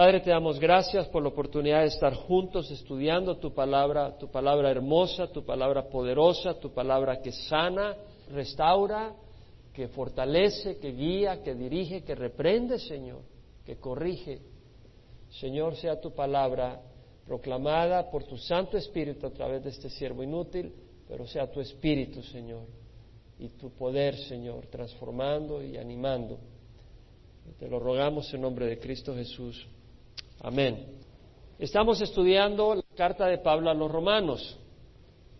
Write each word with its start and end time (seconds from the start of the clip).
Padre, 0.00 0.20
te 0.20 0.30
damos 0.30 0.58
gracias 0.58 1.06
por 1.08 1.22
la 1.22 1.28
oportunidad 1.28 1.82
de 1.82 1.88
estar 1.88 2.14
juntos 2.14 2.70
estudiando 2.70 3.36
tu 3.36 3.52
palabra, 3.52 4.16
tu 4.16 4.30
palabra 4.30 4.70
hermosa, 4.70 5.26
tu 5.26 5.44
palabra 5.44 5.90
poderosa, 5.90 6.58
tu 6.58 6.72
palabra 6.72 7.20
que 7.20 7.32
sana, 7.32 7.94
restaura, 8.30 9.12
que 9.74 9.88
fortalece, 9.88 10.78
que 10.78 10.92
guía, 10.92 11.42
que 11.42 11.54
dirige, 11.54 12.02
que 12.02 12.14
reprende, 12.14 12.78
Señor, 12.78 13.20
que 13.66 13.76
corrige. 13.76 14.40
Señor, 15.32 15.76
sea 15.76 16.00
tu 16.00 16.14
palabra 16.14 16.80
proclamada 17.26 18.10
por 18.10 18.24
tu 18.24 18.38
Santo 18.38 18.78
Espíritu 18.78 19.26
a 19.26 19.30
través 19.34 19.62
de 19.64 19.68
este 19.68 19.90
siervo 19.90 20.22
inútil, 20.22 20.72
pero 21.06 21.26
sea 21.26 21.50
tu 21.50 21.60
Espíritu, 21.60 22.22
Señor, 22.22 22.62
y 23.38 23.50
tu 23.50 23.68
poder, 23.68 24.16
Señor, 24.16 24.66
transformando 24.68 25.62
y 25.62 25.76
animando. 25.76 26.38
Te 27.58 27.68
lo 27.68 27.78
rogamos 27.78 28.32
en 28.32 28.40
nombre 28.40 28.64
de 28.64 28.78
Cristo 28.78 29.14
Jesús. 29.14 29.68
Amén. 30.42 30.86
Estamos 31.58 32.00
estudiando 32.00 32.74
la 32.74 32.82
carta 32.96 33.26
de 33.26 33.36
Pablo 33.36 33.68
a 33.68 33.74
los 33.74 33.90
romanos. 33.90 34.58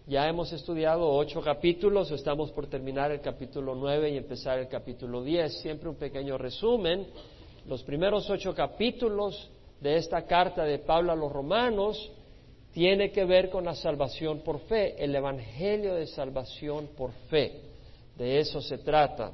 Ya 0.06 0.28
hemos 0.28 0.52
estudiado 0.52 1.08
ocho 1.10 1.40
capítulos, 1.40 2.10
estamos 2.10 2.52
por 2.52 2.66
terminar 2.66 3.10
el 3.10 3.22
capítulo 3.22 3.74
nueve 3.74 4.10
y 4.10 4.18
empezar 4.18 4.58
el 4.58 4.68
capítulo 4.68 5.22
diez. 5.22 5.58
Siempre 5.62 5.88
un 5.88 5.94
pequeño 5.94 6.36
resumen. 6.36 7.06
Los 7.66 7.82
primeros 7.82 8.28
ocho 8.28 8.54
capítulos 8.54 9.50
de 9.80 9.96
esta 9.96 10.26
carta 10.26 10.64
de 10.64 10.80
Pablo 10.80 11.12
a 11.12 11.16
los 11.16 11.32
romanos 11.32 12.12
tiene 12.74 13.10
que 13.10 13.24
ver 13.24 13.48
con 13.48 13.64
la 13.64 13.74
salvación 13.74 14.40
por 14.40 14.60
fe, 14.60 15.02
el 15.02 15.14
Evangelio 15.16 15.94
de 15.94 16.08
salvación 16.08 16.88
por 16.94 17.12
fe. 17.30 17.58
De 18.18 18.38
eso 18.38 18.60
se 18.60 18.76
trata. 18.76 19.32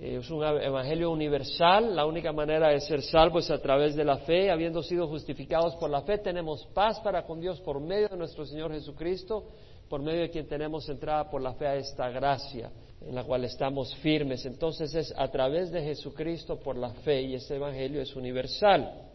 Eh, 0.00 0.16
es 0.16 0.30
un 0.30 0.42
evangelio 0.42 1.10
universal, 1.10 1.94
la 1.94 2.06
única 2.06 2.32
manera 2.32 2.68
de 2.68 2.80
ser 2.80 3.02
salvo 3.02 3.38
es 3.38 3.50
a 3.50 3.58
través 3.58 3.94
de 3.94 4.04
la 4.04 4.18
fe, 4.18 4.50
habiendo 4.50 4.82
sido 4.82 5.06
justificados 5.08 5.76
por 5.76 5.90
la 5.90 6.00
fe, 6.02 6.18
tenemos 6.18 6.66
paz 6.72 6.98
para 7.00 7.24
con 7.24 7.40
Dios 7.40 7.60
por 7.60 7.80
medio 7.80 8.08
de 8.08 8.16
nuestro 8.16 8.46
Señor 8.46 8.72
Jesucristo, 8.72 9.44
por 9.88 10.00
medio 10.00 10.22
de 10.22 10.30
quien 10.30 10.46
tenemos 10.46 10.88
entrada 10.88 11.28
por 11.28 11.42
la 11.42 11.52
fe 11.54 11.66
a 11.66 11.76
esta 11.76 12.08
gracia 12.08 12.70
en 13.06 13.14
la 13.14 13.24
cual 13.24 13.44
estamos 13.44 13.94
firmes. 13.96 14.44
Entonces 14.46 14.94
es 14.94 15.12
a 15.16 15.28
través 15.28 15.70
de 15.70 15.82
Jesucristo 15.82 16.56
por 16.56 16.76
la 16.76 16.90
fe 16.90 17.22
y 17.22 17.34
ese 17.34 17.56
evangelio 17.56 18.00
es 18.00 18.14
universal. 18.14 19.08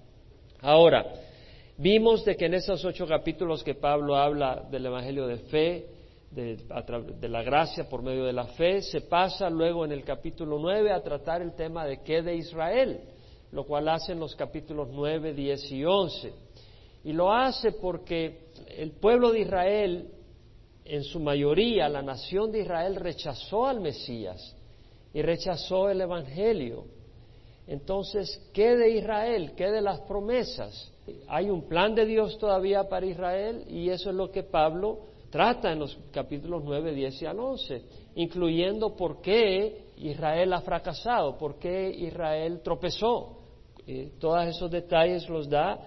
Ahora, 0.62 1.06
vimos 1.78 2.26
de 2.26 2.36
que 2.36 2.46
en 2.46 2.56
esos 2.56 2.84
ocho 2.84 3.08
capítulos 3.08 3.64
que 3.64 3.76
Pablo 3.76 4.16
habla 4.16 4.66
del 4.70 4.86
evangelio 4.86 5.28
de 5.28 5.38
fe, 5.38 5.86
de, 6.36 7.30
la 7.30 7.44
gracia 7.44 7.88
por 7.88 8.04
medio 8.04 8.26
de 8.26 8.34
la 8.34 8.46
fe, 8.46 8.82
se 8.82 9.02
pasa 9.02 9.50
luego 9.50 9.86
en 9.86 9.94
el 9.94 10.04
capítulo 10.04 10.60
9 10.60 10.92
a 10.92 11.02
tratar 11.02 11.42
el 11.42 11.56
tema 11.56 11.86
de 11.86 12.04
qué 12.04 12.22
de 12.22 12.36
Israel, 12.36 13.00
lo 13.52 13.64
cual 13.66 13.88
hace 13.88 14.12
en 14.12 14.20
los 14.20 14.36
capítulos 14.36 14.90
9, 14.92 15.34
10 15.34 15.72
y 15.72 15.86
11. 15.86 16.34
Y 17.06 17.14
lo 17.14 17.32
hace 17.32 17.72
porque 17.72 18.50
el 18.68 18.92
pueblo 18.92 19.32
de 19.32 19.42
Israel, 19.42 20.10
en 20.84 21.04
su 21.04 21.22
mayoría, 21.22 21.88
la 21.88 22.02
nación 22.02 22.52
de 22.52 22.62
Israel 22.62 22.98
rechazó 22.98 23.66
al 23.66 23.80
Mesías 23.80 24.56
y 25.14 25.22
rechazó 25.22 25.90
el 25.90 26.02
Evangelio. 26.02 26.84
Entonces, 27.68 28.42
¿qué 28.54 28.76
de 28.76 28.90
Israel? 28.92 29.54
¿Qué 29.56 29.72
de 29.72 29.82
las 29.82 30.02
promesas? 30.02 30.92
Hay 31.28 31.50
un 31.50 31.68
plan 31.70 31.96
de 31.96 32.06
Dios 32.06 32.38
todavía 32.38 32.90
para 32.90 33.06
Israel 33.06 33.64
y 33.70 33.90
eso 33.90 34.10
es 34.10 34.16
lo 34.16 34.32
que 34.32 34.44
Pablo 34.44 35.15
trata 35.36 35.74
en 35.74 35.80
los 35.80 36.00
capítulos 36.14 36.64
9, 36.64 36.94
10 36.94 37.22
y 37.22 37.26
al 37.26 37.38
11, 37.38 37.82
incluyendo 38.16 38.96
por 38.96 39.20
qué 39.22 39.88
Israel 39.98 40.54
ha 40.54 40.62
fracasado, 40.62 41.38
por 41.38 41.60
qué 41.60 41.90
Israel 41.90 42.62
tropezó. 42.64 43.40
Eh, 43.86 44.14
todos 44.18 44.48
esos 44.48 44.72
detalles 44.72 45.28
los 45.28 45.50
da 45.50 45.78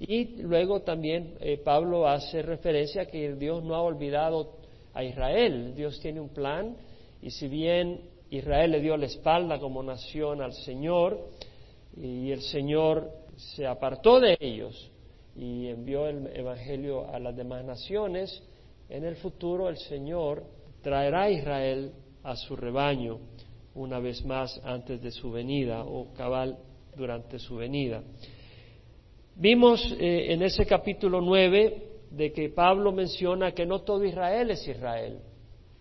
y 0.00 0.42
luego 0.42 0.80
también 0.82 1.36
eh, 1.38 1.56
Pablo 1.58 2.08
hace 2.08 2.42
referencia 2.42 3.02
a 3.02 3.06
que 3.06 3.36
Dios 3.36 3.62
no 3.62 3.76
ha 3.76 3.82
olvidado 3.82 4.56
a 4.92 5.04
Israel, 5.04 5.72
Dios 5.76 6.00
tiene 6.00 6.20
un 6.20 6.30
plan 6.30 6.76
y 7.22 7.30
si 7.30 7.46
bien 7.46 8.00
Israel 8.30 8.72
le 8.72 8.80
dio 8.80 8.96
la 8.96 9.06
espalda 9.06 9.60
como 9.60 9.84
nación 9.84 10.42
al 10.42 10.52
Señor 10.52 11.28
y 11.96 12.32
el 12.32 12.42
Señor 12.42 13.08
se 13.36 13.68
apartó 13.68 14.18
de 14.18 14.36
ellos 14.40 14.90
y 15.36 15.68
envió 15.68 16.08
el 16.08 16.26
Evangelio 16.34 17.08
a 17.08 17.20
las 17.20 17.36
demás 17.36 17.64
naciones, 17.64 18.42
en 18.88 19.04
el 19.04 19.16
futuro 19.16 19.68
el 19.68 19.76
Señor 19.76 20.44
traerá 20.82 21.22
a 21.22 21.30
Israel 21.30 21.92
a 22.22 22.36
su 22.36 22.56
rebaño 22.56 23.18
una 23.74 23.98
vez 23.98 24.24
más 24.24 24.60
antes 24.64 25.02
de 25.02 25.10
su 25.10 25.30
venida 25.30 25.84
o 25.84 26.12
cabal 26.14 26.58
durante 26.96 27.38
su 27.38 27.56
venida. 27.56 28.02
Vimos 29.34 29.94
eh, 30.00 30.32
en 30.32 30.42
ese 30.42 30.64
capítulo 30.64 31.20
9 31.20 31.82
de 32.10 32.32
que 32.32 32.48
Pablo 32.48 32.92
menciona 32.92 33.52
que 33.52 33.66
no 33.66 33.82
todo 33.82 34.04
Israel 34.04 34.50
es 34.50 34.66
Israel. 34.66 35.18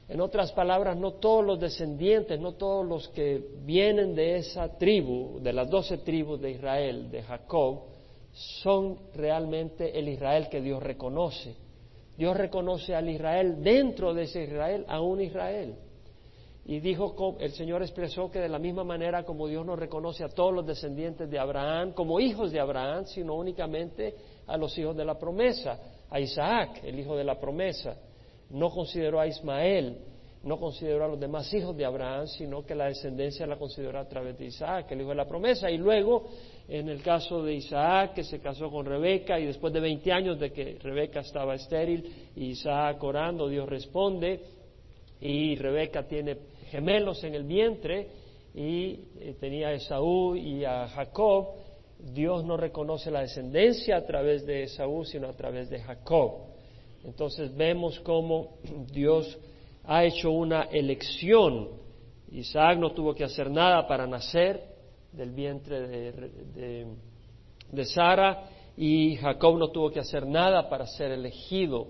En 0.08 0.22
otras 0.22 0.52
palabras, 0.52 0.98
no 0.98 1.14
todos 1.14 1.44
los 1.44 1.60
descendientes, 1.60 2.40
no 2.40 2.54
todos 2.54 2.86
los 2.86 3.08
que 3.10 3.42
vienen 3.64 4.14
de 4.14 4.38
esa 4.38 4.78
tribu, 4.78 5.40
de 5.42 5.54
las 5.54 5.70
doce 5.70 6.00
tribus 6.00 6.40
de 6.42 6.52
Israel, 6.52 7.10
de 7.10 7.24
Jacob, 7.24 7.86
son 8.32 9.00
realmente 9.16 9.98
el 9.98 10.10
Israel 10.10 10.48
que 10.50 10.62
Dios 10.62 10.84
reconoce. 10.84 11.56
Dios 12.18 12.36
reconoce 12.38 12.96
al 12.96 13.09
Israel 13.09 13.62
dentro 13.62 14.14
de 14.14 14.24
ese 14.24 14.44
Israel 14.44 14.86
a 14.88 15.02
un 15.02 15.22
Israel. 15.22 15.76
Y 16.68 16.80
dijo, 16.80 17.38
el 17.40 17.52
Señor 17.52 17.84
expresó 17.84 18.31
que 18.31 18.40
de 18.40 18.50
la 18.50 18.58
misma 18.58 18.84
manera 18.84 19.24
como 19.24 19.48
Dios 19.48 19.66
no 19.66 19.76
reconoce 19.76 20.24
a 20.24 20.30
todos 20.30 20.52
los 20.54 20.66
descendientes 20.66 21.30
de 21.30 21.38
Abraham 21.38 21.92
como 21.92 22.20
hijos 22.20 22.52
de 22.52 22.59
Abraham, 22.59 23.06
sino 23.06 23.36
únicamente 23.36 24.16
a 24.48 24.58
los 24.58 24.75
hijos 24.78 24.96
de 24.96 25.06
la 25.06 25.20
promesa, 25.20 25.80
a 26.09 26.20
Isaac, 26.20 26.81
el 26.84 27.00
hijo 27.00 27.16
de 27.16 27.24
la 27.24 27.40
promesa. 27.40 27.96
No 28.50 28.72
consideró 28.72 29.20
a 29.20 29.28
Ismael, 29.28 29.98
no 30.45 30.59
consideró 30.59 31.06
a 31.06 31.07
los 31.07 31.19
demás 31.19 31.51
hijos 31.56 31.75
de 31.75 31.85
Abraham, 31.85 32.28
sino 32.28 32.63
que 32.63 32.75
la 32.75 32.85
descendencia 32.85 33.47
la 33.47 33.57
consideró 33.57 33.97
a 34.00 34.07
través 34.07 34.38
de 34.38 34.45
Isaac, 34.45 34.91
el 34.91 35.01
hijo 35.01 35.09
de 35.09 35.16
la 35.16 35.28
promesa. 35.28 35.72
Y 35.72 35.78
luego 35.79 36.28
en 36.67 36.88
el 36.88 37.01
caso 37.01 37.44
de 37.44 37.56
Isaac, 37.56 38.13
que 38.13 38.23
se 38.23 38.39
casó 38.39 38.69
con 38.69 38.85
Rebeca 38.85 39.39
y 39.39 39.45
después 39.47 39.73
de 39.73 39.79
20 39.79 40.11
años 40.11 40.39
de 40.39 40.51
que 40.51 40.78
Rebeca 40.79 41.22
estaba 41.22 41.56
estéril 41.56 42.29
y 42.35 42.50
Isaac 42.50 43.03
orando, 43.03 43.50
Dios 43.50 43.67
responde 43.67 44.39
y 45.19 45.56
Rebeca 45.56 46.03
tiene 46.03 46.38
gemelos 46.69 47.23
en 47.23 47.33
el 47.33 47.44
vientre 47.44 48.07
y 48.53 49.00
eh, 49.19 49.35
tenía 49.39 49.69
a 49.69 49.73
Esaú 49.73 50.35
y 50.35 50.63
a 50.63 50.88
Jacob. 50.89 51.56
Dios 51.97 52.45
no 52.45 52.56
reconoce 52.56 53.09
la 53.09 53.22
descendencia 53.22 53.97
a 53.97 54.06
través 54.06 54.45
de 54.45 54.63
Esaú, 54.63 55.06
sino 55.06 55.27
a 55.27 55.33
través 55.33 55.72
de 55.72 55.79
Jacob. 55.79 56.33
Entonces 57.03 57.56
vemos 57.56 58.00
cómo 58.01 58.57
Dios 58.94 59.39
ha 59.88 60.03
hecho 60.03 60.31
una 60.31 60.63
elección. 60.63 61.69
Isaac 62.31 62.78
no 62.78 62.91
tuvo 62.91 63.13
que 63.13 63.23
hacer 63.23 63.50
nada 63.50 63.88
para 63.88 64.07
nacer, 64.07 64.75
del 65.12 65.31
vientre 65.31 65.88
de, 65.88 66.88
de, 67.72 67.85
Sara 67.85 68.50
y 68.75 69.16
Jacob 69.16 69.57
no 69.57 69.69
tuvo 69.69 69.90
que 69.90 70.00
hacer 70.00 70.28
nada 70.28 70.69
para 70.69 70.85
ser 70.85 71.12
elegido. 71.12 71.88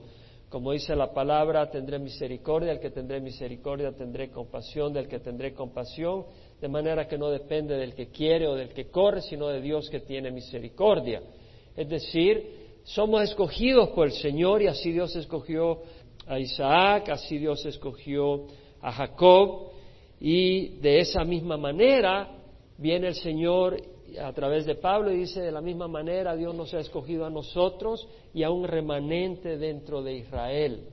Como 0.50 0.72
dice 0.72 0.95
la 0.95 1.11
palabra, 1.11 1.69
tendré 1.72 1.97
misericordia, 1.97 2.69
del 2.69 2.79
que 2.79 2.91
tendré 2.91 3.19
misericordia, 3.19 3.91
tendré 3.91 4.29
compasión, 4.29 4.94
del 4.94 5.07
que 5.07 5.19
tendré 5.19 5.53
compasión, 5.53 6.25
de 6.61 6.67
manera 6.67 7.07
que 7.07 7.17
no 7.17 7.29
depende 7.29 7.75
del 7.75 7.95
que 7.95 8.07
quiere 8.09 8.47
o 8.47 8.55
del 8.55 8.69
que 8.69 8.89
corre, 8.89 9.22
sino 9.22 9.47
de 9.47 9.59
Dios 9.59 9.89
que 9.89 10.01
tiene 10.01 10.31
misericordia. 10.31 11.22
Es 11.75 11.89
decir, 11.89 12.81
somos 12.84 13.23
escogidos 13.23 13.89
por 13.89 14.05
el 14.05 14.13
Señor 14.13 14.61
y 14.61 14.67
así 14.67 14.91
Dios 14.91 15.16
escogió 15.16 15.81
a 16.28 16.40
Isaac, 16.40 17.09
así 17.09 17.38
Dios 17.38 17.66
escogió 17.66 18.47
a 18.81 18.91
Jacob 18.91 19.69
y 20.19 20.78
de 20.80 21.00
esa 21.00 21.24
misma 21.24 21.58
manera 21.58 22.30
viene 22.78 23.08
el 23.08 23.16
Señor 23.16 23.78
a 24.22 24.31
través 24.34 24.66
de 24.66 24.75
Pablo 24.75 25.12
y 25.12 25.18
dice, 25.18 25.41
de 25.41 25.52
la 25.52 25.62
misma 25.62 25.88
manera 25.88 26.35
Dios 26.35 26.56
nos 26.56 26.74
ha 26.74 26.80
escogido 26.80 27.26
a 27.26 27.29
nosotros 27.29 28.08
y 28.34 28.44
a 28.44 28.49
un 28.49 28.66
remanente 28.66 29.58
dentro 29.58 30.02
de 30.02 30.16
Israel. 30.16 30.88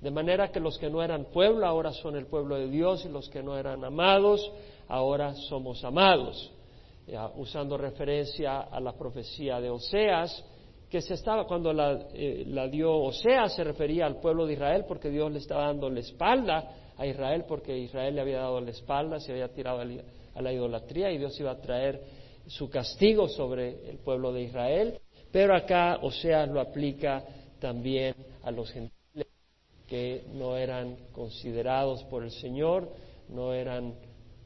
De 0.00 0.10
manera 0.10 0.50
que 0.50 0.60
los 0.60 0.78
que 0.78 0.90
no 0.90 1.02
eran 1.02 1.26
pueblo 1.26 1.66
ahora 1.66 1.92
son 1.92 2.16
el 2.16 2.26
pueblo 2.26 2.56
de 2.56 2.68
Dios 2.68 3.04
y 3.04 3.08
los 3.08 3.28
que 3.30 3.42
no 3.42 3.56
eran 3.56 3.84
amados 3.84 4.50
ahora 4.88 5.34
somos 5.34 5.84
amados. 5.84 6.50
usando 7.36 7.76
referencia 7.76 8.60
a 8.60 8.80
la 8.80 8.92
profecía 8.92 9.60
de 9.60 9.68
Oseas, 9.68 10.42
que 10.94 11.00
se 11.00 11.14
estaba, 11.14 11.44
cuando 11.44 11.72
la, 11.72 12.06
eh, 12.14 12.44
la 12.46 12.68
dio 12.68 12.96
Oseas 12.96 13.56
se 13.56 13.64
refería 13.64 14.06
al 14.06 14.20
pueblo 14.20 14.46
de 14.46 14.52
Israel 14.52 14.84
porque 14.86 15.10
Dios 15.10 15.32
le 15.32 15.40
estaba 15.40 15.66
dando 15.66 15.90
la 15.90 15.98
espalda 15.98 16.70
a 16.96 17.04
Israel 17.04 17.46
porque 17.48 17.76
Israel 17.76 18.14
le 18.14 18.20
había 18.20 18.38
dado 18.38 18.60
la 18.60 18.70
espalda, 18.70 19.18
se 19.18 19.32
había 19.32 19.48
tirado 19.48 19.80
a 19.80 20.40
la 20.40 20.52
idolatría 20.52 21.10
y 21.10 21.18
Dios 21.18 21.36
iba 21.40 21.50
a 21.50 21.60
traer 21.60 22.00
su 22.46 22.70
castigo 22.70 23.26
sobre 23.26 23.90
el 23.90 23.98
pueblo 23.98 24.32
de 24.32 24.42
Israel. 24.42 25.00
Pero 25.32 25.56
acá 25.56 25.98
Oseas 26.00 26.48
lo 26.48 26.60
aplica 26.60 27.24
también 27.58 28.14
a 28.44 28.52
los 28.52 28.70
gentiles 28.70 29.26
que 29.88 30.22
no 30.32 30.56
eran 30.56 30.96
considerados 31.10 32.04
por 32.04 32.22
el 32.22 32.30
Señor, 32.30 32.88
no 33.30 33.52
eran 33.52 33.96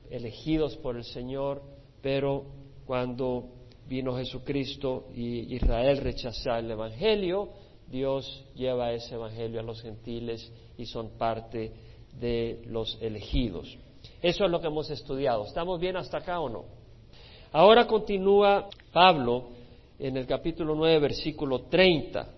elegidos 0.08 0.78
por 0.78 0.96
el 0.96 1.04
Señor, 1.04 1.60
pero 2.00 2.46
cuando 2.86 3.57
vino 3.88 4.16
Jesucristo 4.16 5.06
y 5.14 5.54
Israel 5.54 5.98
rechazó 5.98 6.54
el 6.56 6.70
Evangelio, 6.70 7.48
Dios 7.90 8.44
lleva 8.54 8.92
ese 8.92 9.14
Evangelio 9.14 9.60
a 9.60 9.62
los 9.62 9.80
gentiles 9.80 10.52
y 10.76 10.84
son 10.84 11.16
parte 11.16 11.72
de 12.20 12.62
los 12.66 12.98
elegidos. 13.00 13.76
Eso 14.20 14.44
es 14.44 14.50
lo 14.50 14.60
que 14.60 14.66
hemos 14.66 14.90
estudiado. 14.90 15.44
¿Estamos 15.44 15.80
bien 15.80 15.96
hasta 15.96 16.18
acá 16.18 16.40
o 16.40 16.48
no? 16.48 16.64
Ahora 17.52 17.86
continúa 17.86 18.68
Pablo 18.92 19.48
en 19.98 20.16
el 20.16 20.26
capítulo 20.26 20.74
9, 20.74 20.98
versículo 20.98 21.60
30, 21.62 22.28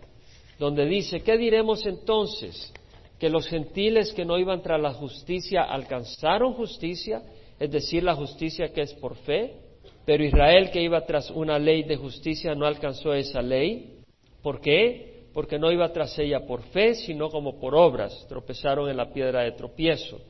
donde 0.58 0.87
dice, 0.87 1.20
¿qué 1.23 1.37
diremos 1.37 1.85
entonces? 1.85 2.73
¿Que 3.19 3.29
los 3.29 3.49
gentiles 3.49 4.12
que 4.12 4.25
no 4.25 4.38
iban 4.38 4.62
tras 4.62 4.81
la 4.81 4.94
justicia 4.94 5.62
alcanzaron 5.64 6.55
justicia? 6.55 7.23
Es 7.58 7.70
decir, 7.70 8.05
la 8.05 8.14
justicia 8.14 8.73
que 8.73 8.82
es 8.82 8.94
por 8.94 9.17
fe. 9.17 9.70
Pero 10.11 10.25
Israel 10.25 10.73
que 10.73 10.83
iba 10.83 11.07
tras 11.07 11.31
una 11.31 11.57
ley 11.57 11.85
de 11.85 11.95
justicia 11.95 12.53
no 12.57 12.67
alcanzó 12.67 13.15
esa 13.15 13.41
ley. 13.41 14.01
¿Por 14.43 14.61
qué? 14.61 15.29
Porque 15.33 15.57
no 15.57 15.71
iba 15.71 15.93
tras 15.93 16.19
ella 16.19 16.49
por 16.49 16.62
fe, 16.62 16.97
sino 16.97 17.29
como 17.29 17.61
por 17.61 17.77
obras. 17.77 18.27
Tropezaron 18.29 18.91
en 18.91 18.97
la 18.97 19.12
piedra 19.12 19.43
de 19.43 19.53
tropiezo. 19.53 20.21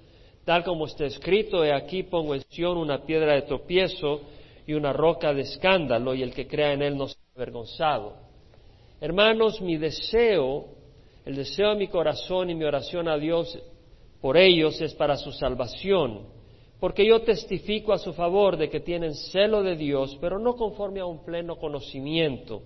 Tal 0.45 0.65
como 0.65 0.85
está 0.85 1.07
escrito, 1.07 1.65
he 1.65 1.73
aquí 1.73 2.03
pongo 2.03 2.35
en 2.35 2.43
Sion 2.51 2.77
una 2.77 3.07
piedra 3.07 3.33
de 3.33 3.41
tropiezo 3.41 4.21
y 4.67 4.75
una 4.75 4.93
roca 4.93 5.33
de 5.33 5.41
escándalo, 5.41 6.15
y 6.15 6.23
el 6.23 6.35
que 6.35 6.47
crea 6.47 6.75
en 6.75 6.83
él 6.83 6.99
no 6.99 7.09
será 7.09 7.25
avergonzado. 7.35 8.17
Hermanos, 9.01 9.63
mi 9.63 9.79
deseo, 9.79 10.67
el 11.25 11.37
deseo 11.37 11.71
de 11.71 11.77
mi 11.77 11.89
corazón 11.89 12.51
y 12.51 12.55
mi 12.55 12.65
oración 12.65 13.09
a 13.09 13.17
Dios 13.17 13.59
por 14.21 14.37
ellos 14.37 14.79
es 14.83 14.93
para 14.93 15.17
su 15.17 15.33
salvación, 15.33 16.27
porque 16.81 17.07
yo 17.07 17.21
testifico 17.21 17.93
a 17.93 17.99
su 17.99 18.15
favor 18.15 18.57
de 18.57 18.71
que 18.71 18.81
tienen 18.81 19.15
celo 19.15 19.63
de 19.63 19.77
Dios, 19.77 20.17
pero 20.19 20.39
no 20.39 20.55
conforme 20.55 21.01
a 21.01 21.05
un 21.05 21.23
pleno 21.23 21.57
conocimiento, 21.57 22.63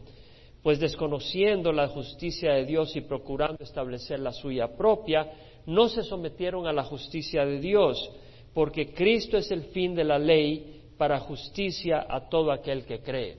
pues 0.62 0.78
desconociendo 0.78 1.72
la 1.72 1.88
justicia 1.88 2.52
de 2.52 2.64
Dios 2.64 2.94
y 2.94 3.00
procurando 3.02 3.62
establecer 3.62 4.20
la 4.20 4.32
suya 4.32 4.76
propia, 4.76 5.30
no 5.66 5.88
se 5.88 6.04
sometieron 6.04 6.66
a 6.66 6.72
la 6.72 6.84
justicia 6.84 7.44
de 7.44 7.58
Dios, 7.58 8.10
porque 8.54 8.94
Cristo 8.94 9.36
es 9.36 9.50
el 9.50 9.64
fin 9.64 9.94
de 9.96 10.04
la 10.04 10.18
ley 10.18 10.82
para 10.96 11.18
justicia 11.18 12.06
a 12.08 12.28
todo 12.28 12.52
aquel 12.52 12.84
que 12.84 13.00
cree. 13.00 13.36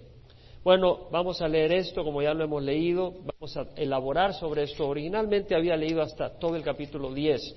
Bueno, 0.62 1.08
vamos 1.12 1.42
a 1.42 1.48
leer 1.48 1.72
esto 1.74 2.04
como 2.04 2.22
ya 2.22 2.34
lo 2.34 2.44
hemos 2.44 2.62
leído, 2.62 3.14
vamos 3.24 3.56
a 3.56 3.68
elaborar 3.78 4.34
sobre 4.34 4.64
esto. 4.64 4.88
Originalmente 4.88 5.56
había 5.56 5.78
leído 5.78 6.02
hasta 6.02 6.38
todo 6.38 6.56
el 6.56 6.64
capítulo 6.64 7.14
10, 7.14 7.56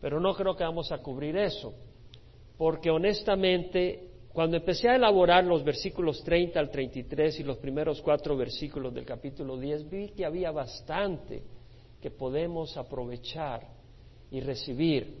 pero 0.00 0.18
no 0.18 0.32
creo 0.34 0.56
que 0.56 0.64
vamos 0.64 0.90
a 0.92 0.98
cubrir 0.98 1.36
eso, 1.36 1.74
porque 2.58 2.90
honestamente, 2.90 4.10
cuando 4.32 4.56
empecé 4.56 4.88
a 4.88 4.96
elaborar 4.96 5.44
los 5.44 5.62
versículos 5.62 6.22
30 6.24 6.58
al 6.58 6.70
33 6.70 7.38
y 7.38 7.44
los 7.44 7.56
primeros 7.58 8.02
cuatro 8.02 8.36
versículos 8.36 8.92
del 8.92 9.04
capítulo 9.04 9.56
10, 9.56 9.88
vi 9.88 10.08
que 10.08 10.26
había 10.26 10.50
bastante 10.50 11.42
que 12.02 12.10
podemos 12.10 12.76
aprovechar 12.76 13.62
y 14.30 14.40
recibir. 14.40 15.14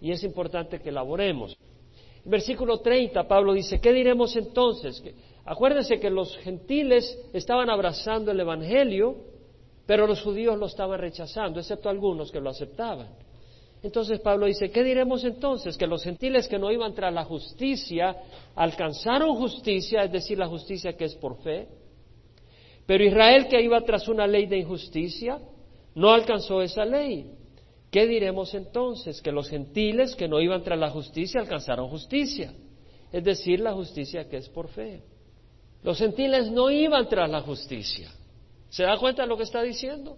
Y 0.00 0.12
es 0.12 0.22
importante 0.22 0.80
que 0.80 0.90
elaboremos. 0.90 1.56
Versículo 2.24 2.78
30, 2.78 3.26
Pablo 3.26 3.52
dice, 3.52 3.80
¿qué 3.80 3.92
diremos 3.92 4.34
entonces? 4.36 5.02
acuérdense 5.44 5.98
que 5.98 6.08
los 6.08 6.36
gentiles 6.38 7.18
estaban 7.32 7.68
abrazando 7.68 8.30
el 8.30 8.38
Evangelio, 8.38 9.16
pero 9.86 10.06
los 10.06 10.22
judíos 10.22 10.56
lo 10.56 10.66
estaban 10.66 11.00
rechazando, 11.00 11.58
excepto 11.58 11.88
algunos 11.88 12.30
que 12.30 12.40
lo 12.40 12.50
aceptaban. 12.50 13.08
Entonces 13.82 14.20
Pablo 14.20 14.46
dice, 14.46 14.70
¿qué 14.70 14.84
diremos 14.84 15.24
entonces? 15.24 15.76
Que 15.76 15.88
los 15.88 16.04
gentiles 16.04 16.46
que 16.46 16.58
no 16.58 16.70
iban 16.70 16.94
tras 16.94 17.12
la 17.12 17.24
justicia 17.24 18.16
alcanzaron 18.54 19.34
justicia, 19.34 20.04
es 20.04 20.12
decir, 20.12 20.38
la 20.38 20.46
justicia 20.46 20.96
que 20.96 21.06
es 21.06 21.16
por 21.16 21.42
fe, 21.42 21.66
pero 22.86 23.04
Israel 23.04 23.48
que 23.48 23.60
iba 23.60 23.80
tras 23.80 24.06
una 24.08 24.26
ley 24.26 24.46
de 24.46 24.58
injusticia, 24.58 25.40
no 25.94 26.10
alcanzó 26.10 26.62
esa 26.62 26.84
ley. 26.84 27.30
¿Qué 27.90 28.06
diremos 28.06 28.54
entonces? 28.54 29.20
Que 29.20 29.32
los 29.32 29.48
gentiles 29.48 30.14
que 30.14 30.28
no 30.28 30.40
iban 30.40 30.62
tras 30.62 30.78
la 30.78 30.90
justicia 30.90 31.40
alcanzaron 31.40 31.88
justicia, 31.88 32.54
es 33.12 33.24
decir, 33.24 33.60
la 33.60 33.72
justicia 33.72 34.28
que 34.28 34.38
es 34.38 34.48
por 34.48 34.68
fe. 34.68 35.02
Los 35.82 35.98
gentiles 35.98 36.50
no 36.50 36.70
iban 36.70 37.08
tras 37.08 37.28
la 37.28 37.40
justicia. 37.40 38.10
¿Se 38.70 38.84
da 38.84 38.96
cuenta 38.96 39.22
de 39.22 39.28
lo 39.28 39.36
que 39.36 39.42
está 39.42 39.62
diciendo? 39.62 40.16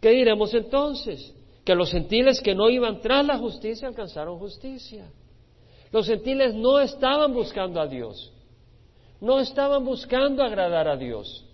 ¿Qué 0.00 0.10
diremos 0.10 0.52
entonces? 0.54 1.34
Que 1.64 1.74
los 1.74 1.90
gentiles 1.90 2.40
que 2.40 2.54
no 2.54 2.70
iban 2.70 3.00
tras 3.00 3.24
la 3.24 3.38
justicia 3.38 3.88
alcanzaron 3.88 4.38
justicia. 4.38 5.10
Los 5.92 6.06
gentiles 6.06 6.54
no 6.54 6.78
estaban 6.78 7.34
buscando 7.34 7.80
a 7.80 7.86
Dios, 7.86 8.32
no 9.20 9.40
estaban 9.40 9.84
buscando 9.84 10.42
agradar 10.42 10.86
a 10.86 10.96
Dios. 10.96 11.44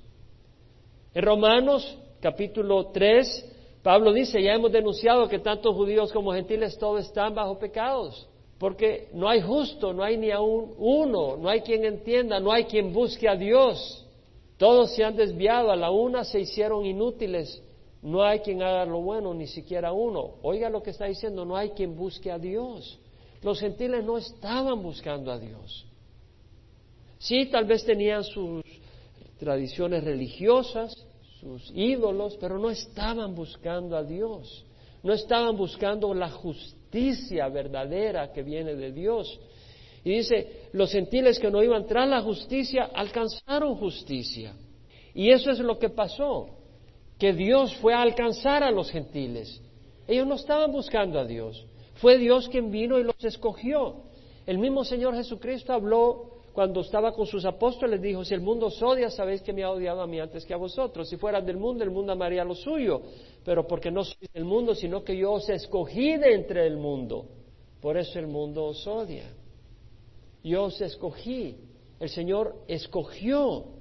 En 1.15 1.25
Romanos 1.25 1.99
capítulo 2.21 2.91
3, 2.93 3.55
Pablo 3.83 4.13
dice, 4.13 4.43
ya 4.43 4.53
hemos 4.53 4.73
denunciado 4.73 5.29
que 5.29 5.39
tanto 5.39 5.73
judíos 5.73 6.13
como 6.13 6.33
gentiles 6.35 6.77
todos 6.79 7.07
están 7.07 7.35
bajo 7.35 7.59
pecados, 7.59 8.29
porque 8.59 9.09
no 9.15 9.29
hay 9.29 9.41
justo, 9.41 9.95
no 9.95 10.03
hay 10.03 10.19
ni 10.19 10.31
aún 10.31 10.75
uno, 10.77 11.37
no 11.37 11.49
hay 11.49 11.63
quien 11.63 11.85
entienda, 11.85 12.39
no 12.39 12.53
hay 12.53 12.65
quien 12.65 12.93
busque 12.93 13.29
a 13.29 13.37
Dios. 13.37 14.05
Todos 14.59 14.95
se 14.95 15.05
han 15.05 15.17
desviado, 15.17 15.71
a 15.71 15.77
la 15.77 15.91
una 15.91 16.25
se 16.25 16.41
hicieron 16.41 16.85
inútiles, 16.85 17.63
no 18.07 18.23
hay 18.23 18.39
quien 18.39 18.63
haga 18.63 18.85
lo 18.85 19.01
bueno, 19.01 19.35
ni 19.35 19.49
siquiera 19.49 19.91
uno. 19.91 20.35
Oiga 20.43 20.71
lo 20.71 20.81
que 20.81 20.91
está 20.91 21.07
diciendo, 21.07 21.45
no 21.45 21.57
hay 21.57 21.71
quien 21.71 21.97
busque 21.97 22.31
a 22.31 22.39
Dios. 22.39 23.01
Los 23.43 23.59
gentiles 23.59 24.05
no 24.05 24.17
estaban 24.17 24.81
buscando 24.81 25.33
a 25.33 25.41
Dios. 25.41 25.85
Sí, 27.19 27.47
tal 27.47 27.65
vez 27.65 27.85
tenían 27.85 28.23
sus 28.23 28.63
tradiciones 29.41 30.05
religiosas, 30.05 30.95
sus 31.41 31.73
ídolos, 31.75 32.37
pero 32.41 32.61
no 32.61 32.71
estaban 32.71 33.35
buscando 33.35 33.97
a 33.97 34.05
Dios, 34.05 34.65
no 35.03 35.13
estaban 35.13 35.57
buscando 35.57 36.15
la 36.15 36.31
justicia 36.31 37.49
verdadera 37.49 38.33
que 38.33 38.45
viene 38.45 38.77
de 38.77 38.93
Dios. 38.93 39.37
Y 40.05 40.11
dice, 40.19 40.69
los 40.71 40.93
gentiles 40.93 41.41
que 41.41 41.51
no 41.51 41.61
iban 41.61 41.89
tras 41.89 42.09
la 42.09 42.23
justicia 42.23 42.85
alcanzaron 42.95 43.75
justicia. 43.75 44.55
Y 45.13 45.31
eso 45.31 45.51
es 45.51 45.59
lo 45.59 45.77
que 45.77 45.89
pasó, 45.89 46.56
que 47.19 47.33
Dios 47.33 47.75
fue 47.77 47.95
a 47.95 48.03
alcanzar 48.03 48.63
a 48.63 48.71
los 48.71 48.91
gentiles. 48.91 49.61
Ellos 50.07 50.27
no 50.27 50.35
estaban 50.35 50.71
buscando 50.73 51.19
a 51.19 51.25
Dios, 51.25 51.67
fue 51.95 52.19
Dios 52.19 52.49
quien 52.49 52.71
vino 52.71 52.99
y 52.99 53.05
los 53.05 53.25
escogió. 53.25 54.03
El 54.47 54.59
mismo 54.59 54.85
Señor 54.85 55.15
Jesucristo 55.15 55.73
habló 55.73 56.37
cuando 56.57 56.81
estaba 56.81 57.13
con 57.13 57.27
sus 57.27 57.45
apóstoles, 57.45 58.01
dijo, 58.01 58.25
si 58.25 58.33
el 58.33 58.41
mundo 58.41 58.69
os 58.69 58.83
odia, 58.83 59.11
sabéis 59.11 59.43
que 59.43 59.53
me 59.53 59.63
ha 59.63 59.71
odiado 59.71 60.01
a 60.01 60.07
mí 60.07 60.19
antes 60.19 60.47
que 60.47 60.55
a 60.55 60.57
vosotros. 60.57 61.07
Si 61.07 61.19
fueran 61.19 61.45
del 61.45 61.59
mundo, 61.59 61.85
el 61.85 61.91
mundo 61.91 62.13
amaría 62.13 62.45
lo 62.45 62.55
suyo. 62.55 63.03
Pero 63.45 63.67
porque 63.67 63.91
no 63.91 64.05
sois 64.05 64.33
del 64.33 64.47
mundo, 64.47 64.75
sino 64.75 65.05
que 65.05 65.15
yo 65.15 65.33
os 65.33 65.51
escogí 65.51 66.17
de 66.17 66.33
entre 66.33 66.67
el 66.67 66.79
mundo. 66.79 67.27
Por 67.83 67.99
eso 67.99 68.19
el 68.19 68.27
mundo 68.27 68.65
os 68.65 68.87
odia. 68.87 69.31
Yo 70.43 70.65
os 70.65 70.81
escogí. 70.81 71.59
El 72.01 72.09
Señor 72.09 72.55
escogió. 72.69 73.76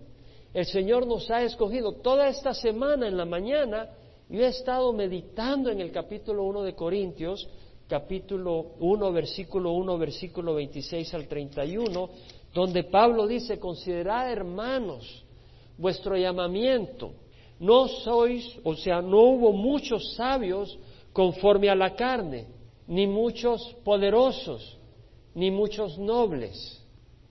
El 0.55 0.65
Señor 0.65 1.05
nos 1.05 1.29
ha 1.29 1.43
escogido. 1.43 1.91
Toda 1.95 2.29
esta 2.29 2.53
semana 2.53 3.09
en 3.09 3.17
la 3.17 3.25
mañana 3.25 3.89
yo 4.29 4.39
he 4.39 4.47
estado 4.47 4.93
meditando 4.93 5.69
en 5.69 5.81
el 5.81 5.91
capítulo 5.91 6.43
1 6.43 6.63
de 6.63 6.74
Corintios, 6.74 7.45
capítulo 7.89 8.67
1, 8.79 9.12
versículo 9.12 9.74
1, 9.74 9.97
versículo 9.97 10.55
26 10.55 11.13
al 11.13 11.27
31, 11.27 12.09
donde 12.53 12.85
Pablo 12.85 13.27
dice, 13.27 13.59
considerad 13.59 14.31
hermanos 14.31 15.25
vuestro 15.77 16.15
llamamiento. 16.15 17.12
No 17.59 17.89
sois, 17.89 18.57
o 18.63 18.75
sea, 18.75 19.01
no 19.01 19.24
hubo 19.24 19.51
muchos 19.51 20.13
sabios 20.15 20.79
conforme 21.12 21.69
a 21.69 21.75
la 21.75 21.97
carne, 21.97 22.47
ni 22.88 23.05
muchos 23.05 23.75
poderosos, 23.83 24.77
ni 25.33 25.51
muchos 25.51 25.97
nobles. 25.97 26.81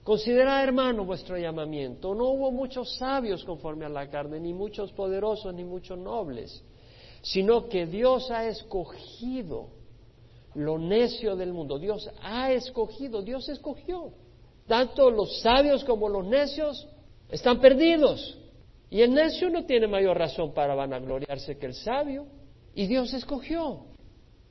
Considerad, 0.04 0.62
hermano, 0.62 1.04
vuestro 1.04 1.38
llamamiento. 1.38 2.14
No 2.14 2.26
hubo 2.28 2.50
muchos 2.50 2.96
sabios 2.96 3.42
conforme 3.42 3.86
a 3.86 3.88
la 3.88 4.08
carne, 4.10 4.38
ni 4.38 4.52
muchos 4.52 4.92
poderosos, 4.92 5.54
ni 5.54 5.64
muchos 5.64 5.98
nobles, 5.98 6.62
sino 7.22 7.68
que 7.68 7.86
Dios 7.86 8.30
ha 8.30 8.46
escogido 8.46 9.68
lo 10.54 10.78
necio 10.78 11.34
del 11.36 11.54
mundo. 11.54 11.78
Dios 11.78 12.10
ha 12.22 12.52
escogido, 12.52 13.22
Dios 13.22 13.48
escogió 13.48 14.12
tanto 14.66 15.10
los 15.10 15.40
sabios 15.40 15.84
como 15.84 16.08
los 16.08 16.24
necios 16.26 16.86
están 17.30 17.60
perdidos. 17.60 18.38
Y 18.90 19.00
el 19.00 19.12
necio 19.12 19.50
no 19.50 19.64
tiene 19.64 19.86
mayor 19.86 20.16
razón 20.18 20.52
para 20.52 20.74
vanagloriarse 20.74 21.58
que 21.58 21.66
el 21.66 21.74
sabio. 21.74 22.26
Y 22.74 22.86
Dios 22.86 23.12
escogió, 23.14 23.86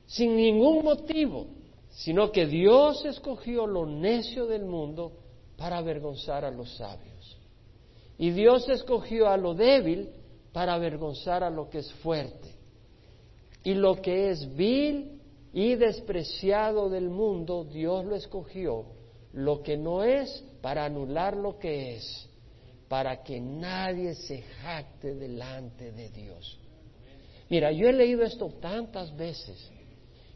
sin 0.06 0.36
ningún 0.36 0.84
motivo, 0.84 1.46
sino 1.90 2.32
que 2.32 2.46
Dios 2.46 3.04
escogió 3.04 3.66
lo 3.66 3.86
necio 3.86 4.46
del 4.46 4.64
mundo 4.64 5.12
para 5.56 5.78
avergonzar 5.78 6.44
a 6.44 6.50
los 6.50 6.76
sabios. 6.76 7.38
Y 8.18 8.30
Dios 8.30 8.68
escogió 8.68 9.28
a 9.28 9.36
lo 9.36 9.54
débil 9.54 10.10
para 10.52 10.74
avergonzar 10.74 11.42
a 11.42 11.50
lo 11.50 11.68
que 11.68 11.78
es 11.78 11.92
fuerte. 11.94 12.54
Y 13.64 13.74
lo 13.74 14.00
que 14.00 14.30
es 14.30 14.54
vil 14.54 15.20
y 15.52 15.74
despreciado 15.74 16.88
del 16.88 17.08
mundo, 17.08 17.64
Dios 17.64 18.04
lo 18.04 18.14
escogió 18.14 18.86
lo 19.34 19.62
que 19.62 19.76
no 19.76 20.04
es 20.04 20.44
para 20.62 20.84
anular 20.84 21.36
lo 21.36 21.58
que 21.58 21.96
es, 21.96 22.28
para 22.88 23.22
que 23.22 23.40
nadie 23.40 24.14
se 24.14 24.42
jacte 24.42 25.14
delante 25.14 25.90
de 25.90 26.08
Dios. 26.10 26.58
Mira, 27.50 27.72
yo 27.72 27.88
he 27.88 27.92
leído 27.92 28.22
esto 28.22 28.48
tantas 28.60 29.14
veces. 29.16 29.70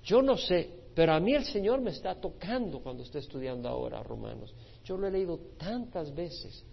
Yo 0.02 0.20
no 0.20 0.36
sé, 0.36 0.68
pero 0.94 1.12
a 1.12 1.20
mí 1.20 1.32
el 1.32 1.44
Señor 1.44 1.80
me 1.80 1.90
está 1.90 2.16
tocando 2.16 2.80
cuando 2.80 3.04
estoy 3.04 3.20
estudiando 3.20 3.68
ahora 3.68 4.02
Romanos. 4.02 4.52
Yo 4.88 4.96
lo 4.96 5.06
he 5.06 5.10
leído 5.10 5.38
tantas 5.58 6.14
veces, 6.14 6.64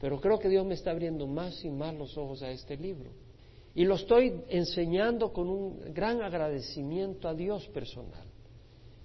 pero 0.00 0.18
creo 0.18 0.38
que 0.38 0.48
Dios 0.48 0.64
me 0.64 0.72
está 0.72 0.92
abriendo 0.92 1.26
más 1.26 1.62
y 1.62 1.68
más 1.68 1.94
los 1.94 2.16
ojos 2.16 2.42
a 2.42 2.50
este 2.50 2.74
libro. 2.74 3.10
Y 3.74 3.84
lo 3.84 3.96
estoy 3.96 4.40
enseñando 4.48 5.30
con 5.30 5.50
un 5.50 5.92
gran 5.92 6.22
agradecimiento 6.22 7.28
a 7.28 7.34
Dios 7.34 7.68
personal. 7.68 8.26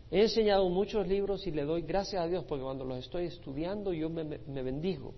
He 0.09 0.21
enseñado 0.21 0.69
muchos 0.69 1.05
libros 1.05 1.45
y 1.45 1.51
le 1.51 1.63
doy 1.65 1.81
gracias 1.81 2.23
a 2.23 2.27
Dios 2.27 2.45
porque 2.45 2.63
cuando 2.63 2.85
los 2.85 2.99
estoy 2.99 3.25
estudiando 3.25 3.91
yo 3.91 4.09
me, 4.09 4.23
me 4.23 4.63
bendigo. 4.63 5.13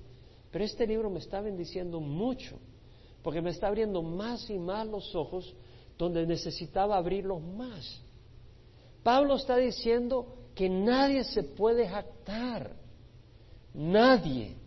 Pero 0.49 0.65
este 0.65 0.87
libro 0.87 1.11
me 1.11 1.19
está 1.19 1.39
bendiciendo 1.39 1.99
mucho 1.99 2.57
porque 3.21 3.41
me 3.41 3.51
está 3.51 3.67
abriendo 3.67 4.01
más 4.01 4.49
y 4.49 4.57
más 4.57 4.87
los 4.87 5.13
ojos 5.13 5.53
donde 5.95 6.25
necesitaba 6.25 6.97
abrirlos 6.97 7.39
más. 7.43 8.01
Pablo 9.03 9.35
está 9.35 9.57
diciendo 9.57 10.33
que 10.55 10.69
nadie 10.69 11.23
se 11.23 11.43
puede 11.43 11.87
jactar, 11.87 12.86
nadie, 13.77 14.57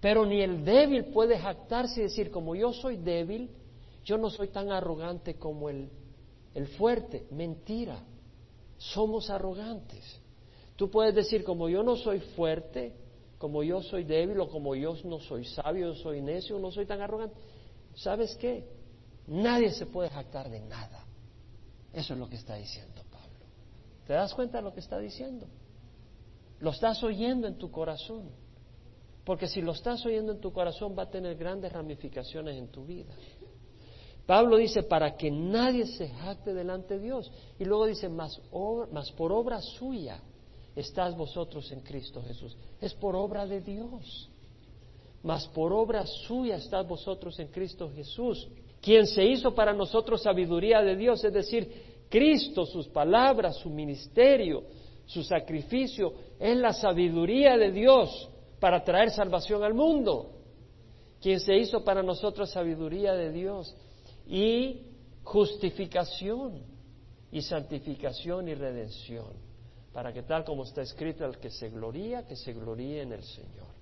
pero 0.00 0.26
ni 0.26 0.40
el 0.40 0.64
débil 0.64 1.04
puede 1.06 1.38
jactarse 1.38 2.00
y 2.00 2.04
decir, 2.04 2.30
como 2.30 2.56
yo 2.56 2.72
soy 2.72 2.96
débil, 2.96 3.50
yo 4.04 4.18
no 4.18 4.30
soy 4.30 4.48
tan 4.48 4.72
arrogante 4.72 5.36
como 5.36 5.68
el, 5.68 5.88
el 6.54 6.66
fuerte. 6.68 7.26
Mentira, 7.30 8.02
somos 8.78 9.30
arrogantes. 9.30 10.20
Tú 10.74 10.90
puedes 10.90 11.14
decir, 11.14 11.44
como 11.44 11.68
yo 11.68 11.82
no 11.82 11.94
soy 11.96 12.18
fuerte, 12.18 12.96
como 13.38 13.62
yo 13.62 13.82
soy 13.82 14.04
débil 14.04 14.40
o 14.40 14.48
como 14.48 14.74
yo 14.74 14.96
no 15.04 15.20
soy 15.20 15.44
sabio, 15.44 15.94
soy 15.94 16.20
necio, 16.20 16.58
no 16.58 16.72
soy 16.72 16.86
tan 16.86 17.00
arrogante. 17.00 17.36
¿Sabes 17.94 18.34
qué? 18.36 18.66
Nadie 19.26 19.70
se 19.70 19.86
puede 19.86 20.08
jactar 20.08 20.50
de 20.50 20.60
nada. 20.60 21.04
Eso 21.92 22.14
es 22.14 22.18
lo 22.18 22.28
que 22.28 22.36
está 22.36 22.56
diciendo 22.56 23.02
Pablo. 23.10 23.46
¿Te 24.06 24.14
das 24.14 24.34
cuenta 24.34 24.58
de 24.58 24.64
lo 24.64 24.72
que 24.72 24.80
está 24.80 24.98
diciendo? 24.98 25.46
Lo 26.62 26.70
estás 26.70 27.02
oyendo 27.02 27.48
en 27.48 27.58
tu 27.58 27.72
corazón. 27.72 28.30
Porque 29.24 29.48
si 29.48 29.60
lo 29.60 29.72
estás 29.72 30.06
oyendo 30.06 30.30
en 30.30 30.40
tu 30.40 30.52
corazón 30.52 30.94
va 30.96 31.02
a 31.02 31.10
tener 31.10 31.36
grandes 31.36 31.72
ramificaciones 31.72 32.56
en 32.56 32.68
tu 32.68 32.84
vida. 32.84 33.12
Pablo 34.26 34.56
dice, 34.56 34.84
para 34.84 35.16
que 35.16 35.28
nadie 35.28 35.86
se 35.86 36.08
jacte 36.08 36.54
delante 36.54 36.98
de 36.98 37.04
Dios. 37.04 37.32
Y 37.58 37.64
luego 37.64 37.86
dice, 37.86 38.08
más, 38.08 38.40
por 39.16 39.32
obra 39.32 39.60
suya 39.60 40.22
estás 40.76 41.16
vosotros 41.16 41.70
en 41.72 41.80
Cristo 41.80 42.22
Jesús. 42.22 42.56
Es 42.80 42.94
por 42.94 43.16
obra 43.16 43.44
de 43.44 43.60
Dios. 43.60 44.30
Mas 45.24 45.48
por 45.48 45.72
obra 45.72 46.06
suya 46.06 46.56
estás 46.56 46.86
vosotros 46.86 47.40
en 47.40 47.48
Cristo 47.48 47.90
Jesús, 47.92 48.48
quien 48.80 49.08
se 49.08 49.24
hizo 49.24 49.52
para 49.52 49.72
nosotros 49.72 50.22
sabiduría 50.22 50.80
de 50.80 50.94
Dios, 50.94 51.24
es 51.24 51.32
decir, 51.32 52.06
Cristo, 52.08 52.66
sus 52.66 52.86
palabras, 52.88 53.56
su 53.56 53.70
ministerio, 53.70 54.64
su 55.06 55.22
sacrificio, 55.22 56.14
es 56.38 56.56
la 56.56 56.72
sabiduría 56.72 57.56
de 57.56 57.72
Dios 57.72 58.28
para 58.60 58.84
traer 58.84 59.10
salvación 59.10 59.62
al 59.64 59.74
mundo. 59.74 60.30
Quien 61.20 61.40
se 61.40 61.56
hizo 61.56 61.84
para 61.84 62.02
nosotros 62.02 62.50
sabiduría 62.50 63.12
de 63.14 63.30
Dios 63.30 63.74
y 64.26 64.82
justificación 65.22 66.62
y 67.30 67.42
santificación 67.42 68.48
y 68.48 68.54
redención, 68.54 69.32
para 69.92 70.12
que 70.12 70.22
tal 70.22 70.44
como 70.44 70.64
está 70.64 70.82
escrito, 70.82 71.24
el 71.24 71.38
que 71.38 71.50
se 71.50 71.70
gloría, 71.70 72.26
que 72.26 72.36
se 72.36 72.52
gloríe 72.52 73.02
en 73.02 73.12
el 73.12 73.22
Señor. 73.22 73.72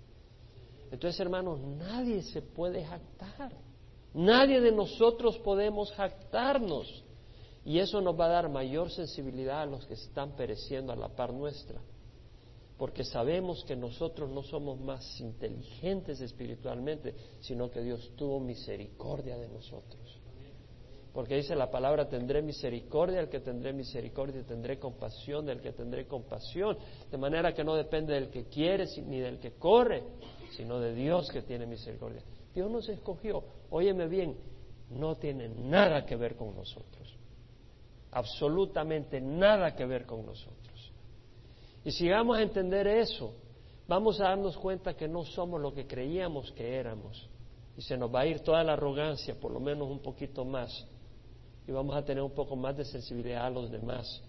Entonces, 0.90 1.20
hermanos, 1.20 1.60
nadie 1.60 2.22
se 2.22 2.42
puede 2.42 2.84
jactar. 2.84 3.52
Nadie 4.12 4.60
de 4.60 4.72
nosotros 4.72 5.38
podemos 5.38 5.92
jactarnos. 5.92 7.04
Y 7.64 7.78
eso 7.78 8.00
nos 8.00 8.18
va 8.18 8.26
a 8.26 8.30
dar 8.30 8.48
mayor 8.48 8.90
sensibilidad 8.90 9.62
a 9.62 9.66
los 9.66 9.86
que 9.86 9.94
están 9.94 10.34
pereciendo 10.34 10.92
a 10.92 10.96
la 10.96 11.08
par 11.08 11.32
nuestra. 11.32 11.80
Porque 12.78 13.04
sabemos 13.04 13.62
que 13.64 13.76
nosotros 13.76 14.30
no 14.30 14.42
somos 14.42 14.80
más 14.80 15.20
inteligentes 15.20 16.20
espiritualmente, 16.22 17.14
sino 17.40 17.70
que 17.70 17.82
Dios 17.82 18.12
tuvo 18.16 18.40
misericordia 18.40 19.36
de 19.36 19.48
nosotros. 19.48 20.18
Porque 21.12 21.36
dice 21.36 21.56
la 21.56 21.70
palabra, 21.70 22.08
tendré 22.08 22.40
misericordia 22.40 23.18
del 23.18 23.28
que 23.28 23.40
tendré 23.40 23.72
misericordia, 23.72 24.42
tendré 24.46 24.78
compasión 24.78 25.44
del 25.44 25.60
que 25.60 25.72
tendré 25.72 26.06
compasión. 26.06 26.78
De 27.10 27.18
manera 27.18 27.52
que 27.52 27.64
no 27.64 27.74
depende 27.74 28.14
del 28.14 28.30
que 28.30 28.44
quiere 28.44 28.86
ni 29.06 29.18
del 29.18 29.38
que 29.38 29.52
corre, 29.52 30.02
sino 30.56 30.78
de 30.78 30.94
Dios 30.94 31.30
que 31.30 31.42
tiene 31.42 31.66
misericordia. 31.66 32.22
Dios 32.54 32.70
nos 32.70 32.88
escogió. 32.88 33.42
Óyeme 33.70 34.08
bien, 34.08 34.36
no 34.90 35.16
tiene 35.16 35.48
nada 35.48 36.06
que 36.06 36.16
ver 36.16 36.36
con 36.36 36.54
nosotros. 36.54 37.19
Absolutamente 38.12 39.20
nada 39.20 39.74
que 39.74 39.86
ver 39.86 40.06
con 40.06 40.26
nosotros. 40.26 40.92
Y 41.84 41.92
si 41.92 42.08
vamos 42.08 42.38
a 42.38 42.42
entender 42.42 42.86
eso, 42.86 43.34
vamos 43.86 44.20
a 44.20 44.24
darnos 44.24 44.56
cuenta 44.56 44.94
que 44.94 45.08
no 45.08 45.24
somos 45.24 45.60
lo 45.60 45.72
que 45.72 45.86
creíamos 45.86 46.50
que 46.52 46.76
éramos. 46.76 47.28
Y 47.76 47.82
se 47.82 47.96
nos 47.96 48.12
va 48.12 48.20
a 48.20 48.26
ir 48.26 48.40
toda 48.40 48.62
la 48.64 48.74
arrogancia, 48.74 49.38
por 49.38 49.52
lo 49.52 49.60
menos 49.60 49.88
un 49.88 50.00
poquito 50.00 50.44
más 50.44 50.86
y 51.70 51.72
vamos 51.72 51.94
a 51.94 52.04
tener 52.04 52.20
un 52.20 52.32
poco 52.32 52.56
más 52.56 52.76
de 52.76 52.84
sensibilidad 52.84 53.46
a 53.46 53.50
los 53.50 53.70
demás. 53.70 54.20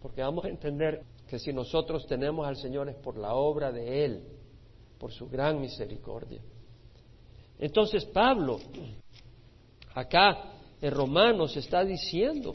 Porque 0.00 0.22
vamos 0.22 0.44
a 0.44 0.48
entender 0.48 1.02
que 1.26 1.36
si 1.36 1.52
nosotros 1.52 2.06
tenemos 2.06 2.46
al 2.46 2.56
Señor 2.56 2.88
es 2.88 2.94
por 2.94 3.16
la 3.18 3.34
obra 3.34 3.72
de 3.72 4.04
Él, 4.04 4.22
por 4.96 5.10
su 5.10 5.28
gran 5.28 5.60
misericordia. 5.60 6.40
Entonces 7.58 8.04
Pablo, 8.04 8.60
acá 9.94 10.52
en 10.80 10.92
Romanos, 10.92 11.56
está 11.56 11.84
diciendo 11.84 12.52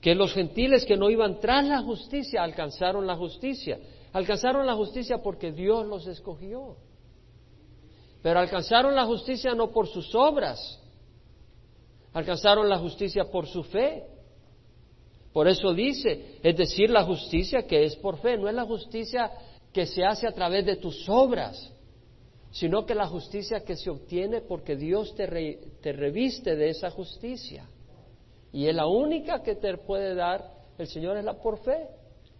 que 0.00 0.14
los 0.14 0.32
gentiles 0.32 0.84
que 0.84 0.96
no 0.96 1.10
iban 1.10 1.40
tras 1.40 1.66
la 1.66 1.82
justicia 1.82 2.42
alcanzaron 2.42 3.06
la 3.06 3.16
justicia. 3.16 3.78
Alcanzaron 4.12 4.66
la 4.66 4.74
justicia 4.74 5.18
porque 5.18 5.52
Dios 5.52 5.86
los 5.86 6.06
escogió. 6.06 6.76
Pero 8.22 8.40
alcanzaron 8.40 8.94
la 8.94 9.06
justicia 9.06 9.54
no 9.54 9.70
por 9.70 9.86
sus 9.86 10.14
obras, 10.14 10.80
alcanzaron 12.12 12.68
la 12.68 12.78
justicia 12.78 13.24
por 13.24 13.46
su 13.46 13.62
fe. 13.64 14.04
Por 15.32 15.46
eso 15.46 15.72
dice, 15.72 16.38
es 16.42 16.56
decir, 16.56 16.90
la 16.90 17.04
justicia 17.04 17.62
que 17.62 17.84
es 17.84 17.96
por 17.96 18.18
fe, 18.18 18.36
no 18.36 18.48
es 18.48 18.54
la 18.54 18.64
justicia 18.64 19.30
que 19.72 19.86
se 19.86 20.04
hace 20.04 20.26
a 20.26 20.32
través 20.32 20.64
de 20.64 20.76
tus 20.76 21.08
obras, 21.08 21.72
sino 22.50 22.86
que 22.86 22.94
la 22.94 23.06
justicia 23.06 23.60
que 23.60 23.76
se 23.76 23.90
obtiene 23.90 24.40
porque 24.40 24.74
Dios 24.74 25.14
te, 25.14 25.26
te 25.80 25.92
reviste 25.92 26.56
de 26.56 26.70
esa 26.70 26.90
justicia. 26.90 27.68
Y 28.58 28.66
es 28.66 28.74
la 28.74 28.88
única 28.88 29.40
que 29.40 29.54
te 29.54 29.78
puede 29.78 30.16
dar 30.16 30.44
el 30.78 30.88
Señor 30.88 31.16
es 31.16 31.24
la 31.24 31.34
por 31.34 31.58
fe. 31.58 31.86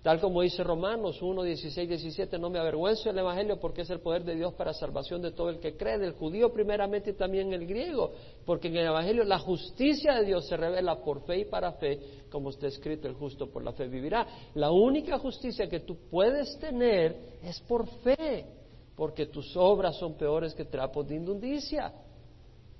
Tal 0.03 0.21
como 0.21 0.43
dice 0.43 0.65
Romanos 0.65 1.23
1, 1.23 1.45
16, 1.45 1.89
17, 1.89 2.41
no 2.41 2.51
me 2.51 2.59
avergüenzo 2.59 3.09
del 3.09 3.21
Evangelio 3.21 3.61
porque 3.61 3.83
es 3.83 3.91
el 3.91 4.01
poder 4.01 4.25
de 4.25 4.35
Dios 4.35 4.53
para 4.55 4.75
salvación 4.75 5.23
de 5.23 5.31
todo 5.31 5.49
el 5.49 5.61
que 5.61 5.77
cree, 5.77 5.97
del 5.97 6.15
judío 6.15 6.53
primeramente 6.53 7.11
y 7.11 7.13
también 7.13 7.53
el 7.53 7.69
griego, 7.69 8.11
porque 8.45 8.67
en 8.67 8.79
el 8.79 8.87
Evangelio 8.89 9.23
la 9.23 9.39
justicia 9.39 10.15
de 10.15 10.25
Dios 10.25 10.49
se 10.49 10.57
revela 10.57 10.97
por 11.05 11.25
fe 11.25 11.39
y 11.39 11.45
para 11.45 11.75
fe, 11.75 12.01
como 12.33 12.51
está 12.51 12.67
escrito, 12.67 13.07
el 13.07 13.15
justo 13.15 13.49
por 13.49 13.63
la 13.63 13.73
fe 13.73 13.87
vivirá. 13.87 14.27
La 14.55 14.73
única 14.73 15.21
justicia 15.21 15.69
que 15.69 15.81
tú 15.81 15.99
puedes 16.11 16.59
tener 16.59 17.15
es 17.45 17.61
por 17.61 17.87
fe, 18.01 18.45
porque 18.97 19.27
tus 19.27 19.57
obras 19.57 19.97
son 19.97 20.15
peores 20.15 20.53
que 20.53 20.65
trapos 20.65 21.07
de 21.07 21.15
inmundicia. 21.15 21.93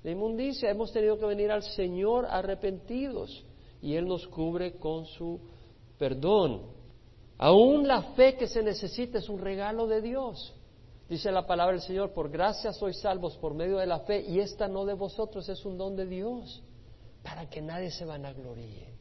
De 0.03 0.11
inmundicia 0.11 0.69
hemos 0.69 0.91
tenido 0.91 1.17
que 1.17 1.25
venir 1.25 1.51
al 1.51 1.63
Señor 1.63 2.25
arrepentidos 2.25 3.43
y 3.81 3.95
Él 3.95 4.07
nos 4.07 4.27
cubre 4.27 4.73
con 4.73 5.05
su 5.05 5.39
perdón. 5.97 6.61
Aún 7.37 7.87
la 7.87 8.01
fe 8.13 8.35
que 8.35 8.47
se 8.47 8.63
necesita 8.63 9.19
es 9.19 9.29
un 9.29 9.39
regalo 9.39 9.87
de 9.87 10.01
Dios. 10.01 10.53
Dice 11.09 11.31
la 11.31 11.47
palabra 11.47 11.73
del 11.73 11.81
Señor, 11.81 12.13
por 12.13 12.29
gracia 12.29 12.71
sois 12.71 12.99
salvos 12.99 13.35
por 13.37 13.55
medio 13.55 13.77
de 13.77 13.87
la 13.87 14.01
fe, 14.01 14.21
y 14.21 14.39
esta 14.39 14.67
no 14.67 14.85
de 14.85 14.93
vosotros 14.93 15.49
es 15.49 15.65
un 15.65 15.75
don 15.75 15.95
de 15.95 16.05
Dios, 16.05 16.61
para 17.23 17.49
que 17.49 17.61
nadie 17.61 17.89
se 17.89 18.05
vanagloríe, 18.05 18.93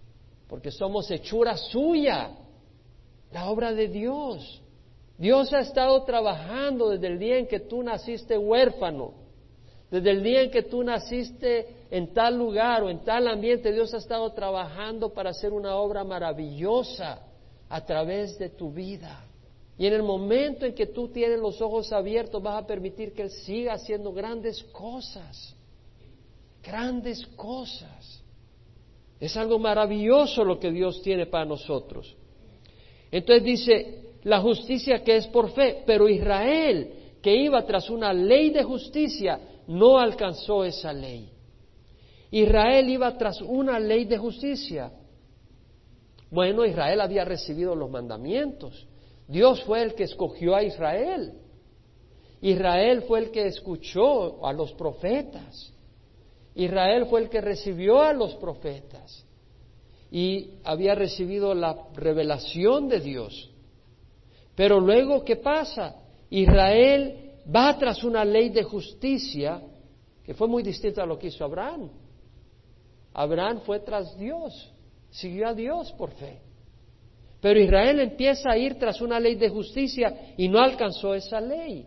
porque 0.49 0.71
somos 0.71 1.11
hechura 1.11 1.59
suya, 1.59 2.31
la 3.31 3.51
obra 3.51 3.75
de 3.75 3.89
Dios. 3.89 4.63
Dios 5.19 5.53
ha 5.53 5.61
estado 5.61 6.03
trabajando 6.05 6.89
desde 6.89 7.09
el 7.09 7.19
día 7.19 7.37
en 7.37 7.47
que 7.47 7.61
tú 7.61 7.83
naciste 7.83 8.39
huérfano, 8.39 9.13
desde 9.91 10.11
el 10.11 10.23
día 10.23 10.43
en 10.43 10.51
que 10.51 10.63
tú 10.63 10.83
naciste 10.83 11.87
en 11.91 12.13
tal 12.13 12.37
lugar 12.37 12.83
o 12.83 12.91
en 12.91 13.01
tal 13.05 13.27
ambiente, 13.27 13.73
Dios 13.73 13.95
ha 13.95 13.99
estado 13.99 14.31
trabajando 14.33 15.11
para 15.11 15.31
hacer 15.31 15.53
una 15.53 15.77
obra 15.77 16.05
maravillosa 16.05 17.23
a 17.69 17.85
través 17.85 18.39
de 18.39 18.51
tu 18.51 18.71
vida. 18.71 19.25
Y 19.79 19.87
en 19.87 19.95
el 19.95 20.03
momento 20.03 20.67
en 20.67 20.75
que 20.75 20.87
tú 20.87 21.09
tienes 21.09 21.39
los 21.39 21.61
ojos 21.63 21.93
abiertos 21.93 22.43
vas 22.43 22.63
a 22.63 22.67
permitir 22.67 23.15
que 23.15 23.23
Él 23.23 23.31
siga 23.31 23.75
haciendo 23.75 24.13
grandes 24.13 24.63
cosas. 24.65 25.55
Grandes 26.63 27.25
cosas. 27.29 28.23
Es 29.21 29.37
algo 29.37 29.59
maravilloso 29.59 30.45
lo 30.45 30.59
que 30.59 30.71
Dios 30.71 31.01
tiene 31.01 31.27
para 31.27 31.45
nosotros. 31.45 32.15
Entonces 33.11 33.45
dice, 33.45 34.01
la 34.25 34.41
justicia 34.41 35.03
que 35.03 35.17
es 35.17 35.27
por 35.29 35.51
fe, 35.53 35.83
pero 35.87 36.09
Israel, 36.09 36.93
que 37.23 37.35
iba 37.35 37.65
tras 37.65 37.89
una 37.89 38.13
ley 38.13 38.51
de 38.51 38.65
justicia, 38.65 39.41
no 39.69 39.99
alcanzó 39.99 40.65
esa 40.65 40.93
ley. 40.93 41.31
Israel 42.31 42.89
iba 42.89 43.17
tras 43.17 43.41
una 43.43 43.79
ley 43.79 44.07
de 44.07 44.19
justicia. 44.19 44.91
Bueno, 46.31 46.65
Israel 46.65 47.01
había 47.01 47.25
recibido 47.25 47.75
los 47.75 47.91
mandamientos. 47.91 48.87
Dios 49.27 49.63
fue 49.65 49.83
el 49.83 49.95
que 49.95 50.05
escogió 50.05 50.57
a 50.57 50.63
Israel. 50.63 51.35
Israel 52.41 53.03
fue 53.03 53.21
el 53.21 53.31
que 53.31 53.47
escuchó 53.47 54.45
a 54.45 54.53
los 54.53 54.73
profetas. 54.73 55.73
Israel 56.55 57.07
fue 57.07 57.21
el 57.21 57.29
que 57.29 57.41
recibió 57.41 58.01
a 58.01 58.13
los 58.13 58.35
profetas. 58.37 59.27
Y 60.11 60.55
había 60.65 60.95
recibido 60.95 61.55
la 61.55 61.77
revelación 61.95 62.89
de 62.89 63.01
Dios. 63.01 63.51
Pero 64.55 64.81
luego, 64.81 65.25
¿qué 65.25 65.37
pasa? 65.37 65.97
Israel 66.31 67.28
va 67.55 67.77
tras 67.79 68.05
una 68.05 68.25
ley 68.25 68.51
de 68.51 68.63
justicia 68.63 69.63
que 70.23 70.35
fue 70.35 70.47
muy 70.49 70.63
distinta 70.63 71.03
a 71.03 71.07
lo 71.07 71.19
que 71.19 71.29
hizo 71.29 71.45
Abraham. 71.45 71.91
Abraham 73.15 73.63
fue 73.65 73.81
tras 73.81 74.17
Dios, 74.19 74.73
siguió 75.11 75.49
a 75.49 75.55
Dios 75.55 75.93
por 75.93 76.11
fe. 76.13 76.41
Pero 77.41 77.61
Israel 77.61 78.01
empieza 78.01 78.51
a 78.51 78.59
ir 78.59 78.79
tras 78.79 79.01
una 79.01 79.19
ley 79.19 79.37
de 79.37 79.49
justicia 79.49 80.35
y 80.37 80.49
no 80.49 80.61
alcanzó 80.61 81.15
esa 81.15 81.41
ley. 81.41 81.87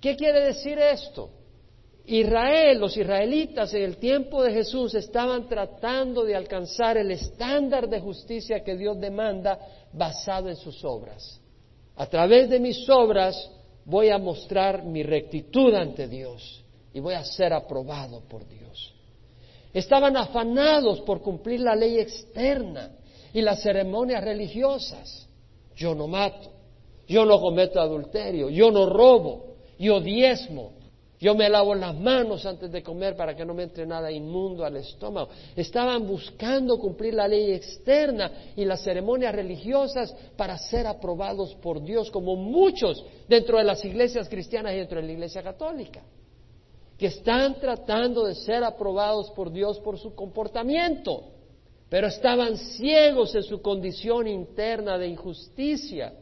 ¿Qué 0.00 0.16
quiere 0.16 0.40
decir 0.44 0.78
esto? 0.78 1.30
Israel, 2.06 2.78
los 2.78 2.94
israelitas 2.96 3.72
en 3.72 3.82
el 3.82 3.96
tiempo 3.96 4.42
de 4.42 4.52
Jesús 4.52 4.94
estaban 4.94 5.48
tratando 5.48 6.24
de 6.24 6.36
alcanzar 6.36 6.98
el 6.98 7.10
estándar 7.10 7.88
de 7.88 8.00
justicia 8.00 8.62
que 8.62 8.76
Dios 8.76 9.00
demanda 9.00 9.58
basado 9.92 10.50
en 10.50 10.56
sus 10.56 10.84
obras. 10.84 11.40
A 11.96 12.06
través 12.06 12.50
de 12.50 12.60
mis 12.60 12.86
obras 12.90 13.50
voy 13.84 14.10
a 14.10 14.18
mostrar 14.18 14.84
mi 14.84 15.02
rectitud 15.02 15.74
ante 15.74 16.08
Dios 16.08 16.62
y 16.92 17.00
voy 17.00 17.14
a 17.14 17.24
ser 17.24 17.52
aprobado 17.52 18.20
por 18.28 18.46
Dios. 18.48 18.94
Estaban 19.72 20.16
afanados 20.16 21.00
por 21.00 21.20
cumplir 21.20 21.60
la 21.60 21.74
ley 21.74 21.98
externa 21.98 22.92
y 23.32 23.42
las 23.42 23.62
ceremonias 23.62 24.22
religiosas. 24.22 25.28
Yo 25.74 25.94
no 25.94 26.06
mato, 26.06 26.50
yo 27.08 27.24
no 27.24 27.40
cometo 27.40 27.80
adulterio, 27.80 28.48
yo 28.48 28.70
no 28.70 28.86
robo, 28.86 29.56
yo 29.78 30.00
diezmo, 30.00 30.72
yo 31.24 31.34
me 31.34 31.48
lavo 31.48 31.74
las 31.74 31.98
manos 31.98 32.44
antes 32.44 32.70
de 32.70 32.82
comer 32.82 33.16
para 33.16 33.34
que 33.34 33.46
no 33.46 33.54
me 33.54 33.62
entre 33.62 33.86
nada 33.86 34.12
inmundo 34.12 34.62
al 34.62 34.76
estómago. 34.76 35.30
Estaban 35.56 36.06
buscando 36.06 36.76
cumplir 36.78 37.14
la 37.14 37.26
ley 37.26 37.52
externa 37.52 38.30
y 38.54 38.66
las 38.66 38.82
ceremonias 38.84 39.34
religiosas 39.34 40.14
para 40.36 40.58
ser 40.58 40.86
aprobados 40.86 41.54
por 41.54 41.82
Dios, 41.82 42.10
como 42.10 42.36
muchos 42.36 43.02
dentro 43.26 43.56
de 43.56 43.64
las 43.64 43.82
iglesias 43.86 44.28
cristianas 44.28 44.74
y 44.74 44.76
dentro 44.76 45.00
de 45.00 45.06
la 45.06 45.12
iglesia 45.12 45.42
católica 45.42 46.02
que 46.98 47.06
están 47.06 47.58
tratando 47.58 48.26
de 48.26 48.34
ser 48.34 48.62
aprobados 48.62 49.30
por 49.30 49.50
Dios 49.50 49.80
por 49.80 49.98
su 49.98 50.14
comportamiento, 50.14 51.24
pero 51.88 52.06
estaban 52.06 52.58
ciegos 52.58 53.34
en 53.34 53.44
su 53.44 53.62
condición 53.62 54.28
interna 54.28 54.98
de 54.98 55.08
injusticia, 55.08 56.12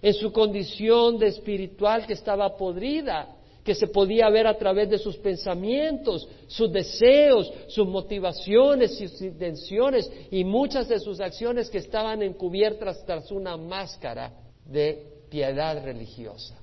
en 0.00 0.14
su 0.14 0.32
condición 0.32 1.18
de 1.18 1.26
espiritual 1.28 2.06
que 2.06 2.14
estaba 2.14 2.56
podrida, 2.56 3.36
que 3.64 3.74
se 3.74 3.88
podía 3.88 4.28
ver 4.30 4.46
a 4.46 4.56
través 4.56 4.88
de 4.88 4.98
sus 4.98 5.16
pensamientos, 5.18 6.28
sus 6.46 6.72
deseos, 6.72 7.52
sus 7.68 7.86
motivaciones, 7.86 8.96
sus 8.96 9.20
intenciones 9.20 10.10
y 10.30 10.44
muchas 10.44 10.88
de 10.88 10.98
sus 10.98 11.20
acciones 11.20 11.68
que 11.68 11.78
estaban 11.78 12.22
encubiertas 12.22 13.04
tras 13.04 13.30
una 13.30 13.56
máscara 13.56 14.32
de 14.64 15.06
piedad 15.28 15.82
religiosa. 15.84 16.58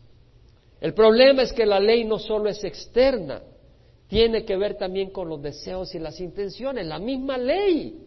El 0.81 0.93
problema 0.93 1.43
es 1.43 1.53
que 1.53 1.65
la 1.65 1.79
ley 1.79 2.03
no 2.03 2.19
solo 2.19 2.49
es 2.49 2.63
externa, 2.63 3.41
tiene 4.07 4.45
que 4.45 4.55
ver 4.55 4.75
también 4.75 5.11
con 5.11 5.27
los 5.27 5.41
deseos 5.41 5.93
y 5.93 5.99
las 5.99 6.19
intenciones. 6.19 6.85
La 6.85 6.99
misma 6.99 7.37
ley, 7.37 8.05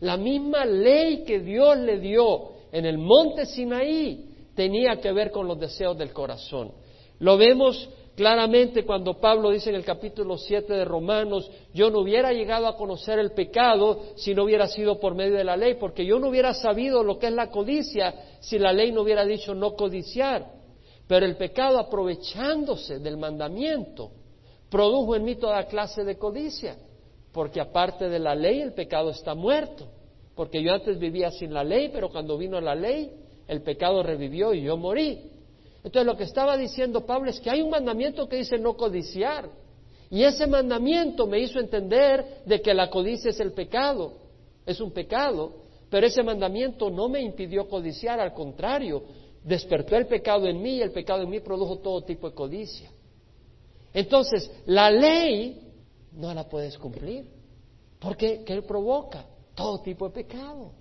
la 0.00 0.16
misma 0.16 0.64
ley 0.64 1.24
que 1.24 1.40
Dios 1.40 1.78
le 1.78 1.98
dio 1.98 2.52
en 2.72 2.86
el 2.86 2.98
monte 2.98 3.44
Sinaí 3.46 4.28
tenía 4.54 4.96
que 4.96 5.12
ver 5.12 5.30
con 5.30 5.46
los 5.46 5.58
deseos 5.58 5.96
del 5.98 6.12
corazón. 6.12 6.72
Lo 7.18 7.36
vemos 7.36 7.88
claramente 8.16 8.84
cuando 8.84 9.20
Pablo 9.20 9.50
dice 9.50 9.70
en 9.70 9.76
el 9.76 9.84
capítulo 9.84 10.36
7 10.36 10.72
de 10.72 10.84
Romanos, 10.84 11.50
yo 11.72 11.90
no 11.90 12.00
hubiera 12.00 12.32
llegado 12.32 12.66
a 12.66 12.76
conocer 12.76 13.18
el 13.18 13.32
pecado 13.32 14.00
si 14.16 14.34
no 14.34 14.44
hubiera 14.44 14.66
sido 14.66 15.00
por 15.00 15.14
medio 15.14 15.36
de 15.36 15.44
la 15.44 15.56
ley, 15.56 15.74
porque 15.74 16.04
yo 16.04 16.18
no 16.18 16.28
hubiera 16.28 16.54
sabido 16.54 17.02
lo 17.02 17.18
que 17.18 17.28
es 17.28 17.32
la 17.32 17.50
codicia 17.50 18.14
si 18.40 18.58
la 18.58 18.72
ley 18.72 18.92
no 18.92 19.02
hubiera 19.02 19.24
dicho 19.24 19.54
no 19.54 19.74
codiciar. 19.74 20.46
Pero 21.06 21.26
el 21.26 21.36
pecado, 21.36 21.78
aprovechándose 21.78 22.98
del 22.98 23.16
mandamiento, 23.16 24.10
produjo 24.70 25.16
en 25.16 25.24
mí 25.24 25.36
toda 25.36 25.66
clase 25.66 26.04
de 26.04 26.16
codicia, 26.16 26.76
porque 27.32 27.60
aparte 27.60 28.08
de 28.08 28.18
la 28.18 28.34
ley 28.34 28.60
el 28.60 28.72
pecado 28.72 29.10
está 29.10 29.34
muerto, 29.34 29.88
porque 30.34 30.62
yo 30.62 30.72
antes 30.72 30.98
vivía 30.98 31.30
sin 31.30 31.52
la 31.52 31.64
ley, 31.64 31.90
pero 31.92 32.08
cuando 32.08 32.38
vino 32.38 32.60
la 32.60 32.74
ley 32.74 33.10
el 33.48 33.62
pecado 33.62 34.02
revivió 34.02 34.54
y 34.54 34.62
yo 34.62 34.76
morí. 34.76 35.31
Entonces 35.84 36.06
lo 36.06 36.16
que 36.16 36.24
estaba 36.24 36.56
diciendo 36.56 37.04
Pablo 37.04 37.30
es 37.30 37.40
que 37.40 37.50
hay 37.50 37.60
un 37.60 37.70
mandamiento 37.70 38.28
que 38.28 38.36
dice 38.36 38.58
no 38.58 38.76
codiciar, 38.76 39.48
y 40.10 40.24
ese 40.24 40.46
mandamiento 40.46 41.26
me 41.26 41.40
hizo 41.40 41.58
entender 41.58 42.42
de 42.44 42.60
que 42.60 42.74
la 42.74 42.90
codicia 42.90 43.30
es 43.30 43.40
el 43.40 43.52
pecado, 43.52 44.12
es 44.66 44.80
un 44.80 44.90
pecado, 44.90 45.54
pero 45.88 46.06
ese 46.06 46.22
mandamiento 46.22 46.90
no 46.90 47.08
me 47.08 47.20
impidió 47.20 47.68
codiciar, 47.68 48.20
al 48.20 48.34
contrario, 48.34 49.02
despertó 49.42 49.96
el 49.96 50.06
pecado 50.06 50.46
en 50.46 50.60
mí 50.60 50.76
y 50.76 50.82
el 50.82 50.92
pecado 50.92 51.22
en 51.22 51.30
mí 51.30 51.40
produjo 51.40 51.78
todo 51.78 52.02
tipo 52.02 52.28
de 52.28 52.34
codicia. 52.34 52.90
Entonces, 53.92 54.50
la 54.66 54.90
ley 54.90 55.72
no 56.12 56.32
la 56.32 56.48
puedes 56.48 56.78
cumplir. 56.78 57.26
Porque 57.98 58.42
¿qué 58.44 58.62
provoca? 58.62 59.24
Todo 59.54 59.80
tipo 59.80 60.08
de 60.08 60.14
pecado. 60.14 60.72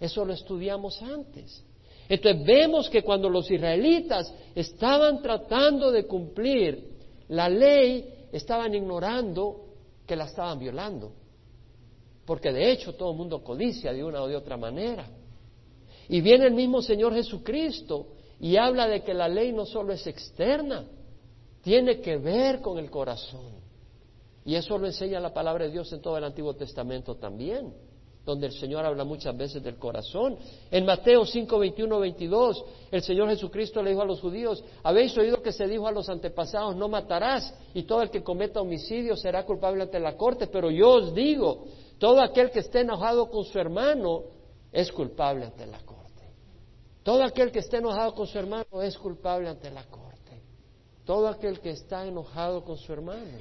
Eso 0.00 0.24
lo 0.24 0.32
estudiamos 0.32 1.00
antes. 1.02 1.62
Entonces 2.08 2.44
vemos 2.44 2.88
que 2.88 3.02
cuando 3.02 3.28
los 3.28 3.50
israelitas 3.50 4.32
estaban 4.54 5.22
tratando 5.22 5.90
de 5.90 6.06
cumplir 6.06 6.96
la 7.28 7.48
ley, 7.48 8.28
estaban 8.32 8.74
ignorando 8.74 9.64
que 10.06 10.16
la 10.16 10.24
estaban 10.24 10.58
violando. 10.58 11.12
Porque 12.24 12.52
de 12.52 12.70
hecho 12.70 12.94
todo 12.94 13.10
el 13.12 13.16
mundo 13.16 13.42
codicia 13.42 13.92
de 13.92 14.04
una 14.04 14.22
o 14.22 14.28
de 14.28 14.36
otra 14.36 14.56
manera. 14.56 15.08
Y 16.08 16.20
viene 16.20 16.46
el 16.46 16.54
mismo 16.54 16.82
Señor 16.82 17.14
Jesucristo 17.14 18.08
y 18.40 18.56
habla 18.56 18.86
de 18.86 19.02
que 19.02 19.14
la 19.14 19.28
ley 19.28 19.52
no 19.52 19.64
solo 19.66 19.92
es 19.92 20.06
externa, 20.06 20.84
tiene 21.62 22.00
que 22.00 22.16
ver 22.16 22.60
con 22.60 22.78
el 22.78 22.90
corazón. 22.90 23.56
Y 24.44 24.54
eso 24.54 24.78
lo 24.78 24.86
enseña 24.86 25.18
la 25.18 25.34
palabra 25.34 25.64
de 25.64 25.72
Dios 25.72 25.92
en 25.92 26.00
todo 26.00 26.16
el 26.16 26.24
Antiguo 26.24 26.54
Testamento 26.54 27.16
también, 27.16 27.74
donde 28.26 28.48
el 28.48 28.52
Señor 28.52 28.84
habla 28.84 29.04
muchas 29.04 29.34
veces 29.36 29.62
del 29.62 29.76
corazón. 29.76 30.36
En 30.68 30.84
Mateo 30.84 31.24
5, 31.24 31.58
21, 31.60 32.00
22, 32.00 32.64
el 32.90 33.02
Señor 33.02 33.28
Jesucristo 33.28 33.80
le 33.80 33.90
dijo 33.90 34.02
a 34.02 34.04
los 34.04 34.20
judíos, 34.20 34.64
habéis 34.82 35.16
oído 35.16 35.40
que 35.40 35.52
se 35.52 35.66
dijo 35.68 35.86
a 35.86 35.92
los 35.92 36.08
antepasados, 36.08 36.74
no 36.74 36.88
matarás, 36.88 37.54
y 37.72 37.84
todo 37.84 38.02
el 38.02 38.10
que 38.10 38.24
cometa 38.24 38.60
homicidio 38.60 39.16
será 39.16 39.46
culpable 39.46 39.84
ante 39.84 40.00
la 40.00 40.16
corte, 40.16 40.48
pero 40.48 40.72
yo 40.72 40.90
os 40.90 41.14
digo, 41.14 41.66
todo 41.98 42.20
aquel 42.20 42.50
que 42.50 42.58
esté 42.58 42.80
enojado 42.80 43.30
con 43.30 43.44
su 43.44 43.58
hermano 43.60 44.24
es 44.72 44.90
culpable 44.90 45.46
ante 45.46 45.64
la 45.64 45.78
corte. 45.78 45.94
Todo 47.04 47.22
aquel 47.22 47.52
que 47.52 47.60
esté 47.60 47.76
enojado 47.76 48.12
con 48.12 48.26
su 48.26 48.36
hermano 48.36 48.82
es 48.82 48.98
culpable 48.98 49.48
ante 49.48 49.70
la 49.70 49.84
corte. 49.84 50.42
Todo 51.04 51.28
aquel 51.28 51.60
que 51.60 51.70
está 51.70 52.04
enojado 52.04 52.64
con 52.64 52.76
su 52.76 52.92
hermano. 52.92 53.38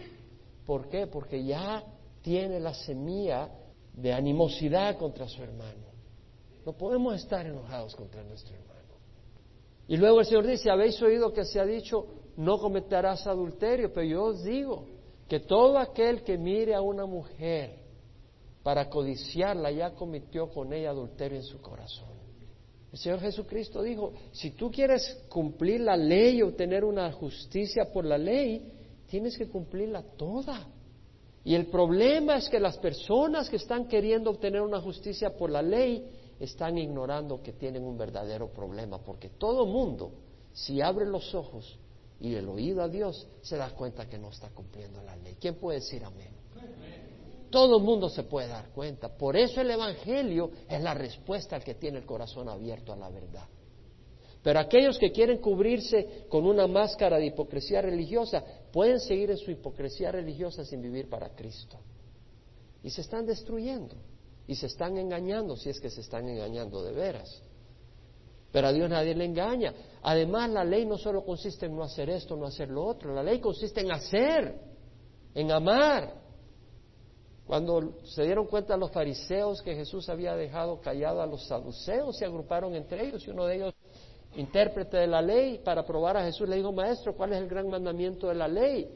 ¿Por 0.63 0.87
qué? 0.89 1.07
Porque 1.07 1.43
ya 1.43 1.83
tiene 2.21 2.59
la 2.59 2.75
semilla 2.75 3.49
de 3.95 4.13
animosidad 4.13 4.97
contra 4.97 5.27
su 5.27 5.41
hermano. 5.41 5.85
No 6.65 6.73
podemos 6.73 7.15
estar 7.15 7.45
enojados 7.45 7.95
contra 7.95 8.23
nuestro 8.23 8.55
hermano. 8.55 8.75
Y 9.87 9.97
luego 9.97 10.19
el 10.19 10.25
Señor 10.25 10.47
dice, 10.47 10.69
habéis 10.69 11.01
oído 11.01 11.31
que 11.31 11.45
se 11.45 11.59
ha 11.59 11.65
dicho, 11.65 12.07
no 12.37 12.57
cometerás 12.57 13.27
adulterio, 13.27 13.93
pero 13.93 14.05
yo 14.05 14.23
os 14.23 14.43
digo 14.43 14.87
que 15.27 15.39
todo 15.39 15.77
aquel 15.77 16.23
que 16.23 16.37
mire 16.37 16.73
a 16.73 16.81
una 16.81 17.05
mujer 17.05 17.85
para 18.63 18.89
codiciarla 18.89 19.71
ya 19.71 19.91
cometió 19.91 20.49
con 20.49 20.73
ella 20.73 20.89
adulterio 20.89 21.37
en 21.37 21.43
su 21.43 21.61
corazón. 21.61 22.09
El 22.91 22.97
Señor 22.97 23.19
Jesucristo 23.19 23.83
dijo, 23.83 24.13
si 24.31 24.51
tú 24.51 24.71
quieres 24.71 25.25
cumplir 25.29 25.81
la 25.81 25.97
ley 25.97 26.37
y 26.37 26.41
obtener 26.41 26.83
una 26.83 27.11
justicia 27.11 27.91
por 27.91 28.05
la 28.05 28.17
ley, 28.17 28.71
tienes 29.07 29.37
que 29.37 29.47
cumplirla 29.49 30.01
toda. 30.01 30.67
Y 31.45 31.53
el 31.53 31.67
problema 31.67 32.37
es 32.37 32.49
que 32.49 32.59
las 32.59 32.77
personas 32.79 33.49
que 33.51 33.57
están 33.57 33.87
queriendo 33.87 34.31
obtener 34.31 34.61
una 34.61 34.81
justicia 34.81 35.37
por 35.37 35.51
la 35.51 35.61
ley 35.61 36.03
están 36.39 36.75
ignorando 36.75 37.41
que 37.43 37.53
tienen 37.53 37.83
un 37.83 37.95
verdadero 37.97 38.49
problema, 38.49 38.97
porque 38.97 39.29
todo 39.29 39.67
mundo, 39.67 40.11
si 40.53 40.81
abre 40.81 41.05
los 41.05 41.35
ojos 41.35 41.77
y 42.19 42.33
el 42.33 42.49
oído 42.49 42.81
a 42.81 42.87
Dios, 42.87 43.27
se 43.43 43.57
da 43.57 43.69
cuenta 43.69 44.09
que 44.09 44.17
no 44.17 44.29
está 44.29 44.49
cumpliendo 44.49 45.03
la 45.03 45.15
ley. 45.17 45.37
¿Quién 45.39 45.55
puede 45.55 45.81
decir 45.81 46.03
amén? 46.03 46.31
Todo 47.51 47.77
el 47.77 47.83
mundo 47.83 48.09
se 48.09 48.23
puede 48.23 48.47
dar 48.47 48.69
cuenta. 48.69 49.15
Por 49.15 49.37
eso 49.37 49.61
el 49.61 49.69
Evangelio 49.69 50.49
es 50.67 50.81
la 50.81 50.95
respuesta 50.95 51.55
al 51.55 51.63
que 51.63 51.75
tiene 51.75 51.99
el 51.99 52.05
corazón 52.07 52.49
abierto 52.49 52.91
a 52.91 52.95
la 52.95 53.09
verdad. 53.09 53.47
Pero 54.45 54.59
aquellos 54.59 54.99
que 54.99 55.11
quieren 55.11 55.39
cubrirse 55.39 56.27
con 56.29 56.45
una 56.45 56.67
máscara 56.67 57.17
de 57.17 57.25
hipocresía 57.25 57.81
religiosa 57.81 58.43
pueden 58.71 58.99
seguir 58.99 59.31
en 59.31 59.37
su 59.37 59.49
hipocresía 59.49 60.11
religiosa 60.11 60.63
sin 60.63 60.83
vivir 60.83 61.09
para 61.09 61.29
Cristo. 61.29 61.79
Y 62.83 62.91
se 62.91 63.01
están 63.01 63.25
destruyendo 63.25 63.95
y 64.45 64.53
se 64.53 64.67
están 64.67 64.99
engañando 64.99 65.57
si 65.57 65.69
es 65.71 65.79
que 65.79 65.89
se 65.89 66.01
están 66.01 66.29
engañando 66.29 66.83
de 66.83 66.91
veras. 66.91 67.41
Pero 68.51 68.67
a 68.67 68.71
Dios 68.71 68.87
nadie 68.87 69.15
le 69.15 69.25
engaña. 69.25 69.73
Además, 70.03 70.51
la 70.51 70.63
ley 70.63 70.85
no 70.85 70.99
solo 70.99 71.25
consiste 71.25 71.65
en 71.65 71.75
no 71.75 71.81
hacer 71.81 72.11
esto, 72.11 72.35
no 72.35 72.45
hacer 72.45 72.69
lo 72.69 72.85
otro. 72.85 73.15
La 73.15 73.23
ley 73.23 73.39
consiste 73.39 73.81
en 73.81 73.91
hacer, 73.91 74.59
en 75.33 75.51
amar. 75.51 76.21
Cuando 77.47 77.95
se 78.03 78.21
dieron 78.21 78.45
cuenta 78.45 78.77
los 78.77 78.91
fariseos 78.91 79.63
que 79.63 79.73
Jesús 79.73 80.07
había 80.07 80.35
dejado 80.35 80.79
callado 80.81 81.23
a 81.23 81.25
los 81.25 81.47
saduceos, 81.47 82.15
se 82.15 82.25
agruparon 82.25 82.75
entre 82.75 83.07
ellos 83.07 83.25
y 83.25 83.31
uno 83.31 83.47
de 83.47 83.55
ellos 83.55 83.73
intérprete 84.35 84.97
de 84.97 85.07
la 85.07 85.21
ley, 85.21 85.59
para 85.63 85.85
probar 85.85 86.17
a 86.17 86.23
Jesús, 86.23 86.47
le 86.47 86.57
dijo, 86.57 86.71
maestro, 86.71 87.15
¿cuál 87.15 87.33
es 87.33 87.39
el 87.39 87.47
gran 87.47 87.69
mandamiento 87.69 88.27
de 88.27 88.35
la 88.35 88.47
ley? 88.47 88.89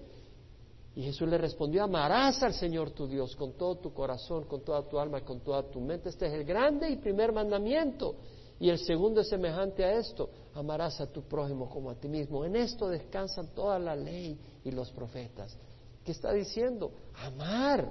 Y 0.95 1.04
Jesús 1.04 1.30
le 1.30 1.38
respondió, 1.38 1.84
amarás 1.84 2.41
al 2.43 2.54
Señor 2.54 2.91
tu 2.91 3.08
Dios 3.08 3.36
con 3.36 3.54
todo 3.54 3.75
tu 3.78 3.93
corazón, 3.93 4.45
con 4.45 4.62
toda 4.62 4.88
tu 4.88 4.99
alma, 4.99 5.21
con 5.21 5.39
toda 5.39 5.63
tu 5.63 5.80
mente. 5.80 6.10
Este 6.10 6.28
es 6.28 6.34
el 6.34 6.43
grande 6.43 6.89
y 6.89 6.97
primer 6.97 7.32
mandamiento. 7.32 8.15
Y 8.60 8.69
el 8.69 8.78
segundo 8.80 9.21
es 9.21 9.30
semejante 9.30 9.86
a 9.86 9.93
esto, 9.93 10.30
amarás 10.54 10.99
a 10.99 11.08
tu 11.08 11.21
prójimo 11.21 11.69
como 11.69 11.89
a 11.89 11.95
ti 11.95 12.10
mismo. 12.10 12.43
En 12.43 12.58
esto 12.58 12.89
descansan 12.89 13.47
toda 13.56 13.80
la 13.80 13.95
ley 13.95 14.38
y 14.65 14.71
los 14.71 14.91
profetas. 14.91 15.56
¿Qué 16.04 16.12
está 16.12 16.34
diciendo? 16.34 16.91
Amar 17.15 17.89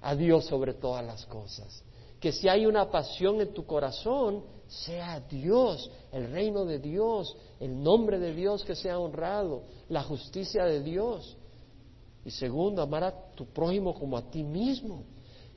a 0.00 0.14
Dios 0.14 0.46
sobre 0.46 0.72
todas 0.72 1.04
las 1.04 1.26
cosas. 1.26 1.82
Que 2.26 2.32
si 2.32 2.48
hay 2.48 2.66
una 2.66 2.90
pasión 2.90 3.40
en 3.40 3.54
tu 3.54 3.64
corazón, 3.64 4.42
sea 4.66 5.20
Dios, 5.20 5.88
el 6.10 6.28
reino 6.32 6.64
de 6.64 6.80
Dios, 6.80 7.36
el 7.60 7.80
nombre 7.80 8.18
de 8.18 8.34
Dios 8.34 8.64
que 8.64 8.74
sea 8.74 8.98
honrado, 8.98 9.62
la 9.88 10.02
justicia 10.02 10.64
de 10.64 10.82
Dios. 10.82 11.36
Y 12.24 12.32
segundo, 12.32 12.82
amar 12.82 13.04
a 13.04 13.14
tu 13.36 13.46
prójimo 13.46 13.94
como 13.94 14.16
a 14.16 14.28
ti 14.28 14.42
mismo. 14.42 15.04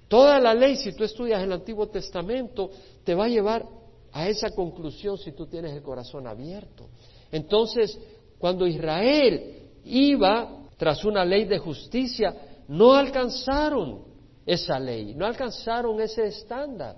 Toda 0.07 0.39
la 0.39 0.53
ley, 0.53 0.75
si 0.75 0.93
tú 0.93 1.03
estudias 1.03 1.41
el 1.41 1.51
Antiguo 1.51 1.87
Testamento, 1.87 2.69
te 3.03 3.15
va 3.15 3.25
a 3.25 3.29
llevar 3.29 3.65
a 4.11 4.29
esa 4.29 4.51
conclusión 4.51 5.17
si 5.17 5.31
tú 5.31 5.47
tienes 5.47 5.73
el 5.73 5.81
corazón 5.81 6.27
abierto. 6.27 6.85
Entonces, 7.31 7.97
cuando 8.37 8.67
Israel 8.67 9.71
iba 9.85 10.67
tras 10.77 11.03
una 11.03 11.25
ley 11.25 11.45
de 11.45 11.57
justicia, 11.57 12.35
no 12.67 12.93
alcanzaron 12.93 14.08
esa 14.49 14.79
ley, 14.79 15.13
no 15.13 15.27
alcanzaron 15.27 16.01
ese 16.01 16.25
estándar 16.25 16.95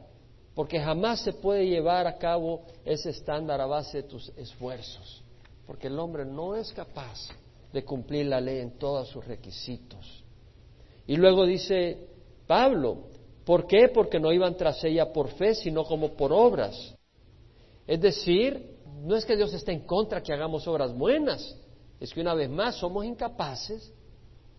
porque 0.55 0.79
jamás 0.79 1.19
se 1.19 1.33
puede 1.33 1.67
llevar 1.67 2.07
a 2.07 2.17
cabo 2.17 2.61
ese 2.85 3.09
estándar 3.09 3.59
a 3.59 3.65
base 3.65 3.97
de 3.97 4.03
tus 4.03 4.29
esfuerzos, 4.37 5.21
porque 5.67 5.87
el 5.87 5.99
hombre 5.99 6.23
no 6.23 6.55
es 6.55 6.71
capaz 6.71 7.27
de 7.73 7.83
cumplir 7.83 8.27
la 8.27 8.39
ley 8.39 8.59
en 8.59 8.77
todos 8.77 9.09
sus 9.09 9.25
requisitos. 9.25 10.23
Y 11.07 11.17
luego 11.17 11.45
dice 11.45 12.07
Pablo, 12.47 13.07
¿por 13.45 13.67
qué? 13.67 13.89
Porque 13.89 14.19
no 14.19 14.31
iban 14.31 14.55
tras 14.55 14.81
ella 14.85 15.11
por 15.11 15.29
fe, 15.31 15.53
sino 15.53 15.83
como 15.83 16.13
por 16.13 16.31
obras. 16.31 16.95
Es 17.85 17.99
decir, 17.99 18.77
no 19.03 19.17
es 19.17 19.25
que 19.25 19.35
Dios 19.35 19.53
esté 19.53 19.73
en 19.73 19.85
contra 19.85 20.23
que 20.23 20.31
hagamos 20.31 20.65
obras 20.67 20.93
buenas, 20.93 21.57
es 21.99 22.13
que 22.13 22.21
una 22.21 22.33
vez 22.33 22.49
más 22.49 22.75
somos 22.75 23.03
incapaces 23.03 23.91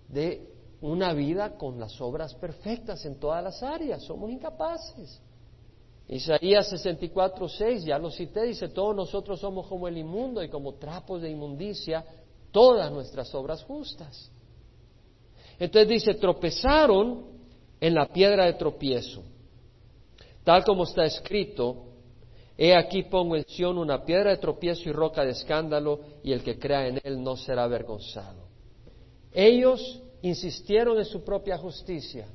de 0.09 0.52
una 0.83 1.12
vida 1.12 1.57
con 1.57 1.79
las 1.79 2.01
obras 2.01 2.35
perfectas 2.35 3.05
en 3.07 3.18
todas 3.18 3.42
las 3.42 3.62
áreas, 3.62 4.03
somos 4.03 4.31
incapaces. 4.31 5.21
Isaías 6.09 6.68
64, 6.68 7.49
6, 7.49 7.85
ya 7.85 7.99
lo 7.99 8.11
cité, 8.11 8.42
dice, 8.42 8.68
todos 8.68 8.95
nosotros 8.95 9.40
somos 9.40 9.66
como 9.68 9.87
el 9.87 9.97
inmundo 9.97 10.42
y 10.42 10.49
como 10.49 10.75
trapos 10.75 11.23
de 11.23 11.31
inmundicia, 11.31 12.05
todas 12.51 12.92
nuestras 12.92 13.33
obras 13.35 13.62
justas. 13.62 14.31
Entonces 15.59 15.88
dice, 15.88 16.14
tropezaron 16.14 17.27
en 17.81 17.95
la 17.95 18.07
piedra 18.07 18.47
de 18.47 18.55
tropiezo, 18.55 19.23
tal 20.42 20.64
como 20.64 20.83
está 20.83 21.05
escrito, 21.05 21.85
he 22.59 22.77
aquí 22.77 23.05
pongo 23.05 23.37
en 23.37 23.45
Sion 23.47 23.79
una 23.79 24.05
piedra 24.05 24.31
de 24.31 24.38
tropiezo 24.38 24.88
y 24.88 24.92
roca 24.92 25.25
de 25.25 25.31
escándalo, 25.31 26.01
y 26.25 26.33
el 26.33 26.42
que 26.42 26.59
crea 26.59 26.88
en 26.88 27.01
él 27.05 27.23
no 27.23 27.37
será 27.37 27.62
avergonzado. 27.62 28.49
Ellos 29.33 30.03
insistieron 30.22 30.98
en 30.98 31.04
su 31.04 31.22
propia 31.22 31.58
justicia 31.58 32.26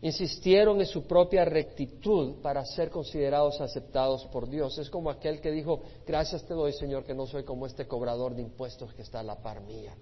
insistieron 0.00 0.80
en 0.80 0.86
su 0.86 1.06
propia 1.06 1.44
rectitud 1.44 2.40
para 2.40 2.64
ser 2.64 2.90
considerados 2.90 3.60
aceptados 3.60 4.24
por 4.26 4.48
Dios. 4.48 4.78
Es 4.78 4.90
como 4.90 5.10
aquel 5.10 5.40
que 5.40 5.50
dijo, 5.50 5.82
gracias 6.06 6.44
te 6.44 6.54
doy 6.54 6.72
Señor 6.72 7.04
que 7.04 7.14
no 7.14 7.26
soy 7.26 7.44
como 7.44 7.66
este 7.66 7.86
cobrador 7.86 8.34
de 8.34 8.42
impuestos 8.42 8.94
que 8.94 9.02
está 9.02 9.20
a 9.20 9.24
la 9.24 9.42
par 9.42 9.60
mía. 9.62 9.96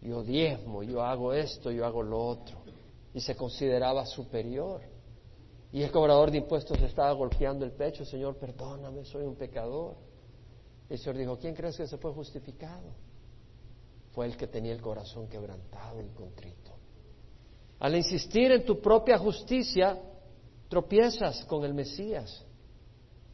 Yo 0.00 0.22
diezmo, 0.22 0.82
yo 0.82 1.02
hago 1.02 1.32
esto, 1.32 1.70
yo 1.70 1.84
hago 1.84 2.02
lo 2.02 2.26
otro. 2.26 2.58
Y 3.14 3.20
se 3.20 3.36
consideraba 3.36 4.06
superior. 4.06 4.80
Y 5.70 5.82
el 5.82 5.90
cobrador 5.90 6.30
de 6.30 6.38
impuestos 6.38 6.80
estaba 6.80 7.12
golpeando 7.12 7.64
el 7.64 7.72
pecho, 7.72 8.04
Señor, 8.04 8.36
perdóname, 8.36 9.04
soy 9.04 9.24
un 9.24 9.36
pecador. 9.36 9.96
El 10.88 10.98
Señor 10.98 11.16
dijo, 11.16 11.38
¿quién 11.38 11.54
crees 11.54 11.76
que 11.76 11.86
se 11.86 11.98
fue 11.98 12.12
justificado? 12.12 12.94
Fue 14.12 14.26
el 14.26 14.36
que 14.36 14.46
tenía 14.46 14.72
el 14.72 14.80
corazón 14.80 15.28
quebrantado 15.28 16.00
y 16.00 16.08
contrito. 16.08 16.72
Al 17.80 17.96
insistir 17.96 18.52
en 18.52 18.64
tu 18.64 18.80
propia 18.80 19.18
justicia, 19.18 20.00
tropiezas 20.68 21.44
con 21.46 21.64
el 21.64 21.74
Mesías. 21.74 22.44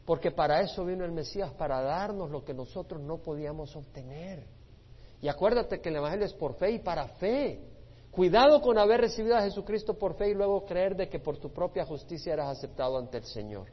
Porque 0.05 0.31
para 0.31 0.61
eso 0.61 0.83
vino 0.85 1.05
el 1.05 1.11
Mesías, 1.11 1.51
para 1.51 1.81
darnos 1.81 2.31
lo 2.31 2.43
que 2.43 2.53
nosotros 2.53 2.99
no 3.01 3.17
podíamos 3.17 3.75
obtener. 3.75 4.43
Y 5.21 5.27
acuérdate 5.27 5.81
que 5.81 5.89
el 5.89 5.97
Evangelio 5.97 6.25
es 6.25 6.33
por 6.33 6.55
fe 6.55 6.71
y 6.71 6.79
para 6.79 7.07
fe. 7.09 7.59
Cuidado 8.09 8.59
con 8.61 8.77
haber 8.77 9.01
recibido 9.01 9.35
a 9.35 9.43
Jesucristo 9.43 9.93
por 9.93 10.15
fe 10.15 10.29
y 10.29 10.33
luego 10.33 10.65
creer 10.65 10.95
de 10.95 11.09
que 11.09 11.19
por 11.19 11.37
tu 11.37 11.51
propia 11.51 11.85
justicia 11.85 12.33
eras 12.33 12.57
aceptado 12.57 12.97
ante 12.97 13.17
el 13.17 13.25
Señor. 13.25 13.67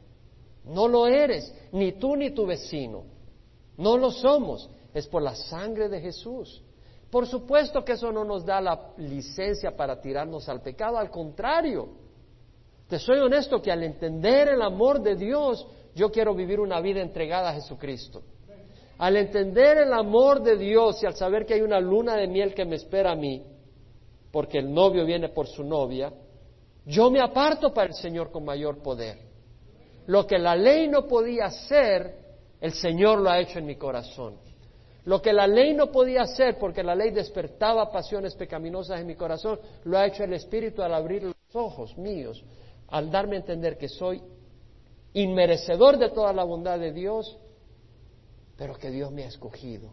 No 0.65 0.87
lo 0.87 1.07
eres, 1.07 1.51
ni 1.71 1.93
tú 1.93 2.15
ni 2.15 2.31
tu 2.31 2.45
vecino. 2.45 3.05
No 3.77 3.97
lo 3.97 4.11
somos. 4.11 4.69
Es 4.93 5.07
por 5.07 5.21
la 5.21 5.35
sangre 5.35 5.89
de 5.89 6.01
Jesús. 6.01 6.63
Por 7.09 7.25
supuesto 7.25 7.83
que 7.85 7.93
eso 7.93 8.11
no 8.11 8.23
nos 8.23 8.45
da 8.45 8.59
la 8.59 8.93
licencia 8.97 9.75
para 9.75 9.99
tirarnos 10.01 10.47
al 10.49 10.61
pecado, 10.61 10.97
al 10.97 11.09
contrario. 11.09 11.89
Te 12.87 12.99
soy 12.99 13.19
honesto 13.19 13.61
que 13.61 13.71
al 13.71 13.83
entender 13.83 14.49
el 14.49 14.61
amor 14.61 15.01
de 15.01 15.15
Dios, 15.15 15.65
yo 15.95 16.11
quiero 16.11 16.33
vivir 16.35 16.59
una 16.59 16.81
vida 16.81 17.01
entregada 17.01 17.49
a 17.49 17.53
Jesucristo. 17.53 18.23
Al 18.97 19.15
entender 19.15 19.77
el 19.77 19.93
amor 19.93 20.41
de 20.41 20.57
Dios 20.57 21.01
y 21.03 21.05
al 21.05 21.15
saber 21.15 21.45
que 21.45 21.53
hay 21.53 21.61
una 21.61 21.79
luna 21.79 22.15
de 22.15 22.27
miel 22.27 22.53
que 22.53 22.65
me 22.65 22.75
espera 22.75 23.11
a 23.11 23.15
mí, 23.15 23.43
porque 24.31 24.59
el 24.59 24.73
novio 24.73 25.05
viene 25.05 25.29
por 25.29 25.47
su 25.47 25.63
novia, 25.63 26.11
yo 26.85 27.09
me 27.11 27.21
aparto 27.21 27.73
para 27.73 27.87
el 27.87 27.93
Señor 27.93 28.31
con 28.31 28.45
mayor 28.45 28.81
poder. 28.81 29.19
Lo 30.07 30.25
que 30.25 30.37
la 30.37 30.55
ley 30.55 30.87
no 30.87 31.05
podía 31.05 31.45
hacer, 31.45 32.15
el 32.59 32.73
Señor 32.73 33.19
lo 33.19 33.29
ha 33.29 33.39
hecho 33.39 33.59
en 33.59 33.65
mi 33.65 33.75
corazón. 33.75 34.46
Lo 35.07 35.21
que 35.21 35.31
la 35.31 35.47
ley 35.47 35.73
no 35.73 35.89
podía 35.89 36.23
hacer, 36.23 36.57
porque 36.59 36.83
la 36.83 36.93
ley 36.93 37.11
despertaba 37.11 37.89
pasiones 37.89 38.35
pecaminosas 38.35 38.99
en 38.99 39.07
mi 39.07 39.15
corazón, 39.15 39.57
lo 39.85 39.97
ha 39.97 40.05
hecho 40.05 40.25
el 40.25 40.33
Espíritu 40.33 40.81
al 40.81 40.93
abrir 40.93 41.23
los 41.23 41.33
ojos 41.53 41.97
míos, 41.97 42.43
al 42.89 43.09
darme 43.09 43.37
a 43.37 43.39
entender 43.39 43.77
que 43.77 43.87
soy 43.87 44.21
inmerecedor 45.13 45.97
de 45.97 46.09
toda 46.09 46.33
la 46.33 46.43
bondad 46.43 46.77
de 46.77 46.91
Dios, 46.91 47.39
pero 48.57 48.75
que 48.75 48.91
Dios 48.91 49.09
me 49.13 49.23
ha 49.23 49.27
escogido. 49.27 49.91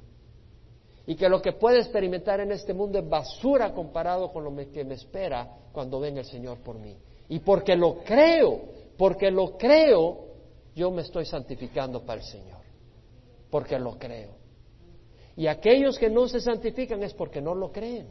Y 1.07 1.15
que 1.15 1.29
lo 1.29 1.41
que 1.41 1.53
puedo 1.53 1.77
experimentar 1.77 2.41
en 2.41 2.51
este 2.51 2.75
mundo 2.75 2.99
es 2.99 3.09
basura 3.09 3.73
comparado 3.73 4.33
con 4.33 4.43
lo 4.43 4.57
que 4.73 4.85
me 4.85 4.95
espera 4.95 5.49
cuando 5.71 6.01
venga 6.01 6.23
el 6.23 6.27
Señor 6.27 6.59
por 6.59 6.77
mí. 6.77 6.99
Y 7.29 7.39
porque 7.39 7.77
lo 7.77 7.99
creo, 8.03 8.63
porque 8.99 9.31
lo 9.31 9.57
creo, 9.57 10.25
yo 10.75 10.91
me 10.91 11.03
estoy 11.03 11.25
santificando 11.25 12.05
para 12.05 12.21
el 12.21 12.27
Señor. 12.27 12.63
Porque 13.49 13.79
lo 13.79 13.97
creo. 13.97 14.43
Y 15.37 15.47
aquellos 15.47 15.99
que 15.99 16.09
no 16.09 16.29
se 16.29 16.41
santifican 16.41 17.03
es 17.03 17.13
porque 17.15 17.41
no 17.41 17.55
lo 17.55 17.73
creen, 17.73 18.09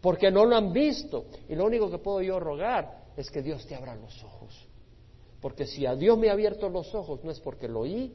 porque 0.00 0.30
no 0.30 0.44
lo 0.44 0.56
han 0.56 0.72
visto. 0.72 1.26
Y 1.48 1.54
lo 1.54 1.66
único 1.66 1.90
que 1.90 1.98
puedo 1.98 2.22
yo 2.22 2.40
rogar 2.40 3.04
es 3.16 3.30
que 3.30 3.42
Dios 3.42 3.66
te 3.66 3.74
abra 3.74 3.94
los 3.94 4.22
ojos. 4.24 4.68
Porque 5.40 5.66
si 5.66 5.86
a 5.86 5.94
Dios 5.94 6.18
me 6.18 6.28
ha 6.28 6.32
abierto 6.32 6.68
los 6.68 6.94
ojos, 6.94 7.22
no 7.24 7.30
es 7.30 7.40
porque 7.40 7.68
lo 7.68 7.80
oí, 7.80 8.14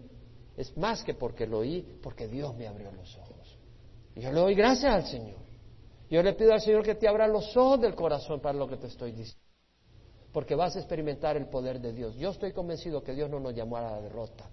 es 0.57 0.75
más 0.77 1.03
que 1.03 1.13
porque 1.13 1.45
lo 1.45 1.59
oí, 1.59 1.99
porque 2.01 2.27
Dios 2.27 2.55
me 2.55 2.67
abrió 2.67 2.91
los 2.91 3.17
ojos. 3.17 3.57
Y 4.15 4.21
yo 4.21 4.31
le 4.31 4.39
doy 4.39 4.55
gracias 4.55 4.93
al 4.93 5.05
Señor. 5.05 5.45
Yo 6.09 6.21
le 6.21 6.33
pido 6.33 6.53
al 6.53 6.61
Señor 6.61 6.83
que 6.83 6.95
te 6.95 7.07
abra 7.07 7.27
los 7.27 7.55
ojos 7.57 7.81
del 7.81 7.95
corazón 7.95 8.39
para 8.39 8.57
lo 8.57 8.67
que 8.67 8.77
te 8.77 8.87
estoy 8.87 9.11
diciendo. 9.11 9.41
Porque 10.31 10.55
vas 10.55 10.75
a 10.75 10.79
experimentar 10.79 11.35
el 11.37 11.47
poder 11.47 11.79
de 11.79 11.93
Dios. 11.93 12.15
Yo 12.15 12.29
estoy 12.29 12.51
convencido 12.53 13.03
que 13.03 13.13
Dios 13.13 13.29
no 13.29 13.39
nos 13.39 13.55
llamó 13.55 13.77
a 13.77 13.81
la 13.81 14.01
derrota. 14.01 14.49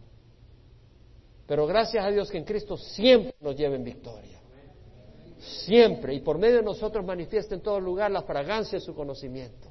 Pero 1.46 1.66
gracias 1.66 2.04
a 2.04 2.10
Dios 2.10 2.30
que 2.30 2.38
en 2.38 2.44
Cristo 2.44 2.76
siempre 2.76 3.34
nos 3.40 3.56
lleva 3.56 3.74
en 3.74 3.84
victoria. 3.84 4.40
Siempre. 5.38 6.14
Y 6.14 6.20
por 6.20 6.38
medio 6.38 6.56
de 6.56 6.62
nosotros 6.62 7.04
manifiesta 7.04 7.54
en 7.54 7.62
todo 7.62 7.80
lugar 7.80 8.10
la 8.10 8.22
fragancia 8.22 8.78
de 8.78 8.84
su 8.84 8.94
conocimiento. 8.94 9.68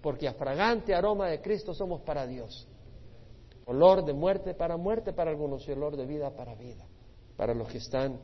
Porque 0.00 0.26
a 0.26 0.34
fragante 0.34 0.94
aroma 0.94 1.28
de 1.28 1.40
Cristo 1.40 1.74
somos 1.74 2.00
para 2.00 2.26
Dios. 2.26 2.66
Olor 3.66 4.04
de 4.04 4.12
muerte 4.12 4.54
para 4.54 4.76
muerte 4.76 5.12
para 5.12 5.30
algunos 5.30 5.68
y 5.68 5.72
olor 5.72 5.96
de 5.96 6.06
vida 6.06 6.30
para 6.34 6.54
vida. 6.54 6.86
para 7.36 7.54
los 7.54 7.68
que 7.68 7.78
están 7.78 8.20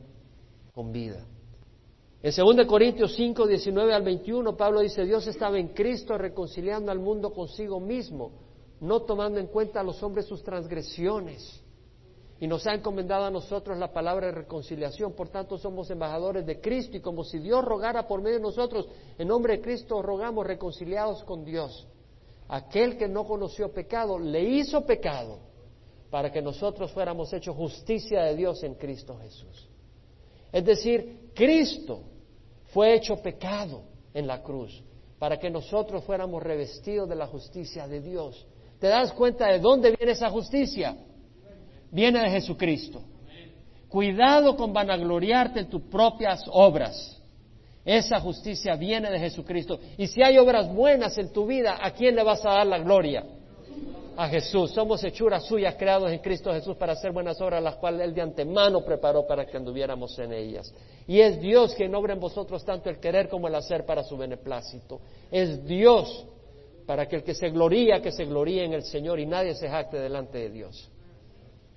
con 0.73 0.91
vida. 0.91 1.25
En 2.21 2.33
2 2.35 2.67
Corintios 2.67 3.15
5, 3.15 3.47
19 3.47 3.93
al 3.93 4.03
21, 4.03 4.57
Pablo 4.57 4.81
dice, 4.81 5.05
Dios 5.05 5.25
estaba 5.27 5.57
en 5.57 5.69
Cristo 5.69 6.17
reconciliando 6.17 6.91
al 6.91 6.99
mundo 6.99 7.31
consigo 7.31 7.79
mismo, 7.79 8.31
no 8.81 9.01
tomando 9.03 9.39
en 9.39 9.47
cuenta 9.47 9.79
a 9.79 9.83
los 9.83 10.03
hombres 10.03 10.25
sus 10.25 10.43
transgresiones. 10.43 11.63
Y 12.39 12.47
nos 12.47 12.65
ha 12.67 12.73
encomendado 12.73 13.25
a 13.25 13.31
nosotros 13.31 13.77
la 13.77 13.91
palabra 13.91 14.27
de 14.27 14.33
reconciliación. 14.33 15.13
Por 15.13 15.29
tanto, 15.29 15.57
somos 15.57 15.89
embajadores 15.89 16.45
de 16.45 16.61
Cristo 16.61 16.95
y 16.95 17.01
como 17.01 17.23
si 17.23 17.39
Dios 17.39 17.63
rogara 17.65 18.07
por 18.07 18.21
medio 18.21 18.37
de 18.37 18.43
nosotros, 18.43 18.87
en 19.17 19.27
nombre 19.27 19.57
de 19.57 19.61
Cristo 19.61 20.01
rogamos 20.01 20.47
reconciliados 20.47 21.23
con 21.23 21.43
Dios. 21.43 21.85
Aquel 22.47 22.97
que 22.97 23.07
no 23.07 23.25
conoció 23.25 23.71
pecado, 23.73 24.17
le 24.17 24.41
hizo 24.41 24.85
pecado 24.85 25.39
para 26.09 26.31
que 26.31 26.41
nosotros 26.41 26.91
fuéramos 26.91 27.31
hechos 27.33 27.55
justicia 27.55 28.23
de 28.23 28.35
Dios 28.35 28.63
en 28.63 28.75
Cristo 28.75 29.17
Jesús. 29.21 29.69
Es 30.51 30.65
decir, 30.65 31.31
Cristo 31.35 32.03
fue 32.73 32.95
hecho 32.95 33.17
pecado 33.17 33.83
en 34.13 34.25
la 34.25 34.41
cruz 34.41 34.83
para 35.19 35.37
que 35.37 35.49
nosotros 35.49 36.03
fuéramos 36.05 36.41
revestidos 36.41 37.07
de 37.09 37.15
la 37.15 37.27
justicia 37.27 37.87
de 37.87 38.01
Dios. 38.01 38.47
¿Te 38.79 38.87
das 38.87 39.11
cuenta 39.11 39.47
de 39.47 39.59
dónde 39.59 39.91
viene 39.91 40.13
esa 40.13 40.29
justicia? 40.29 40.97
Viene 41.91 42.21
de 42.21 42.29
Jesucristo. 42.29 43.01
Cuidado 43.87 44.55
con 44.55 44.71
vanagloriarte 44.71 45.61
en 45.61 45.69
tus 45.69 45.81
propias 45.83 46.43
obras. 46.51 47.19
Esa 47.83 48.19
justicia 48.19 48.75
viene 48.75 49.09
de 49.09 49.19
Jesucristo. 49.19 49.79
Y 49.97 50.07
si 50.07 50.21
hay 50.21 50.37
obras 50.37 50.71
buenas 50.71 51.17
en 51.17 51.33
tu 51.33 51.47
vida, 51.47 51.77
¿a 51.81 51.91
quién 51.91 52.15
le 52.15 52.23
vas 52.23 52.45
a 52.45 52.51
dar 52.51 52.67
la 52.67 52.79
gloria? 52.79 53.25
a 54.19 54.27
Jesús. 54.27 54.71
Somos 54.71 55.01
hechuras 55.05 55.45
suyas 55.45 55.75
creados 55.75 56.11
en 56.11 56.19
Cristo 56.19 56.51
Jesús 56.51 56.75
para 56.75 56.91
hacer 56.91 57.13
buenas 57.13 57.39
obras, 57.39 57.63
las 57.63 57.77
cuales 57.77 58.01
Él 58.01 58.13
de 58.13 58.21
antemano 58.21 58.83
preparó 58.83 59.25
para 59.25 59.45
que 59.45 59.55
anduviéramos 59.55 60.19
en 60.19 60.33
ellas. 60.33 60.73
Y 61.07 61.21
es 61.21 61.39
Dios 61.39 61.73
quien 61.73 61.95
obra 61.95 62.15
en 62.15 62.19
vosotros 62.19 62.65
tanto 62.65 62.89
el 62.89 62.99
querer 62.99 63.29
como 63.29 63.47
el 63.47 63.55
hacer 63.55 63.85
para 63.85 64.03
su 64.03 64.17
beneplácito. 64.17 64.99
Es 65.31 65.65
Dios 65.65 66.25
para 66.85 67.07
que 67.07 67.15
el 67.15 67.23
que 67.23 67.33
se 67.33 67.49
gloría, 67.49 68.01
que 68.01 68.11
se 68.11 68.25
gloríe 68.25 68.65
en 68.65 68.73
el 68.73 68.83
Señor 68.83 69.21
y 69.21 69.25
nadie 69.25 69.55
se 69.55 69.69
jacte 69.69 69.97
delante 69.97 70.37
de 70.37 70.49
Dios. 70.49 70.91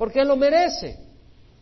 Porque 0.02 0.18
Él 0.18 0.26
lo 0.26 0.34
merece. 0.34 0.98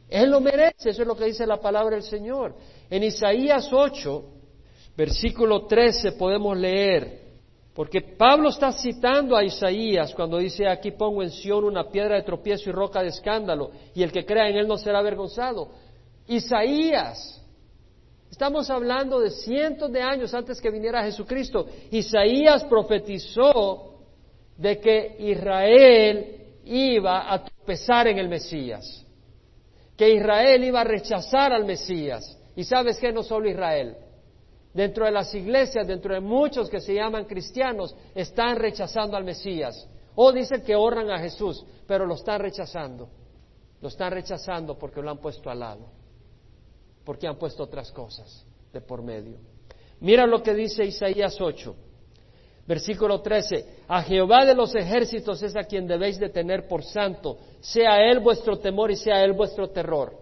Él 0.08 0.30
lo 0.30 0.40
merece. 0.40 0.88
Eso 0.88 1.02
es 1.02 1.06
lo 1.06 1.14
que 1.14 1.26
dice 1.26 1.46
la 1.46 1.60
palabra 1.60 1.96
del 1.96 2.04
Señor. 2.04 2.54
En 2.88 3.02
Isaías 3.02 3.70
8, 3.70 4.24
versículo 4.96 5.66
13 5.66 6.12
podemos 6.12 6.56
leer, 6.56 7.20
porque 7.74 8.00
Pablo 8.00 8.48
está 8.48 8.72
citando 8.72 9.36
a 9.36 9.44
Isaías 9.44 10.14
cuando 10.14 10.38
dice, 10.38 10.66
aquí 10.66 10.92
pongo 10.92 11.22
en 11.22 11.28
Sión 11.30 11.64
una 11.64 11.90
piedra 11.90 12.16
de 12.16 12.22
tropiezo 12.22 12.70
y 12.70 12.72
roca 12.72 13.02
de 13.02 13.08
escándalo, 13.08 13.72
y 13.94 14.02
el 14.02 14.10
que 14.10 14.24
crea 14.24 14.48
en 14.48 14.56
él 14.56 14.66
no 14.66 14.78
será 14.78 15.00
avergonzado. 15.00 15.72
Isaías, 16.26 17.44
estamos 18.30 18.70
hablando 18.70 19.20
de 19.20 19.32
cientos 19.32 19.92
de 19.92 20.00
años 20.00 20.32
antes 20.32 20.62
que 20.62 20.70
viniera 20.70 21.04
Jesucristo. 21.04 21.66
Isaías 21.90 22.64
profetizó 22.64 23.98
de 24.56 24.80
que 24.80 25.16
Israel 25.18 26.36
iba 26.64 27.34
a 27.34 27.49
tropezar 27.60 28.08
en 28.08 28.18
el 28.18 28.28
Mesías, 28.28 29.06
que 29.96 30.14
Israel 30.14 30.64
iba 30.64 30.80
a 30.80 30.84
rechazar 30.84 31.52
al 31.52 31.64
Mesías. 31.64 32.36
Y 32.56 32.64
sabes 32.64 32.98
que 32.98 33.12
no 33.12 33.22
solo 33.22 33.48
Israel, 33.48 33.96
Dentro 34.72 35.04
de 35.04 35.10
las 35.10 35.34
iglesias, 35.34 35.86
dentro 35.86 36.14
de 36.14 36.20
muchos 36.20 36.70
que 36.70 36.80
se 36.80 36.94
llaman 36.94 37.24
cristianos, 37.24 37.94
están 38.14 38.56
rechazando 38.56 39.16
al 39.16 39.24
Mesías. 39.24 39.88
O 40.14 40.32
dicen 40.32 40.62
que 40.62 40.76
honran 40.76 41.10
a 41.10 41.18
Jesús, 41.18 41.64
pero 41.86 42.06
lo 42.06 42.14
están 42.14 42.40
rechazando. 42.40 43.08
Lo 43.80 43.88
están 43.88 44.12
rechazando 44.12 44.78
porque 44.78 45.02
lo 45.02 45.10
han 45.10 45.18
puesto 45.18 45.50
al 45.50 45.58
lado. 45.58 45.90
Porque 47.04 47.26
han 47.26 47.36
puesto 47.36 47.64
otras 47.64 47.90
cosas 47.90 48.46
de 48.72 48.80
por 48.80 49.02
medio. 49.02 49.38
Mira 49.98 50.24
lo 50.26 50.42
que 50.42 50.54
dice 50.54 50.84
Isaías 50.84 51.40
8, 51.40 51.74
versículo 52.70 53.20
13. 53.20 53.84
A 53.88 54.00
Jehová 54.02 54.44
de 54.44 54.54
los 54.54 54.72
ejércitos 54.76 55.42
es 55.42 55.56
a 55.56 55.64
quien 55.64 55.88
debéis 55.88 56.20
de 56.20 56.28
tener 56.28 56.68
por 56.68 56.84
santo. 56.84 57.36
Sea 57.58 58.08
él 58.08 58.20
vuestro 58.20 58.60
temor 58.60 58.92
y 58.92 58.96
sea 58.96 59.24
él 59.24 59.32
vuestro 59.32 59.70
terror. 59.70 60.16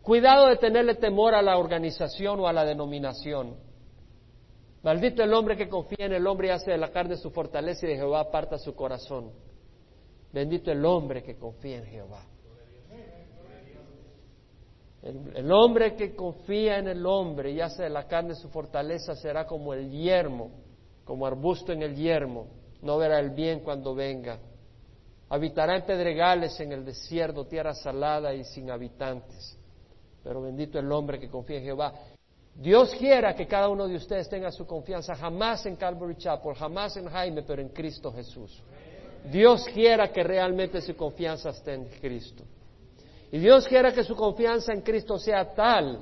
Cuidado 0.00 0.48
de 0.48 0.56
tenerle 0.56 0.94
temor 0.94 1.34
a 1.34 1.42
la 1.42 1.58
organización 1.58 2.40
o 2.40 2.48
a 2.48 2.54
la 2.54 2.64
denominación. 2.64 3.54
Maldito 4.82 5.22
el 5.22 5.34
hombre 5.34 5.58
que 5.58 5.68
confía 5.68 6.06
en 6.06 6.14
el 6.14 6.26
hombre 6.26 6.48
y 6.48 6.50
hace 6.52 6.70
de 6.70 6.78
la 6.78 6.90
carne 6.90 7.18
su 7.18 7.30
fortaleza 7.30 7.84
y 7.84 7.90
de 7.90 7.96
Jehová 7.96 8.20
aparta 8.20 8.56
su 8.56 8.74
corazón. 8.74 9.30
Bendito 10.32 10.72
el 10.72 10.82
hombre 10.86 11.22
que 11.22 11.36
confía 11.36 11.76
en 11.76 11.84
Jehová. 11.84 12.24
El, 15.02 15.36
el, 15.36 15.52
hombre 15.52 15.94
que 15.96 16.16
confía 16.16 16.78
en 16.78 16.88
el 16.88 17.04
hombre 17.04 17.52
y 17.52 17.60
hace 17.60 17.82
de 17.82 17.90
la 17.90 18.06
carne 18.06 18.34
su 18.34 18.48
fortaleza 18.48 19.14
será 19.14 19.46
como 19.46 19.74
el 19.74 19.90
yermo, 19.90 20.50
como 21.08 21.26
arbusto 21.26 21.72
en 21.72 21.82
el 21.82 21.96
yermo. 21.96 22.46
No 22.82 22.98
verá 22.98 23.18
el 23.18 23.30
bien 23.30 23.58
cuando 23.60 23.96
venga. 23.96 24.38
Habitará 25.28 25.74
en 25.74 25.82
pedregales 25.84 26.60
en 26.60 26.70
el 26.70 26.84
desierto, 26.84 27.46
tierra 27.46 27.74
salada 27.74 28.32
y 28.32 28.44
sin 28.44 28.70
habitantes 28.70 29.58
pero 30.28 30.42
bendito 30.42 30.78
el 30.78 30.92
hombre 30.92 31.18
que 31.18 31.28
confía 31.28 31.56
en 31.56 31.64
Jehová. 31.64 31.94
Dios 32.54 32.94
quiera 32.98 33.34
que 33.34 33.46
cada 33.46 33.70
uno 33.70 33.88
de 33.88 33.96
ustedes 33.96 34.28
tenga 34.28 34.50
su 34.50 34.66
confianza 34.66 35.14
jamás 35.14 35.64
en 35.64 35.76
Calvary 35.76 36.16
Chapel, 36.16 36.54
jamás 36.54 36.96
en 36.98 37.08
Jaime, 37.08 37.42
pero 37.44 37.62
en 37.62 37.70
Cristo 37.70 38.12
Jesús. 38.12 38.62
Dios 39.30 39.64
quiera 39.72 40.12
que 40.12 40.22
realmente 40.22 40.82
su 40.82 40.94
confianza 40.96 41.48
esté 41.48 41.74
en 41.74 41.86
Cristo. 42.00 42.44
Y 43.32 43.38
Dios 43.38 43.66
quiera 43.66 43.90
que 43.92 44.04
su 44.04 44.14
confianza 44.14 44.72
en 44.72 44.82
Cristo 44.82 45.18
sea 45.18 45.54
tal 45.54 46.00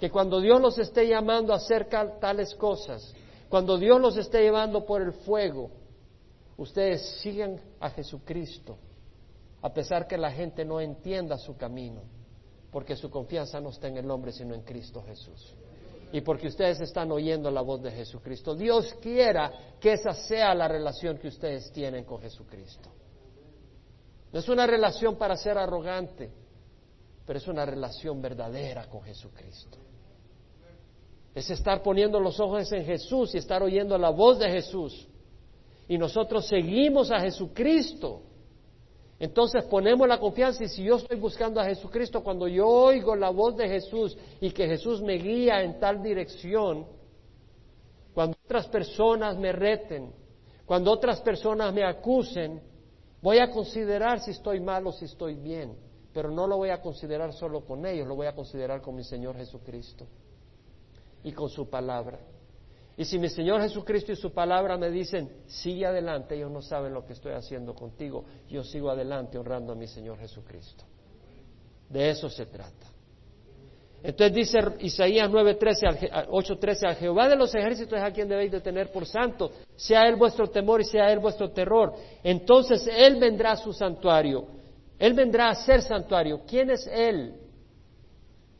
que 0.00 0.10
cuando 0.10 0.40
Dios 0.40 0.60
los 0.60 0.76
esté 0.78 1.06
llamando 1.06 1.52
a 1.52 1.56
hacer 1.56 1.88
tales 2.20 2.56
cosas, 2.56 3.14
cuando 3.54 3.78
Dios 3.78 4.00
los 4.00 4.16
esté 4.16 4.42
llevando 4.42 4.84
por 4.84 5.00
el 5.00 5.12
fuego, 5.12 5.70
ustedes 6.56 7.20
sigan 7.22 7.60
a 7.78 7.88
Jesucristo, 7.88 8.78
a 9.62 9.72
pesar 9.72 10.08
que 10.08 10.18
la 10.18 10.32
gente 10.32 10.64
no 10.64 10.80
entienda 10.80 11.38
su 11.38 11.56
camino 11.56 12.02
porque 12.72 12.96
su 12.96 13.08
confianza 13.08 13.60
no 13.60 13.68
está 13.68 13.86
en 13.86 13.98
el 13.98 14.10
hombre, 14.10 14.32
sino 14.32 14.56
en 14.56 14.62
Cristo 14.62 15.04
Jesús. 15.06 15.54
Y 16.10 16.20
porque 16.22 16.48
ustedes 16.48 16.80
están 16.80 17.12
oyendo 17.12 17.48
la 17.48 17.60
voz 17.60 17.80
de 17.80 17.92
Jesucristo. 17.92 18.56
Dios 18.56 18.92
quiera 19.00 19.52
que 19.78 19.92
esa 19.92 20.14
sea 20.14 20.52
la 20.52 20.66
relación 20.66 21.16
que 21.18 21.28
ustedes 21.28 21.70
tienen 21.70 22.02
con 22.02 22.20
Jesucristo. 22.20 22.90
No 24.32 24.40
es 24.40 24.48
una 24.48 24.66
relación 24.66 25.14
para 25.14 25.36
ser 25.36 25.58
arrogante, 25.58 26.28
pero 27.24 27.38
es 27.38 27.46
una 27.46 27.64
relación 27.64 28.20
verdadera 28.20 28.88
con 28.88 29.02
Jesucristo. 29.02 29.78
Es 31.34 31.50
estar 31.50 31.82
poniendo 31.82 32.20
los 32.20 32.38
ojos 32.38 32.70
en 32.72 32.84
Jesús 32.84 33.34
y 33.34 33.38
estar 33.38 33.62
oyendo 33.62 33.98
la 33.98 34.10
voz 34.10 34.38
de 34.38 34.50
Jesús. 34.50 35.08
Y 35.88 35.98
nosotros 35.98 36.46
seguimos 36.46 37.10
a 37.10 37.20
Jesucristo 37.20 38.22
entonces 39.18 39.64
ponemos 39.64 40.08
la 40.08 40.18
confianza 40.18 40.64
y 40.64 40.68
si 40.68 40.84
yo 40.84 40.96
estoy 40.96 41.18
buscando 41.18 41.60
a 41.60 41.64
Jesucristo, 41.64 42.22
cuando 42.22 42.48
yo 42.48 42.66
oigo 42.66 43.14
la 43.14 43.30
voz 43.30 43.56
de 43.56 43.68
Jesús 43.68 44.16
y 44.40 44.50
que 44.50 44.66
Jesús 44.66 45.00
me 45.00 45.14
guía 45.14 45.62
en 45.62 45.78
tal 45.78 46.02
dirección, 46.02 46.86
cuando 48.12 48.36
otras 48.44 48.66
personas 48.68 49.38
me 49.38 49.52
reten, 49.52 50.12
cuando 50.66 50.90
otras 50.90 51.20
personas 51.20 51.72
me 51.72 51.84
acusen, 51.84 52.60
voy 53.22 53.38
a 53.38 53.50
considerar 53.50 54.20
si 54.20 54.32
estoy 54.32 54.60
mal 54.60 54.86
o 54.86 54.92
si 54.92 55.04
estoy 55.04 55.34
bien, 55.34 55.76
pero 56.12 56.30
no 56.30 56.46
lo 56.46 56.56
voy 56.56 56.70
a 56.70 56.80
considerar 56.80 57.32
solo 57.32 57.64
con 57.64 57.86
ellos, 57.86 58.06
lo 58.06 58.16
voy 58.16 58.26
a 58.26 58.34
considerar 58.34 58.82
con 58.82 58.96
mi 58.96 59.04
Señor 59.04 59.36
Jesucristo 59.36 60.06
y 61.24 61.32
con 61.32 61.48
su 61.48 61.68
palabra. 61.68 62.20
Y 62.96 63.04
si 63.04 63.18
mi 63.18 63.28
Señor 63.28 63.60
Jesucristo 63.60 64.12
y 64.12 64.16
su 64.16 64.32
palabra 64.32 64.76
me 64.76 64.88
dicen, 64.90 65.28
sigue 65.46 65.84
adelante, 65.84 66.36
ellos 66.36 66.52
no 66.52 66.62
saben 66.62 66.94
lo 66.94 67.04
que 67.04 67.14
estoy 67.14 67.32
haciendo 67.32 67.74
contigo, 67.74 68.24
yo 68.48 68.62
sigo 68.62 68.88
adelante 68.88 69.36
honrando 69.36 69.72
a 69.72 69.74
mi 69.76 69.88
Señor 69.88 70.18
Jesucristo. 70.18 70.84
De 71.88 72.10
eso 72.10 72.28
se 72.30 72.46
trata. 72.46 72.86
Entonces 74.04 74.34
dice 74.34 74.58
Isaías 74.80 75.30
9:13, 75.30 76.28
8:13, 76.28 76.90
a 76.90 76.94
Jehová 76.94 77.28
de 77.28 77.36
los 77.36 77.54
ejércitos 77.54 77.98
es 77.98 78.04
a 78.04 78.12
quien 78.12 78.28
debéis 78.28 78.52
de 78.52 78.60
tener 78.60 78.92
por 78.92 79.06
santo, 79.06 79.50
sea 79.76 80.06
Él 80.06 80.16
vuestro 80.16 80.46
temor 80.48 80.82
y 80.82 80.84
sea 80.84 81.10
Él 81.10 81.20
vuestro 81.20 81.50
terror. 81.50 81.94
Entonces 82.22 82.86
Él 82.86 83.16
vendrá 83.18 83.52
a 83.52 83.56
su 83.56 83.72
santuario, 83.72 84.46
Él 84.98 85.14
vendrá 85.14 85.48
a 85.48 85.54
ser 85.54 85.80
santuario. 85.80 86.42
¿Quién 86.46 86.70
es 86.70 86.86
Él? 86.86 87.34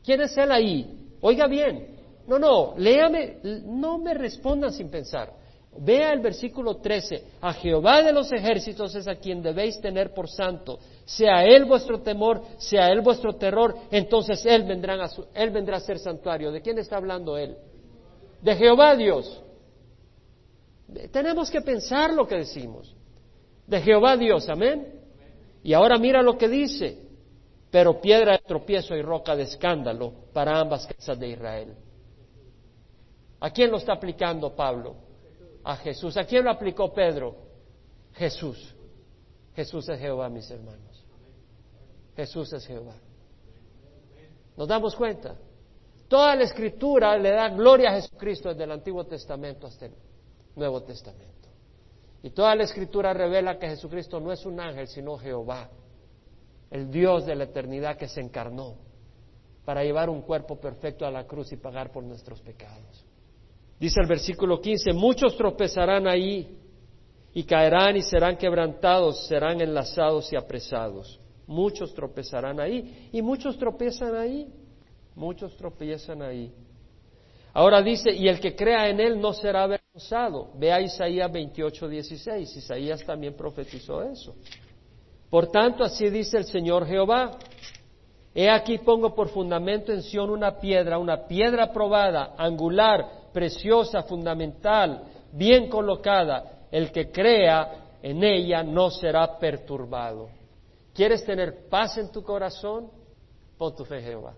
¿Quién 0.03 0.21
es 0.21 0.35
Él 0.35 0.51
ahí? 0.51 1.13
Oiga 1.21 1.47
bien, 1.47 1.94
no, 2.27 2.39
no, 2.39 2.73
léame, 2.77 3.37
no 3.65 3.97
me 3.97 4.13
respondan 4.13 4.71
sin 4.71 4.89
pensar. 4.89 5.31
Vea 5.77 6.13
el 6.13 6.21
versículo 6.21 6.77
13. 6.77 7.23
A 7.41 7.53
Jehová 7.53 8.01
de 8.01 8.13
los 8.13 8.31
ejércitos 8.31 8.95
es 8.95 9.07
a 9.07 9.15
quien 9.15 9.41
debéis 9.41 9.79
tener 9.81 10.13
por 10.13 10.29
santo. 10.29 10.79
Sea 11.03 11.43
Él 11.43 11.65
vuestro 11.65 12.01
temor, 12.01 12.41
sea 12.57 12.89
Él 12.89 13.01
vuestro 13.01 13.33
terror, 13.33 13.75
entonces 13.91 14.45
Él 14.45 14.63
vendrá 14.63 14.95
a, 14.95 15.09
él 15.33 15.49
vendrá 15.51 15.77
a 15.77 15.81
ser 15.81 15.99
santuario. 15.99 16.51
¿De 16.51 16.61
quién 16.61 16.77
está 16.79 16.97
hablando 16.97 17.37
Él? 17.37 17.57
De 18.41 18.55
Jehová 18.55 18.95
Dios. 18.95 19.41
Tenemos 21.11 21.51
que 21.51 21.61
pensar 21.61 22.13
lo 22.13 22.27
que 22.27 22.35
decimos. 22.35 22.95
De 23.67 23.81
Jehová 23.81 24.15
Dios, 24.15 24.47
amén. 24.47 25.01
Y 25.63 25.73
ahora 25.73 25.97
mira 25.97 26.21
lo 26.21 26.37
que 26.37 26.47
dice. 26.47 27.01
pero 27.69 27.99
piedra 27.99 28.33
de 28.33 28.43
tropiezo 28.47 28.95
y 28.95 29.01
roca 29.01 29.35
de 29.35 29.43
escándalo 29.43 30.13
para 30.31 30.57
ambas 30.57 30.87
casas 30.87 31.19
de 31.19 31.27
Israel. 31.27 31.75
¿A 33.45 33.51
quién 33.51 33.69
lo 33.69 33.77
está 33.77 33.93
aplicando 33.93 34.55
Pablo? 34.55 34.95
A 35.63 35.77
Jesús. 35.77 36.17
¿A 36.17 36.25
quién 36.25 36.43
lo 36.43 36.49
aplicó 36.49 36.91
Pedro? 36.91 37.35
Jesús. 38.13 38.73
Jesús 39.55 39.87
es 39.87 39.99
Jehová, 39.99 40.29
mis 40.29 40.49
hermanos. 40.49 41.05
Jesús 42.15 42.51
es 42.53 42.65
Jehová. 42.65 42.95
¿Nos 44.57 44.67
damos 44.67 44.95
cuenta? 44.95 45.35
Toda 46.07 46.35
la 46.35 46.45
escritura 46.45 47.15
le 47.19 47.29
da 47.29 47.49
gloria 47.49 47.91
a 47.91 48.01
Jesucristo 48.01 48.49
desde 48.49 48.63
el 48.63 48.71
Antiguo 48.71 49.05
Testamento 49.05 49.67
hasta 49.67 49.85
el 49.85 49.93
Nuevo 50.55 50.81
Testamento. 50.81 51.47
Y 52.23 52.31
toda 52.31 52.55
la 52.55 52.63
escritura 52.63 53.13
revela 53.13 53.59
que 53.59 53.67
Jesucristo 53.67 54.19
no 54.19 54.31
es 54.31 54.43
un 54.47 54.59
ángel, 54.59 54.87
sino 54.87 55.19
Jehová, 55.19 55.69
el 56.71 56.89
Dios 56.89 57.27
de 57.27 57.35
la 57.35 57.43
eternidad 57.43 57.95
que 57.95 58.07
se 58.07 58.21
encarnó 58.21 58.73
para 59.63 59.83
llevar 59.83 60.09
un 60.09 60.23
cuerpo 60.23 60.59
perfecto 60.59 61.05
a 61.05 61.11
la 61.11 61.27
cruz 61.27 61.51
y 61.51 61.57
pagar 61.57 61.91
por 61.91 62.03
nuestros 62.03 62.41
pecados. 62.41 63.04
Dice 63.79 63.99
el 64.01 64.07
versículo 64.07 64.61
15, 64.61 64.93
muchos 64.93 65.35
tropezarán 65.35 66.07
ahí 66.07 66.57
y 67.33 67.43
caerán 67.43 67.97
y 67.97 68.01
serán 68.01 68.37
quebrantados, 68.37 69.27
serán 69.27 69.59
enlazados 69.59 70.31
y 70.31 70.37
apresados. 70.37 71.19
Muchos 71.47 71.93
tropezarán 71.93 72.59
ahí 72.59 73.09
y 73.11 73.21
muchos 73.21 73.57
tropiezan 73.57 74.15
ahí. 74.15 74.47
Muchos 75.15 75.55
tropiezan 75.55 76.21
ahí. 76.21 76.51
Ahora 77.53 77.81
dice, 77.81 78.13
y 78.13 78.27
el 78.27 78.39
que 78.39 78.55
crea 78.55 78.89
en 78.89 78.99
él 78.99 79.19
no 79.19 79.31
será 79.31 79.63
avergonzado. 79.63 80.49
Vea 80.55 80.81
Isaías 80.81 81.31
28, 81.31 81.87
16. 81.87 82.57
Isaías 82.57 83.05
también 83.05 83.33
profetizó 83.33 84.03
eso. 84.03 84.35
Por 85.29 85.47
tanto, 85.47 85.83
así 85.83 86.09
dice 86.09 86.37
el 86.37 86.45
Señor 86.45 86.85
Jehová. 86.85 87.37
He 88.33 88.49
aquí 88.49 88.77
pongo 88.79 89.15
por 89.15 89.29
fundamento 89.29 89.93
en 89.93 90.03
Sión 90.03 90.29
una 90.29 90.59
piedra, 90.59 90.97
una 90.97 91.27
piedra 91.27 91.71
probada, 91.71 92.33
angular, 92.37 93.24
preciosa, 93.35 94.03
fundamental, 94.03 95.03
bien 95.33 95.67
colocada, 95.67 96.67
el 96.71 96.89
que 96.89 97.11
crea 97.11 97.97
en 98.01 98.23
ella 98.23 98.63
no 98.63 98.89
será 98.89 99.37
perturbado. 99.37 100.29
¿Quieres 100.93 101.25
tener 101.25 101.67
paz 101.67 101.97
en 101.97 102.13
tu 102.13 102.23
corazón? 102.23 102.89
Pon 103.57 103.75
tu 103.75 103.83
fe 103.83 103.97
en 103.97 104.05
Jehová. 104.05 104.35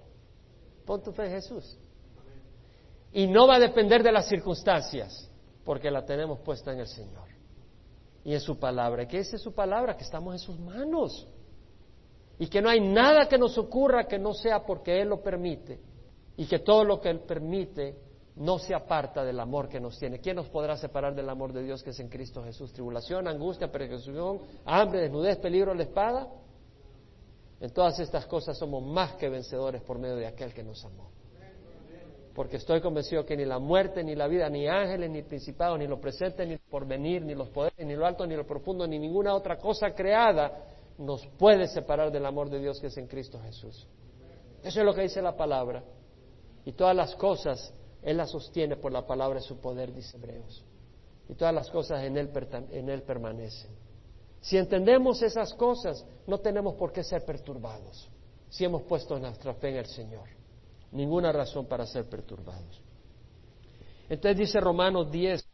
Pon 0.83 1.03
tu 1.03 1.11
fe 1.11 1.25
en 1.25 1.31
Jesús. 1.33 1.77
Y 3.13 3.27
no 3.27 3.45
va 3.45 3.57
a 3.57 3.59
depender 3.59 4.01
de 4.01 4.11
las 4.11 4.27
circunstancias, 4.27 5.29
porque 5.63 5.91
la 5.91 6.03
tenemos 6.03 6.39
puesta 6.39 6.73
en 6.73 6.79
el 6.79 6.87
Señor 6.87 7.27
y 8.23 8.33
en 8.33 8.41
su 8.41 8.57
palabra. 8.57 9.07
¿Qué 9.07 9.19
dice 9.19 9.37
su 9.37 9.53
palabra? 9.53 9.95
Que 9.95 10.05
estamos 10.05 10.33
en 10.33 10.39
sus 10.39 10.57
manos. 10.57 11.27
Y 12.39 12.47
que 12.47 12.63
no 12.63 12.69
hay 12.69 12.79
nada 12.79 13.27
que 13.27 13.37
nos 13.37 13.59
ocurra 13.59 14.07
que 14.07 14.17
no 14.17 14.33
sea 14.33 14.65
porque 14.65 14.99
Él 14.99 15.09
lo 15.09 15.21
permite. 15.21 15.79
Y 16.35 16.47
que 16.47 16.57
todo 16.57 16.83
lo 16.83 16.99
que 16.99 17.11
Él 17.11 17.19
permite 17.19 18.06
no 18.37 18.59
se 18.59 18.75
aparta 18.75 19.23
del 19.23 19.39
amor 19.39 19.67
que 19.67 19.79
nos 19.79 19.97
tiene. 19.97 20.19
¿Quién 20.19 20.35
nos 20.35 20.47
podrá 20.49 20.77
separar 20.77 21.15
del 21.15 21.29
amor 21.29 21.53
de 21.53 21.63
Dios 21.63 21.81
que 21.81 21.89
es 21.89 21.99
en 21.99 22.07
Cristo 22.07 22.43
Jesús? 22.43 22.71
Tribulación, 22.71 23.27
angustia, 23.27 23.71
persecución, 23.71 24.39
hambre, 24.65 25.01
desnudez, 25.01 25.37
peligro, 25.37 25.73
la 25.73 25.83
espada. 25.83 26.27
En 27.59 27.71
todas 27.71 27.99
estas 27.99 28.27
cosas 28.27 28.57
somos 28.57 28.83
más 28.83 29.15
que 29.15 29.29
vencedores 29.29 29.81
por 29.81 29.97
medio 29.97 30.15
de 30.15 30.27
aquel 30.27 30.53
que 30.53 30.63
nos 30.63 30.83
amó. 30.85 31.09
Porque 32.35 32.57
estoy 32.57 32.81
convencido 32.81 33.25
que 33.25 33.35
ni 33.35 33.45
la 33.45 33.57
muerte, 33.57 34.03
ni 34.03 34.13
la 34.13 34.27
vida, 34.27 34.47
ni 34.47 34.67
ángeles, 34.67 35.09
ni 35.09 35.23
principados, 35.23 35.79
ni 35.79 35.87
lo 35.87 35.99
presente, 35.99 36.45
ni 36.45 36.57
por 36.57 36.85
venir, 36.85 37.23
ni 37.23 37.33
los 37.33 37.49
poderes, 37.49 37.85
ni 37.87 37.95
lo 37.95 38.05
alto, 38.05 38.27
ni 38.27 38.35
lo 38.35 38.45
profundo, 38.45 38.85
ni 38.85 38.99
ninguna 38.99 39.33
otra 39.33 39.57
cosa 39.57 39.89
creada 39.95 40.65
nos 40.99 41.25
puede 41.39 41.67
separar 41.67 42.11
del 42.11 42.25
amor 42.25 42.51
de 42.51 42.59
Dios 42.59 42.79
que 42.79 42.87
es 42.87 42.97
en 42.97 43.07
Cristo 43.07 43.39
Jesús. 43.43 43.87
Eso 44.63 44.79
es 44.79 44.85
lo 44.85 44.93
que 44.93 45.01
dice 45.01 45.21
la 45.23 45.35
palabra. 45.35 45.83
Y 46.65 46.73
todas 46.73 46.95
las 46.95 47.15
cosas 47.15 47.73
él 48.01 48.17
la 48.17 48.27
sostiene 48.27 48.75
por 48.75 48.91
la 48.91 49.05
palabra 49.05 49.39
de 49.39 49.45
su 49.45 49.57
poder, 49.57 49.93
dice 49.93 50.17
Hebreos. 50.17 50.63
Y 51.29 51.33
todas 51.35 51.53
las 51.53 51.69
cosas 51.69 52.03
en 52.03 52.17
Él, 52.17 52.29
en 52.71 52.89
él 52.89 53.01
permanecen. 53.03 53.71
Si 54.39 54.57
entendemos 54.57 55.21
esas 55.21 55.53
cosas, 55.53 56.05
no 56.25 56.39
tenemos 56.39 56.75
por 56.75 56.93
qué 56.93 57.03
ser 57.03 57.25
perturbados. 57.25 58.09
Si 58.49 58.63
hemos 58.63 58.83
puesto 58.83 59.19
nuestra 59.19 59.53
fe 59.55 59.69
en 59.69 59.75
el 59.77 59.87
Señor. 59.87 60.29
Ninguna 60.91 61.33
razón 61.33 61.65
para 61.65 61.85
ser 61.85 62.05
perturbados. 62.07 62.81
Entonces 64.09 64.37
dice 64.37 64.59
Romanos 64.61 65.11
10, 65.11 65.45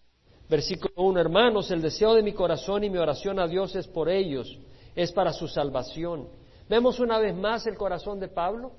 versículo 0.47 0.93
1, 0.97 1.19
hermanos, 1.19 1.71
el 1.71 1.81
deseo 1.81 2.13
de 2.13 2.21
mi 2.21 2.33
corazón 2.33 2.83
y 2.83 2.89
mi 2.89 2.99
oración 2.99 3.39
a 3.39 3.47
Dios 3.47 3.75
es 3.75 3.87
por 3.87 4.09
ellos, 4.09 4.59
es 4.95 5.11
para 5.11 5.33
su 5.33 5.47
salvación. 5.47 6.27
Vemos 6.69 6.99
una 6.99 7.17
vez 7.17 7.35
más 7.35 7.65
el 7.65 7.75
corazón 7.75 8.19
de 8.19 8.27
Pablo. 8.27 8.73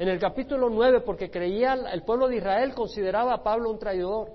En 0.00 0.08
el 0.08 0.18
capítulo 0.18 0.70
9, 0.70 1.02
porque 1.02 1.30
creía, 1.30 1.74
el 1.92 2.04
pueblo 2.04 2.26
de 2.26 2.36
Israel 2.36 2.72
consideraba 2.72 3.34
a 3.34 3.42
Pablo 3.42 3.70
un 3.70 3.78
traidor, 3.78 4.30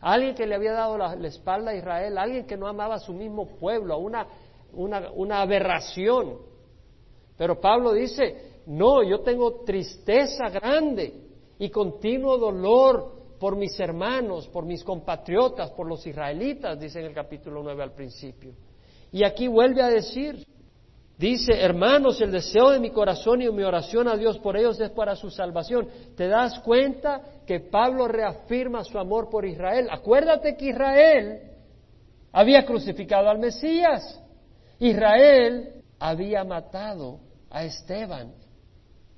alguien 0.00 0.32
que 0.36 0.46
le 0.46 0.54
había 0.54 0.70
dado 0.70 0.96
la, 0.96 1.14
espalda 1.26 1.72
a 1.72 1.74
Israel, 1.74 2.16
alguien 2.16 2.46
que 2.46 2.56
no 2.56 2.68
amaba 2.68 2.94
a 2.94 3.00
su 3.00 3.12
mismo 3.12 3.56
pueblo, 3.56 3.98
una, 3.98 4.28
una, 4.74 5.10
una 5.10 5.40
aberración. 5.40 6.38
Pero 7.36 7.60
Pablo 7.60 7.94
dice, 7.94 8.60
no, 8.66 9.02
yo 9.02 9.22
tengo 9.22 9.64
tristeza 9.64 10.50
grande 10.50 11.14
y 11.58 11.68
continuo 11.68 12.38
dolor 12.38 13.12
por 13.40 13.56
mis 13.56 13.76
hermanos, 13.80 14.46
por 14.46 14.66
mis 14.66 14.84
compatriotas, 14.84 15.72
por 15.72 15.88
los 15.88 16.06
israelitas, 16.06 16.78
dice 16.78 17.00
en 17.00 17.06
el 17.06 17.12
capítulo 17.12 17.60
9 17.64 17.82
al 17.82 17.92
principio. 17.92 18.52
Y 19.10 19.24
aquí 19.24 19.48
vuelve 19.48 19.82
a 19.82 19.88
decir, 19.88 20.46
Dice, 21.18 21.52
hermanos, 21.52 22.20
el 22.20 22.30
deseo 22.30 22.70
de 22.70 22.78
mi 22.78 22.90
corazón 22.90 23.42
y 23.42 23.50
mi 23.50 23.64
oración 23.64 24.06
a 24.06 24.16
Dios 24.16 24.38
por 24.38 24.56
ellos 24.56 24.78
es 24.78 24.90
para 24.90 25.16
su 25.16 25.30
salvación. 25.30 25.88
¿Te 26.16 26.28
das 26.28 26.60
cuenta 26.60 27.20
que 27.44 27.58
Pablo 27.58 28.06
reafirma 28.06 28.84
su 28.84 29.00
amor 29.00 29.28
por 29.28 29.44
Israel? 29.44 29.88
Acuérdate 29.90 30.56
que 30.56 30.66
Israel 30.66 31.40
había 32.30 32.64
crucificado 32.64 33.28
al 33.28 33.40
Mesías. 33.40 34.22
Israel 34.78 35.82
había 35.98 36.44
matado 36.44 37.18
a 37.50 37.64
Esteban. 37.64 38.32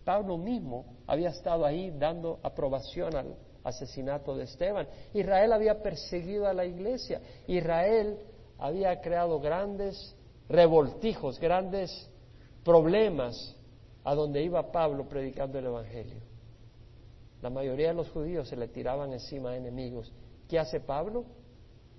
Pablo 0.03 0.39
mismo 0.39 0.87
había 1.07 1.29
estado 1.29 1.67
ahí 1.67 1.91
dando 1.91 2.41
aprobación 2.43 3.15
al 3.15 3.37
asesinato 3.63 4.35
de 4.35 4.45
Esteban. 4.45 4.89
Israel 5.13 5.53
había 5.53 5.83
perseguido 5.83 6.47
a 6.47 6.55
la 6.55 6.65
iglesia. 6.65 7.21
Israel 7.47 8.17
había 8.59 8.99
creado 9.03 9.39
grandes 9.39 10.17
revoltijos, 10.51 11.39
grandes 11.39 12.11
problemas 12.65 13.57
a 14.05 14.15
donde 14.15 14.43
iba 14.43 14.73
Pablo 14.73 15.09
predicando 15.09 15.59
el 15.59 15.67
Evangelio. 15.67 16.21
La 17.41 17.51
mayoría 17.51 17.89
de 17.89 17.95
los 17.95 18.11
judíos 18.11 18.49
se 18.49 18.57
le 18.57 18.69
tiraban 18.69 19.13
encima 19.13 19.51
a 19.51 19.57
enemigos. 19.57 20.13
¿Qué 20.49 20.59
hace 20.59 20.81
Pablo? 20.81 21.25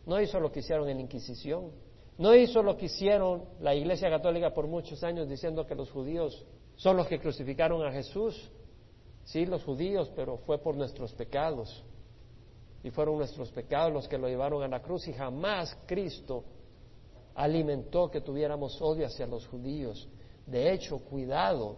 No 0.05 0.19
hizo 0.21 0.39
lo 0.39 0.51
que 0.51 0.59
hicieron 0.59 0.87
en 0.89 0.97
la 0.97 1.03
Inquisición. 1.03 1.71
No 2.17 2.35
hizo 2.35 2.61
lo 2.61 2.75
que 2.77 2.85
hicieron 2.85 3.45
la 3.61 3.73
Iglesia 3.73 4.09
Católica 4.09 4.53
por 4.53 4.67
muchos 4.67 5.01
años 5.03 5.29
diciendo 5.29 5.65
que 5.65 5.73
los 5.73 5.89
judíos 5.89 6.45
son 6.75 6.97
los 6.97 7.07
que 7.07 7.19
crucificaron 7.19 7.83
a 7.85 7.91
Jesús. 7.91 8.51
Sí, 9.23 9.45
los 9.45 9.63
judíos, 9.63 10.11
pero 10.15 10.37
fue 10.37 10.59
por 10.59 10.75
nuestros 10.75 11.13
pecados. 11.13 11.83
Y 12.83 12.89
fueron 12.89 13.17
nuestros 13.17 13.49
pecados 13.51 13.93
los 13.93 14.07
que 14.07 14.17
lo 14.17 14.27
llevaron 14.27 14.61
a 14.61 14.67
la 14.67 14.81
cruz 14.81 15.07
y 15.07 15.13
jamás 15.13 15.75
Cristo 15.85 16.43
alimentó 17.35 18.09
que 18.09 18.21
tuviéramos 18.21 18.81
odio 18.81 19.05
hacia 19.05 19.27
los 19.27 19.47
judíos. 19.47 20.09
De 20.45 20.71
hecho, 20.73 20.99
cuidado, 20.99 21.77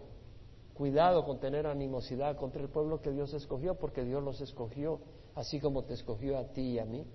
cuidado 0.74 1.24
con 1.24 1.38
tener 1.38 1.66
animosidad 1.66 2.36
contra 2.36 2.62
el 2.62 2.68
pueblo 2.68 3.00
que 3.00 3.10
Dios 3.10 3.32
escogió, 3.34 3.74
porque 3.74 4.04
Dios 4.04 4.22
los 4.22 4.40
escogió, 4.40 5.00
así 5.34 5.60
como 5.60 5.84
te 5.84 5.94
escogió 5.94 6.38
a 6.38 6.44
ti 6.52 6.72
y 6.72 6.78
a 6.78 6.84
mí. 6.84 7.06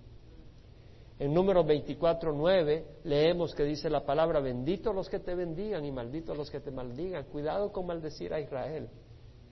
En 1.19 1.33
número 1.33 1.65
24, 1.65 2.31
9 2.31 2.85
leemos 3.03 3.53
que 3.53 3.65
dice 3.65 3.89
la 3.89 4.05
palabra, 4.05 4.39
bendito 4.39 4.93
los 4.93 5.09
que 5.09 5.19
te 5.19 5.35
bendigan 5.35 5.83
y 5.83 5.91
maldito 5.91 6.33
los 6.33 6.49
que 6.49 6.61
te 6.61 6.71
maldigan. 6.71 7.25
Cuidado 7.25 7.73
con 7.73 7.85
maldecir 7.85 8.33
a 8.33 8.39
Israel, 8.39 8.89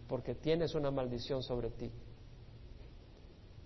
porque 0.07 0.33
tienes 0.33 0.75
una 0.75 0.91
maldición 0.91 1.43
sobre 1.43 1.71
ti. 1.71 1.91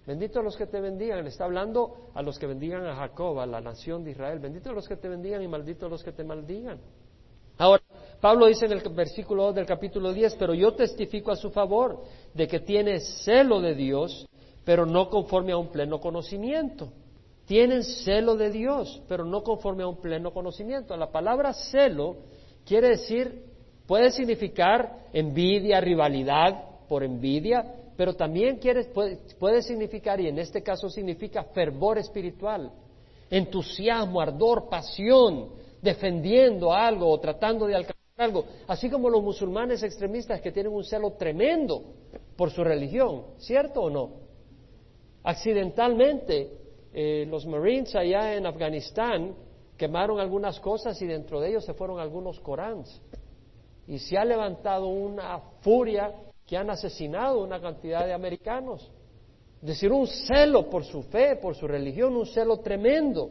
Bendito 0.05 0.41
los 0.41 0.57
que 0.57 0.65
te 0.65 0.81
bendigan. 0.81 1.25
Está 1.27 1.45
hablando 1.45 2.09
a 2.13 2.21
los 2.21 2.39
que 2.39 2.47
bendigan 2.47 2.85
a 2.85 2.95
Jacob, 2.95 3.39
a 3.39 3.45
la 3.45 3.61
nación 3.61 4.03
de 4.03 4.11
Israel. 4.11 4.39
Bendito 4.39 4.73
los 4.73 4.87
que 4.87 4.95
te 4.95 5.07
bendigan 5.07 5.41
y 5.43 5.47
maldito 5.47 5.87
los 5.87 6.03
que 6.03 6.11
te 6.11 6.23
maldigan. 6.23 6.79
Ahora, 7.57 7.83
Pablo 8.19 8.47
dice 8.47 8.65
en 8.65 8.71
el 8.71 8.81
versículo 8.89 9.45
2 9.45 9.55
del 9.55 9.65
capítulo 9.65 10.11
10, 10.11 10.35
pero 10.35 10.53
yo 10.53 10.73
testifico 10.73 11.31
a 11.31 11.35
su 11.35 11.51
favor 11.51 12.03
de 12.33 12.47
que 12.47 12.59
tiene 12.59 12.99
celo 12.99 13.61
de 13.61 13.75
Dios, 13.75 14.27
pero 14.63 14.85
no 14.85 15.09
conforme 15.09 15.51
a 15.51 15.57
un 15.57 15.67
pleno 15.67 15.99
conocimiento. 15.99 16.91
Tienen 17.45 17.83
celo 17.83 18.35
de 18.35 18.49
Dios, 18.49 19.01
pero 19.07 19.25
no 19.25 19.43
conforme 19.43 19.83
a 19.83 19.87
un 19.87 19.97
pleno 19.97 20.31
conocimiento. 20.31 20.95
La 20.97 21.11
palabra 21.11 21.53
celo 21.53 22.17
quiere 22.65 22.89
decir, 22.89 23.43
puede 23.85 24.11
significar 24.11 25.07
envidia, 25.13 25.81
rivalidad 25.81 26.63
por 26.87 27.03
envidia, 27.03 27.75
pero 27.95 28.15
también 28.15 28.59
puede, 29.39 29.61
significar, 29.61 30.19
y 30.19 30.27
en 30.27 30.39
este 30.39 30.61
caso 30.63 30.89
significa 30.89 31.43
fervor 31.45 31.97
espiritual, 31.97 32.71
entusiasmo, 33.29 34.21
ardor, 34.21 34.69
pasión, 34.69 35.49
defendiendo 35.81 36.73
algo 36.73 37.09
o 37.09 37.19
tratando 37.19 37.67
de 37.67 37.75
alcanzar 37.75 37.97
algo, 38.17 38.45
así 38.67 38.89
como 38.89 39.09
los 39.09 39.23
musulmanes 39.23 39.83
extremistas 39.83 40.41
que 40.41 40.51
tienen 40.51 40.73
un 40.73 40.83
celo 40.83 41.13
tremendo 41.13 41.83
por 42.35 42.51
su 42.51 42.63
religión, 42.63 43.23
¿cierto 43.37 43.81
o 43.81 43.89
no? 43.89 44.09
Accidentalmente, 45.23 46.51
eh, 46.93 47.25
los 47.27 47.45
Marines 47.45 47.95
allá 47.95 48.35
en 48.35 48.45
Afganistán 48.45 49.35
quemaron 49.77 50.19
algunas 50.19 50.59
cosas 50.59 51.01
y 51.01 51.07
dentro 51.07 51.39
de 51.39 51.49
ellos 51.49 51.65
se 51.65 51.73
fueron 51.73 51.99
algunos 51.99 52.39
Coráns. 52.39 53.01
Y 53.87 53.97
se 53.99 54.17
ha 54.17 54.25
levantado 54.25 54.87
una 54.87 55.39
furia 55.61 56.13
que 56.51 56.57
han 56.57 56.69
asesinado 56.69 57.41
una 57.41 57.61
cantidad 57.61 58.05
de 58.05 58.11
americanos. 58.11 58.91
Es 59.61 59.67
decir, 59.69 59.89
un 59.89 60.05
celo 60.05 60.69
por 60.69 60.83
su 60.83 61.01
fe, 61.03 61.37
por 61.37 61.55
su 61.55 61.65
religión, 61.65 62.13
un 62.13 62.25
celo 62.25 62.57
tremendo. 62.57 63.29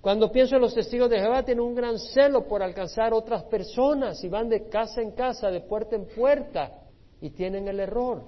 Cuando 0.00 0.32
pienso 0.32 0.56
en 0.56 0.62
los 0.62 0.74
testigos 0.74 1.10
de 1.10 1.18
Jehová, 1.18 1.42
tienen 1.42 1.62
un 1.62 1.74
gran 1.74 1.98
celo 1.98 2.48
por 2.48 2.62
alcanzar 2.62 3.12
otras 3.12 3.44
personas 3.44 4.24
y 4.24 4.30
van 4.30 4.48
de 4.48 4.66
casa 4.70 5.02
en 5.02 5.10
casa, 5.10 5.50
de 5.50 5.60
puerta 5.60 5.94
en 5.94 6.06
puerta, 6.06 6.72
y 7.20 7.28
tienen 7.28 7.68
el 7.68 7.78
error, 7.78 8.22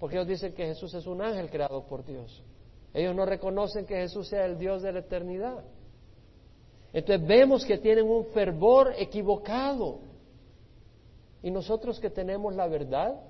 porque 0.00 0.16
ellos 0.16 0.26
dicen 0.26 0.52
que 0.52 0.66
Jesús 0.66 0.92
es 0.94 1.06
un 1.06 1.22
ángel 1.22 1.48
creado 1.48 1.86
por 1.86 2.04
Dios. 2.04 2.42
Ellos 2.92 3.14
no 3.14 3.24
reconocen 3.24 3.86
que 3.86 3.94
Jesús 3.94 4.26
sea 4.26 4.46
el 4.46 4.58
Dios 4.58 4.82
de 4.82 4.90
la 4.90 4.98
eternidad. 4.98 5.62
Entonces 6.92 7.24
vemos 7.24 7.64
que 7.64 7.78
tienen 7.78 8.10
un 8.10 8.24
fervor 8.32 8.94
equivocado. 8.98 10.00
Y 11.40 11.52
nosotros 11.52 12.00
que 12.00 12.10
tenemos 12.10 12.56
la 12.56 12.66
verdad, 12.66 13.27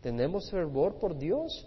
tenemos 0.00 0.50
fervor 0.50 0.98
por 0.98 1.16
Dios, 1.16 1.66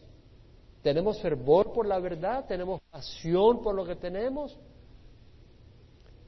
tenemos 0.81 1.21
fervor 1.21 1.71
por 1.71 1.85
la 1.85 1.99
verdad, 1.99 2.45
tenemos 2.47 2.81
pasión 2.91 3.61
por 3.61 3.75
lo 3.75 3.85
que 3.85 3.95
tenemos. 3.95 4.57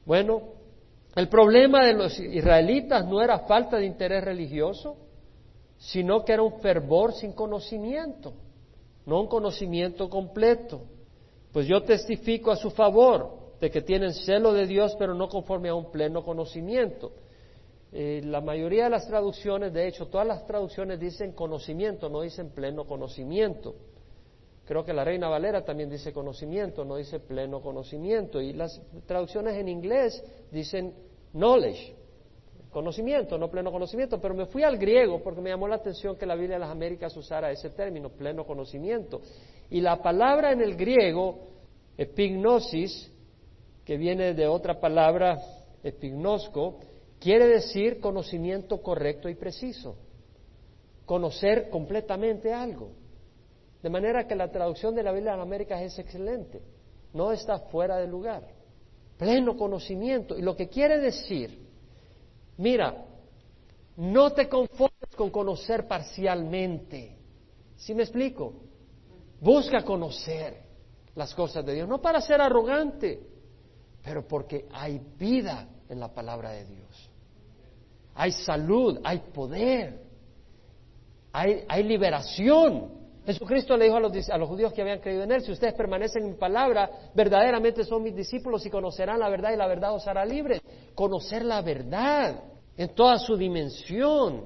Bueno, 0.04 0.42
el 1.14 1.28
problema 1.28 1.84
de 1.84 1.94
los 1.94 2.18
israelitas 2.18 3.06
no 3.06 3.20
era 3.20 3.40
falta 3.40 3.76
de 3.76 3.86
interés 3.86 4.24
religioso, 4.24 4.96
sino 5.78 6.24
que 6.24 6.32
era 6.32 6.42
un 6.42 6.60
fervor 6.60 7.12
sin 7.12 7.32
conocimiento, 7.32 8.32
no 9.04 9.20
un 9.20 9.26
conocimiento 9.26 10.08
completo. 10.08 10.82
Pues 11.52 11.66
yo 11.66 11.82
testifico 11.82 12.50
a 12.50 12.56
su 12.56 12.70
favor 12.70 13.46
de 13.60 13.70
que 13.70 13.82
tienen 13.82 14.12
celo 14.12 14.52
de 14.52 14.66
Dios, 14.66 14.94
pero 14.98 15.14
no 15.14 15.28
conforme 15.28 15.68
a 15.68 15.74
un 15.74 15.90
pleno 15.90 16.24
conocimiento. 16.24 17.12
Eh, 17.98 18.20
la 18.26 18.42
mayoría 18.42 18.84
de 18.84 18.90
las 18.90 19.06
traducciones, 19.08 19.72
de 19.72 19.88
hecho, 19.88 20.08
todas 20.08 20.26
las 20.26 20.46
traducciones 20.46 21.00
dicen 21.00 21.32
conocimiento, 21.32 22.10
no 22.10 22.20
dicen 22.20 22.50
pleno 22.50 22.84
conocimiento. 22.84 23.74
Creo 24.66 24.84
que 24.84 24.92
la 24.92 25.02
Reina 25.02 25.30
Valera 25.30 25.64
también 25.64 25.88
dice 25.88 26.12
conocimiento, 26.12 26.84
no 26.84 26.96
dice 26.96 27.20
pleno 27.20 27.62
conocimiento. 27.62 28.38
Y 28.38 28.52
las 28.52 28.82
traducciones 29.06 29.54
en 29.54 29.68
inglés 29.68 30.22
dicen 30.52 30.92
knowledge, 31.32 31.94
conocimiento, 32.70 33.38
no 33.38 33.50
pleno 33.50 33.72
conocimiento. 33.72 34.20
Pero 34.20 34.34
me 34.34 34.44
fui 34.44 34.62
al 34.62 34.76
griego 34.76 35.22
porque 35.22 35.40
me 35.40 35.48
llamó 35.48 35.66
la 35.66 35.76
atención 35.76 36.16
que 36.16 36.26
la 36.26 36.34
Biblia 36.34 36.56
de 36.56 36.60
las 36.60 36.70
Américas 36.70 37.16
usara 37.16 37.50
ese 37.50 37.70
término, 37.70 38.10
pleno 38.10 38.44
conocimiento. 38.44 39.22
Y 39.70 39.80
la 39.80 40.02
palabra 40.02 40.52
en 40.52 40.60
el 40.60 40.76
griego, 40.76 41.38
epignosis, 41.96 43.10
que 43.86 43.96
viene 43.96 44.34
de 44.34 44.46
otra 44.46 44.78
palabra, 44.78 45.38
epignosco, 45.82 46.78
quiere 47.20 47.46
decir 47.46 48.00
conocimiento 48.00 48.82
correcto 48.82 49.28
y 49.28 49.34
preciso. 49.34 49.96
Conocer 51.04 51.70
completamente 51.70 52.52
algo. 52.52 52.90
De 53.82 53.90
manera 53.90 54.26
que 54.26 54.34
la 54.34 54.50
traducción 54.50 54.94
de 54.94 55.02
la 55.02 55.12
Biblia 55.12 55.32
de 55.32 55.38
las 55.38 55.46
Américas 55.46 55.82
es 55.82 55.98
excelente, 55.98 56.60
no 57.12 57.32
está 57.32 57.58
fuera 57.58 57.96
de 57.98 58.08
lugar. 58.08 58.42
Pleno 59.16 59.56
conocimiento. 59.56 60.36
Y 60.36 60.42
lo 60.42 60.56
que 60.56 60.68
quiere 60.68 60.98
decir, 60.98 61.66
mira, 62.58 63.04
no 63.96 64.32
te 64.32 64.48
conformes 64.48 65.14
con 65.16 65.30
conocer 65.30 65.86
parcialmente. 65.86 67.16
¿Sí 67.76 67.94
me 67.94 68.02
explico? 68.02 68.54
Busca 69.40 69.84
conocer 69.84 70.62
las 71.14 71.34
cosas 71.34 71.64
de 71.64 71.74
Dios, 71.74 71.88
no 71.88 72.00
para 72.00 72.20
ser 72.20 72.40
arrogante, 72.40 73.20
pero 74.02 74.26
porque 74.26 74.66
hay 74.72 75.00
vida 75.18 75.68
en 75.88 76.00
la 76.00 76.12
palabra 76.12 76.50
de 76.52 76.64
Dios. 76.64 77.10
Hay 78.14 78.32
salud, 78.32 79.00
hay 79.04 79.18
poder, 79.32 80.00
hay, 81.32 81.64
hay 81.68 81.82
liberación. 81.82 82.96
Jesucristo 83.26 83.76
le 83.76 83.86
dijo 83.86 83.96
a 83.96 84.00
los, 84.00 84.30
a 84.30 84.38
los, 84.38 84.48
judíos 84.48 84.72
que 84.72 84.82
habían 84.82 85.00
creído 85.00 85.24
en 85.24 85.32
Él, 85.32 85.42
si 85.42 85.52
ustedes 85.52 85.74
permanecen 85.74 86.22
en 86.22 86.30
mi 86.30 86.36
palabra, 86.36 86.90
verdaderamente 87.14 87.84
son 87.84 88.02
mis 88.02 88.14
discípulos 88.14 88.64
y 88.64 88.70
conocerán 88.70 89.18
la 89.18 89.28
verdad 89.28 89.52
y 89.52 89.56
la 89.56 89.66
verdad 89.66 89.94
os 89.94 90.06
hará 90.06 90.24
libres. 90.24 90.60
Conocer 90.94 91.44
la 91.44 91.60
verdad 91.60 92.42
en 92.76 92.94
toda 92.94 93.18
su 93.18 93.36
dimensión 93.36 94.44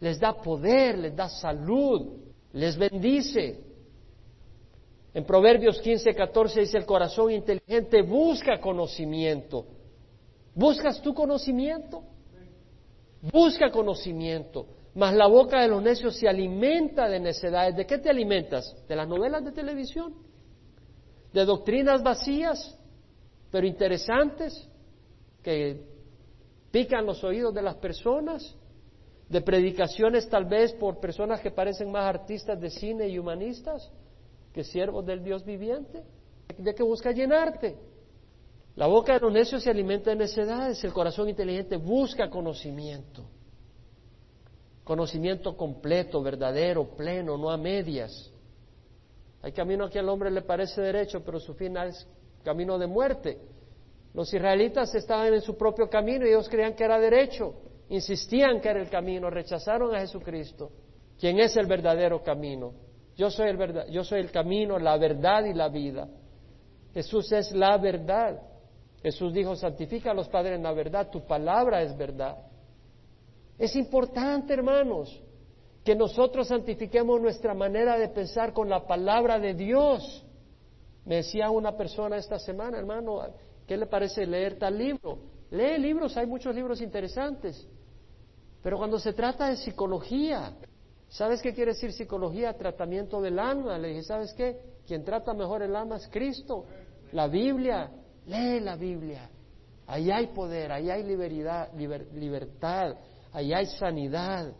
les 0.00 0.18
da 0.18 0.32
poder, 0.32 0.98
les 0.98 1.14
da 1.14 1.28
salud, 1.28 2.20
les 2.52 2.76
bendice. 2.76 3.60
En 5.12 5.24
Proverbios 5.24 5.80
15, 5.80 6.14
14 6.14 6.60
dice, 6.60 6.78
el 6.78 6.86
corazón 6.86 7.32
inteligente 7.32 8.02
busca 8.02 8.60
conocimiento. 8.60 9.66
¿Buscas 10.54 11.00
tu 11.00 11.14
conocimiento? 11.14 12.02
Busca 13.32 13.70
conocimiento. 13.70 14.66
Mas 14.94 15.14
la 15.14 15.26
boca 15.26 15.60
de 15.60 15.68
los 15.68 15.82
necios 15.82 16.16
se 16.16 16.28
alimenta 16.28 17.08
de 17.08 17.20
necedades. 17.20 17.76
¿De 17.76 17.86
qué 17.86 17.98
te 17.98 18.10
alimentas? 18.10 18.74
¿De 18.88 18.96
las 18.96 19.08
novelas 19.08 19.44
de 19.44 19.52
televisión? 19.52 20.14
¿De 21.32 21.44
doctrinas 21.44 22.02
vacías, 22.02 22.76
pero 23.50 23.66
interesantes, 23.66 24.68
que 25.42 25.86
pican 26.72 27.06
los 27.06 27.22
oídos 27.22 27.54
de 27.54 27.62
las 27.62 27.76
personas? 27.76 28.56
¿De 29.28 29.40
predicaciones 29.42 30.28
tal 30.28 30.46
vez 30.46 30.72
por 30.72 30.98
personas 30.98 31.40
que 31.40 31.52
parecen 31.52 31.92
más 31.92 32.04
artistas 32.04 32.60
de 32.60 32.70
cine 32.70 33.08
y 33.08 33.18
humanistas 33.18 33.92
que 34.52 34.64
siervos 34.64 35.06
del 35.06 35.22
Dios 35.22 35.44
viviente? 35.44 36.02
¿De 36.58 36.74
qué 36.74 36.82
busca 36.82 37.12
llenarte? 37.12 37.76
La 38.80 38.86
boca 38.86 39.12
de 39.12 39.20
los 39.20 39.30
necios 39.30 39.62
se 39.62 39.68
alimenta 39.68 40.08
de 40.08 40.16
necedades, 40.16 40.82
el 40.84 40.94
corazón 40.94 41.28
inteligente 41.28 41.76
busca 41.76 42.30
conocimiento 42.30 43.26
conocimiento 44.84 45.54
completo, 45.54 46.22
verdadero, 46.22 46.96
pleno, 46.96 47.36
no 47.36 47.50
a 47.50 47.58
medias. 47.58 48.32
Hay 49.42 49.52
camino 49.52 49.88
que 49.90 49.98
al 49.98 50.08
hombre 50.08 50.30
le 50.30 50.42
parece 50.42 50.80
derecho, 50.80 51.22
pero 51.24 51.38
su 51.38 51.54
fin 51.54 51.76
es 51.76 52.08
camino 52.42 52.78
de 52.78 52.88
muerte. 52.88 53.38
Los 54.14 54.32
israelitas 54.34 54.92
estaban 54.94 55.32
en 55.32 55.42
su 55.42 55.56
propio 55.56 55.88
camino 55.88 56.26
y 56.26 56.30
ellos 56.30 56.48
creían 56.48 56.74
que 56.74 56.82
era 56.82 56.98
derecho, 56.98 57.54
insistían 57.90 58.60
que 58.60 58.70
era 58.70 58.80
el 58.80 58.88
camino, 58.88 59.30
rechazaron 59.30 59.94
a 59.94 60.00
Jesucristo, 60.00 60.72
quien 61.20 61.38
es 61.38 61.56
el 61.56 61.66
verdadero 61.66 62.22
camino. 62.24 62.72
Yo 63.14 63.30
soy 63.30 63.50
el, 63.50 63.90
yo 63.90 64.02
soy 64.02 64.20
el 64.20 64.32
camino, 64.32 64.76
la 64.78 64.96
verdad 64.96 65.44
y 65.44 65.54
la 65.54 65.68
vida. 65.68 66.08
Jesús 66.94 67.30
es 67.30 67.52
la 67.52 67.76
verdad. 67.78 68.49
Jesús 69.02 69.32
dijo, 69.32 69.56
santifica 69.56 70.10
a 70.10 70.14
los 70.14 70.28
padres 70.28 70.56
en 70.56 70.62
la 70.62 70.72
verdad, 70.72 71.10
tu 71.10 71.26
palabra 71.26 71.82
es 71.82 71.96
verdad. 71.96 72.36
Es 73.58 73.74
importante, 73.76 74.52
hermanos, 74.52 75.22
que 75.84 75.94
nosotros 75.94 76.48
santifiquemos 76.48 77.20
nuestra 77.20 77.54
manera 77.54 77.98
de 77.98 78.08
pensar 78.08 78.52
con 78.52 78.68
la 78.68 78.86
palabra 78.86 79.38
de 79.38 79.54
Dios. 79.54 80.24
Me 81.06 81.16
decía 81.16 81.50
una 81.50 81.76
persona 81.76 82.16
esta 82.16 82.38
semana, 82.38 82.78
hermano, 82.78 83.20
¿qué 83.66 83.76
le 83.76 83.86
parece 83.86 84.26
leer 84.26 84.58
tal 84.58 84.76
libro? 84.76 85.18
Lee 85.50 85.78
libros, 85.78 86.16
hay 86.16 86.26
muchos 86.26 86.54
libros 86.54 86.80
interesantes. 86.80 87.66
Pero 88.62 88.76
cuando 88.76 88.98
se 88.98 89.14
trata 89.14 89.48
de 89.48 89.56
psicología, 89.56 90.52
¿sabes 91.08 91.40
qué 91.40 91.54
quiere 91.54 91.72
decir 91.72 91.92
psicología? 91.92 92.56
Tratamiento 92.56 93.20
del 93.20 93.38
alma. 93.38 93.78
Le 93.78 93.88
dije, 93.88 94.02
¿sabes 94.02 94.34
qué? 94.34 94.58
Quien 94.86 95.04
trata 95.04 95.32
mejor 95.32 95.62
el 95.62 95.74
alma 95.74 95.96
es 95.96 96.08
Cristo. 96.08 96.66
La 97.12 97.26
Biblia, 97.26 97.90
lee 98.30 98.60
la 98.60 98.76
Biblia. 98.76 99.28
Ahí 99.86 100.10
hay 100.10 100.28
poder, 100.28 100.70
ahí 100.70 100.88
hay 100.88 101.02
libertad, 101.02 101.68
libertad 102.14 102.96
ahí 103.32 103.52
hay 103.52 103.66
sanidad. 103.66 104.52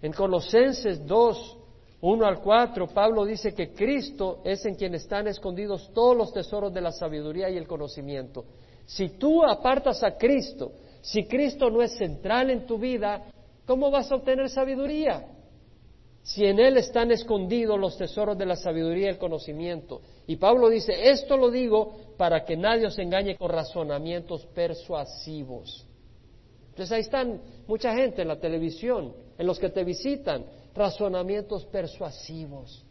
En 0.00 0.12
Colosenses 0.12 1.04
2, 1.04 1.58
1 2.00 2.26
al 2.26 2.40
4, 2.40 2.86
Pablo 2.88 3.24
dice 3.24 3.52
que 3.54 3.72
Cristo 3.72 4.40
es 4.44 4.64
en 4.64 4.74
quien 4.74 4.94
están 4.94 5.26
escondidos 5.26 5.90
todos 5.92 6.16
los 6.16 6.32
tesoros 6.32 6.72
de 6.72 6.80
la 6.80 6.92
sabiduría 6.92 7.50
y 7.50 7.56
el 7.56 7.66
conocimiento. 7.66 8.44
Si 8.86 9.10
tú 9.10 9.44
apartas 9.44 10.02
a 10.02 10.16
Cristo, 10.16 10.72
si 11.02 11.26
Cristo 11.26 11.70
no 11.70 11.82
es 11.82 11.96
central 11.96 12.50
en 12.50 12.66
tu 12.66 12.78
vida, 12.78 13.24
¿cómo 13.66 13.90
vas 13.90 14.10
a 14.10 14.16
obtener 14.16 14.48
sabiduría? 14.48 15.26
Si 16.22 16.44
en 16.44 16.58
Él 16.58 16.76
están 16.76 17.10
escondidos 17.10 17.78
los 17.78 17.96
tesoros 17.96 18.36
de 18.36 18.46
la 18.46 18.56
sabiduría 18.56 19.06
y 19.06 19.10
el 19.10 19.18
conocimiento. 19.18 20.02
Y 20.26 20.36
Pablo 20.36 20.68
dice, 20.68 21.10
esto 21.10 21.36
lo 21.36 21.50
digo 21.50 21.94
para 22.16 22.44
que 22.44 22.56
nadie 22.56 22.86
os 22.86 22.98
engañe 22.98 23.36
con 23.36 23.50
razonamientos 23.50 24.46
persuasivos. 24.46 25.86
Entonces 26.68 26.92
ahí 26.92 27.00
están 27.00 27.40
mucha 27.66 27.94
gente 27.94 28.22
en 28.22 28.28
la 28.28 28.38
televisión, 28.38 29.14
en 29.36 29.46
los 29.46 29.58
que 29.58 29.70
te 29.70 29.82
visitan, 29.84 30.44
razonamientos 30.74 31.66
persuasivos, 31.66 32.84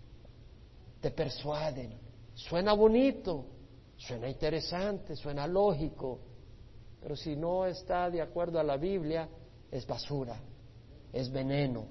te 1.00 1.12
persuaden, 1.12 1.94
suena 2.34 2.74
bonito, 2.74 3.46
suena 3.96 4.30
interesante, 4.30 5.16
suena 5.16 5.48
lógico, 5.48 6.20
pero 7.02 7.16
si 7.16 7.36
no 7.36 7.66
está 7.66 8.10
de 8.10 8.22
acuerdo 8.22 8.60
a 8.60 8.64
la 8.64 8.78
Biblia, 8.78 9.30
es 9.72 9.88
basura, 9.88 10.40
es 11.14 11.32
veneno, 11.32 11.88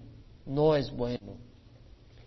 no 0.48 0.74
es 0.74 0.90
bueno. 0.90 1.36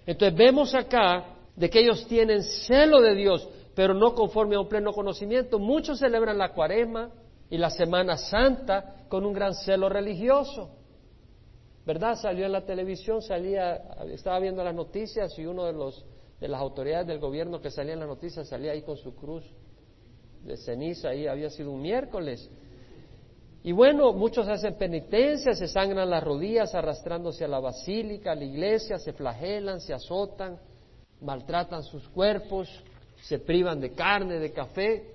Entonces 0.06 0.38
vemos 0.38 0.74
acá 0.74 1.36
de 1.56 1.70
que 1.70 1.82
ellos 1.82 2.08
tienen 2.08 2.44
celo 2.44 3.02
de 3.02 3.14
Dios, 3.16 3.48
pero 3.76 3.94
no 3.94 4.16
conforme 4.16 4.56
a 4.56 4.62
un 4.62 4.70
pleno 4.70 4.94
conocimiento. 4.94 5.60
Muchos 5.60 6.00
celebran 6.00 6.38
la 6.38 6.54
cuaresma 6.54 7.12
y 7.50 7.58
la 7.58 7.70
Semana 7.70 8.18
Santa 8.18 9.06
con 9.10 9.26
un 9.26 9.34
gran 9.34 9.54
celo 9.54 9.90
religioso. 9.90 10.70
¿Verdad? 11.86 12.16
Salió 12.16 12.46
en 12.46 12.52
la 12.52 12.66
televisión, 12.66 13.22
salía, 13.22 13.76
estaba 14.12 14.40
viendo 14.40 14.64
las 14.64 14.76
noticias 14.76 15.38
y 15.38 15.46
uno 15.46 15.66
de 15.66 15.74
los 15.74 16.06
de 16.42 16.48
las 16.48 16.60
autoridades 16.60 17.06
del 17.06 17.20
gobierno 17.20 17.62
que 17.62 17.70
salía 17.70 17.94
en 17.94 18.00
las 18.00 18.10
noticias 18.10 18.50
salía 18.50 18.72
ahí 18.72 18.82
con 18.82 18.98
su 18.98 19.16
cruz 19.16 19.44
de 20.44 20.58
ceniza, 20.58 21.10
ahí 21.10 21.28
había 21.28 21.52
sido 21.52 21.72
un 21.72 21.84
miércoles. 21.84 22.50
Y 23.64 23.74
bueno, 23.74 24.12
muchos 24.14 24.48
hacen 24.48 24.76
penitencia, 24.76 25.54
se 25.54 25.68
sangran 25.68 26.10
las 26.10 26.24
rodillas 26.24 26.74
arrastrándose 26.74 27.46
a 27.46 27.48
la 27.48 27.60
basílica, 27.60 28.32
a 28.32 28.36
la 28.36 28.44
iglesia, 28.44 28.98
se 28.98 29.14
flagelan, 29.14 29.80
se 29.80 29.94
azotan, 29.94 30.58
maltratan 31.22 31.84
sus 31.84 32.08
cuerpos, 32.10 32.68
se 33.22 33.38
privan 33.38 33.80
de 33.80 33.92
carne, 33.92 34.40
de 34.40 34.52
café. 34.52 35.14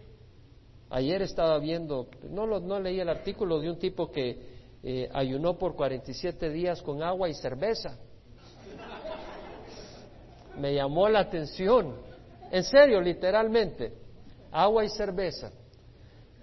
Ayer 0.91 1.23
estaba 1.23 1.59
viendo, 1.59 2.07
no, 2.31 2.47
lo, 2.47 2.61
no 2.61 2.79
leí 2.79 3.01
el 3.01 3.09
artículo 3.09 3.59
de 3.59 3.69
un 3.69 3.79
tipo 3.81 4.13
que 4.13 4.39
eh, 4.85 5.11
ayunó 5.13 5.59
por 5.59 5.75
47 5.75 6.49
días 6.51 6.81
con 6.83 7.03
agua 7.03 7.29
y 7.29 7.35
cerveza. 7.35 7.99
Me 10.61 10.73
llamó 10.73 11.09
la 11.09 11.21
atención, 11.21 11.97
en 12.53 12.63
serio, 12.63 13.01
literalmente, 13.01 13.93
agua 14.53 14.85
y 14.85 14.89
cerveza. 14.89 15.51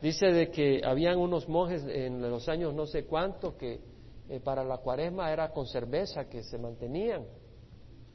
Dice 0.03 0.25
de 0.33 0.51
que 0.51 0.81
habían 0.83 1.17
unos 1.17 1.47
monjes 1.47 1.81
en 1.87 2.21
los 2.29 2.49
años 2.49 2.73
no 2.73 2.85
sé 2.85 3.05
cuánto 3.05 3.55
que 3.55 3.79
eh, 4.27 4.41
para 4.41 4.61
la 4.61 4.79
cuaresma 4.79 5.31
era 5.31 5.49
con 5.53 5.65
cerveza 5.65 6.27
que 6.27 6.43
se 6.43 6.57
mantenían. 6.57 7.25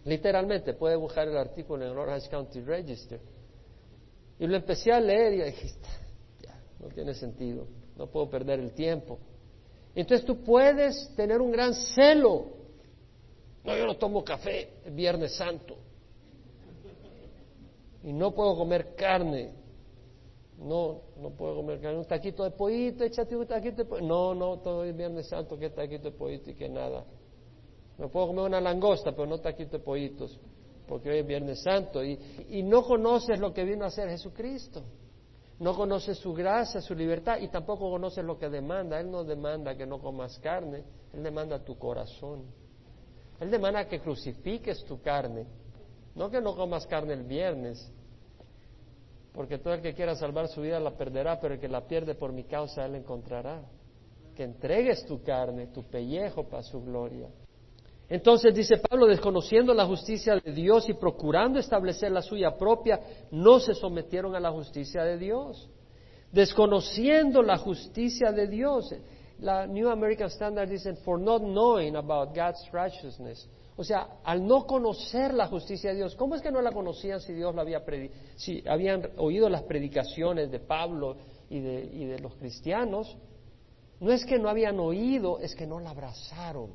Literalmente, 0.04 0.74
puede 0.74 0.96
buscar 0.96 1.26
el 1.28 1.38
artículo 1.38 1.86
en 1.86 1.92
el 1.92 1.96
Orange 1.96 2.28
County 2.28 2.60
Register. 2.60 3.18
Y 4.38 4.46
lo 4.46 4.56
empecé 4.56 4.92
a 4.92 5.00
leer 5.00 5.32
y 5.32 5.42
dije, 5.44 5.68
ya, 6.42 6.60
no 6.78 6.88
tiene 6.88 7.14
sentido, 7.14 7.66
no 7.96 8.06
puedo 8.06 8.28
perder 8.28 8.60
el 8.60 8.72
tiempo. 8.72 9.18
Entonces 9.94 10.26
tú 10.26 10.44
puedes 10.44 11.14
tener 11.16 11.40
un 11.40 11.50
gran 11.50 11.72
celo. 11.72 12.48
No, 13.64 13.74
yo 13.74 13.86
no 13.86 13.96
tomo 13.96 14.22
café 14.22 14.74
el 14.84 14.92
Viernes 14.92 15.34
Santo. 15.34 15.78
Y 18.04 18.12
no 18.12 18.34
puedo 18.34 18.58
comer 18.58 18.94
carne. 18.94 19.52
No, 20.58 21.02
no 21.16 21.30
puedo 21.30 21.56
comer 21.56 21.80
carne. 21.80 21.98
Un 21.98 22.04
taquito 22.04 22.44
de 22.44 22.50
pollito, 22.50 23.04
échate 23.04 23.36
un 23.36 23.46
taquito 23.46 23.76
de 23.76 23.84
pollito. 23.84 24.06
No, 24.06 24.34
no, 24.34 24.58
todo 24.58 24.84
el 24.84 24.92
Viernes 24.92 25.28
Santo, 25.28 25.56
que 25.56 25.70
taquito 25.70 26.10
de 26.10 26.16
pollito 26.16 26.50
y 26.50 26.54
que 26.54 26.68
nada. 26.68 27.04
No 27.96 28.08
puedo 28.10 28.28
comer 28.28 28.44
una 28.44 28.60
langosta, 28.60 29.12
pero 29.12 29.26
no 29.26 29.38
taquito 29.38 29.78
de 29.78 29.84
pollitos 29.84 30.38
porque 30.88 31.10
hoy 31.10 31.18
es 31.18 31.26
Viernes 31.26 31.62
Santo, 31.62 32.02
y, 32.02 32.18
no 32.64 32.82
conoces 32.82 33.38
lo 33.38 33.52
que 33.52 33.64
vino 33.64 33.84
a 33.84 33.88
hacer 33.88 34.08
Jesucristo. 34.08 34.82
No 35.60 35.74
conoces 35.74 36.18
su 36.18 36.32
gracia, 36.32 36.80
su 36.80 36.94
libertad, 36.94 37.38
y 37.40 37.48
tampoco 37.48 37.90
conoces 37.90 38.24
lo 38.24 38.38
que 38.38 38.48
demanda. 38.48 38.98
Él 38.98 39.10
no 39.10 39.24
demanda 39.24 39.76
que 39.76 39.86
no 39.86 40.00
comas 40.00 40.38
carne, 40.38 40.84
Él 41.12 41.22
demanda 41.22 41.62
tu 41.62 41.76
corazón. 41.76 42.44
Él 43.40 43.50
demanda 43.50 43.86
que 43.86 44.00
crucifiques 44.00 44.84
tu 44.84 45.00
carne, 45.00 45.46
no 46.14 46.30
que 46.30 46.40
no 46.40 46.56
comas 46.56 46.86
carne 46.86 47.12
el 47.12 47.24
viernes, 47.24 47.92
porque 49.32 49.58
todo 49.58 49.74
el 49.74 49.82
que 49.82 49.94
quiera 49.94 50.14
salvar 50.14 50.48
su 50.48 50.62
vida 50.62 50.80
la 50.80 50.96
perderá, 50.96 51.40
pero 51.40 51.54
el 51.54 51.60
que 51.60 51.68
la 51.68 51.86
pierde 51.86 52.14
por 52.14 52.32
mi 52.32 52.44
causa, 52.44 52.84
Él 52.84 52.92
la 52.92 52.98
encontrará. 52.98 53.62
Que 54.34 54.44
entregues 54.44 55.04
tu 55.06 55.22
carne, 55.22 55.68
tu 55.68 55.84
pellejo 55.84 56.44
para 56.48 56.62
su 56.62 56.82
gloria. 56.82 57.28
Entonces 58.08 58.54
dice 58.54 58.78
Pablo, 58.78 59.06
desconociendo 59.06 59.74
la 59.74 59.84
justicia 59.84 60.36
de 60.36 60.52
Dios 60.52 60.88
y 60.88 60.94
procurando 60.94 61.58
establecer 61.58 62.10
la 62.10 62.22
suya 62.22 62.56
propia, 62.56 63.00
no 63.30 63.60
se 63.60 63.74
sometieron 63.74 64.34
a 64.34 64.40
la 64.40 64.50
justicia 64.50 65.02
de 65.02 65.18
Dios. 65.18 65.68
Desconociendo 66.32 67.42
la 67.42 67.58
justicia 67.58 68.32
de 68.32 68.46
Dios. 68.46 68.94
La 69.40 69.66
New 69.66 69.90
American 69.90 70.28
Standard 70.28 70.68
dice, 70.68 70.94
for 71.04 71.20
not 71.20 71.42
knowing 71.42 71.96
about 71.96 72.34
God's 72.34 72.66
righteousness. 72.72 73.46
O 73.80 73.84
sea, 73.84 74.18
al 74.24 74.44
no 74.44 74.66
conocer 74.66 75.32
la 75.32 75.46
justicia 75.46 75.90
de 75.90 75.96
Dios, 75.98 76.16
¿cómo 76.16 76.34
es 76.34 76.42
que 76.42 76.50
no 76.50 76.60
la 76.60 76.72
conocían 76.72 77.20
si 77.20 77.32
Dios 77.32 77.54
la 77.54 77.62
había 77.62 77.80
si 78.34 78.60
habían 78.68 79.08
oído 79.18 79.48
las 79.48 79.62
predicaciones 79.62 80.50
de 80.50 80.58
Pablo 80.58 81.16
y 81.48 81.60
de, 81.60 81.84
y 81.84 82.04
de 82.06 82.18
los 82.18 82.34
cristianos? 82.34 83.16
No 84.00 84.10
es 84.10 84.26
que 84.26 84.36
no 84.36 84.48
habían 84.48 84.80
oído, 84.80 85.38
es 85.38 85.54
que 85.54 85.64
no 85.64 85.78
la 85.78 85.90
abrazaron 85.90 86.72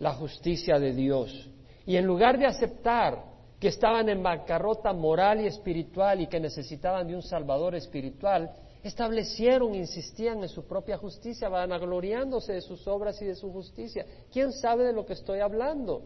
la 0.00 0.12
justicia 0.12 0.78
de 0.78 0.92
Dios. 0.92 1.48
Y 1.86 1.96
en 1.96 2.04
lugar 2.04 2.38
de 2.38 2.44
aceptar 2.44 3.24
que 3.58 3.68
estaban 3.68 4.10
en 4.10 4.22
bancarrota 4.22 4.92
moral 4.92 5.40
y 5.40 5.46
espiritual 5.46 6.20
y 6.20 6.26
que 6.26 6.40
necesitaban 6.40 7.06
de 7.06 7.14
un 7.14 7.22
Salvador 7.22 7.74
espiritual, 7.74 8.50
establecieron, 8.82 9.74
insistían 9.74 10.42
en 10.42 10.50
su 10.50 10.66
propia 10.66 10.98
justicia, 10.98 11.48
vanagloriándose 11.48 12.52
de 12.52 12.60
sus 12.60 12.86
obras 12.86 13.22
y 13.22 13.24
de 13.24 13.34
su 13.34 13.50
justicia. 13.50 14.04
¿Quién 14.30 14.52
sabe 14.52 14.84
de 14.84 14.92
lo 14.92 15.06
que 15.06 15.14
estoy 15.14 15.40
hablando? 15.40 16.02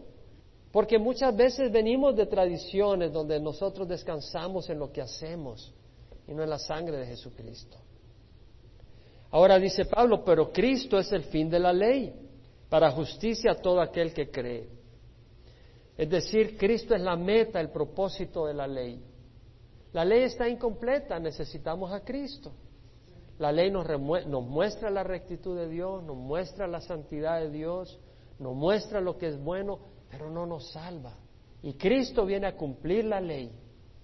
Porque 0.71 0.99
muchas 0.99 1.35
veces 1.35 1.71
venimos 1.71 2.15
de 2.15 2.27
tradiciones 2.27 3.11
donde 3.11 3.39
nosotros 3.39 3.87
descansamos 3.87 4.69
en 4.69 4.79
lo 4.79 4.91
que 4.91 5.01
hacemos 5.01 5.73
y 6.27 6.33
no 6.33 6.43
en 6.43 6.49
la 6.49 6.59
sangre 6.59 6.97
de 6.97 7.07
Jesucristo. 7.07 7.77
Ahora 9.31 9.57
dice 9.59 9.85
Pablo, 9.85 10.23
pero 10.23 10.51
Cristo 10.51 10.97
es 10.97 11.11
el 11.11 11.23
fin 11.23 11.49
de 11.49 11.59
la 11.59 11.73
ley 11.73 12.13
para 12.69 12.91
justicia 12.91 13.51
a 13.51 13.55
todo 13.55 13.81
aquel 13.81 14.13
que 14.13 14.29
cree. 14.29 14.69
Es 15.97 16.09
decir, 16.09 16.57
Cristo 16.57 16.95
es 16.95 17.01
la 17.01 17.15
meta, 17.15 17.59
el 17.59 17.71
propósito 17.71 18.45
de 18.45 18.53
la 18.53 18.67
ley. 18.67 19.03
La 19.91 20.05
ley 20.05 20.23
está 20.23 20.47
incompleta, 20.47 21.19
necesitamos 21.19 21.91
a 21.91 22.01
Cristo. 22.01 22.53
La 23.39 23.51
ley 23.51 23.71
nos, 23.71 23.87
nos, 24.27 24.43
muestra 24.43 24.89
la 24.89 25.03
rectitud 25.03 25.57
de 25.57 25.67
Dios, 25.67 26.03
nos 26.03 26.15
muestra 26.15 26.67
la 26.67 26.81
santidad 26.81 27.39
de 27.39 27.49
Dios, 27.49 27.99
nos 28.37 28.55
muestra 28.55 29.01
lo 29.01 29.17
que 29.17 29.27
es 29.27 29.41
bueno, 29.41 29.79
pero 30.09 30.29
no 30.29 30.45
nos 30.45 30.71
salva. 30.71 31.13
Y 31.61 31.73
Cristo 31.73 32.25
viene 32.25 32.47
a 32.47 32.55
cumplir 32.55 33.05
la 33.05 33.19
ley, 33.19 33.51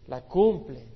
la 0.07 0.21
cumple. 0.21 0.87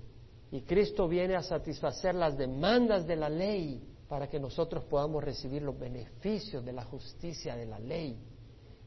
Y 0.51 0.62
Cristo 0.62 1.07
viene 1.07 1.36
a 1.36 1.43
satisfacer 1.43 2.16
las 2.16 2.38
demandas 2.38 3.05
de 3.05 3.16
la 3.16 3.30
ley 3.30 3.82
para 4.07 4.28
que 4.28 4.39
nosotros 4.39 4.84
podamos 4.86 5.24
recibir 5.24 5.62
los 5.62 5.78
beneficios 5.78 6.66
de 6.66 6.74
la 6.74 6.84
justicia 6.84 7.55
de 7.55 7.68
la 7.68 7.80
ley, 7.80 8.18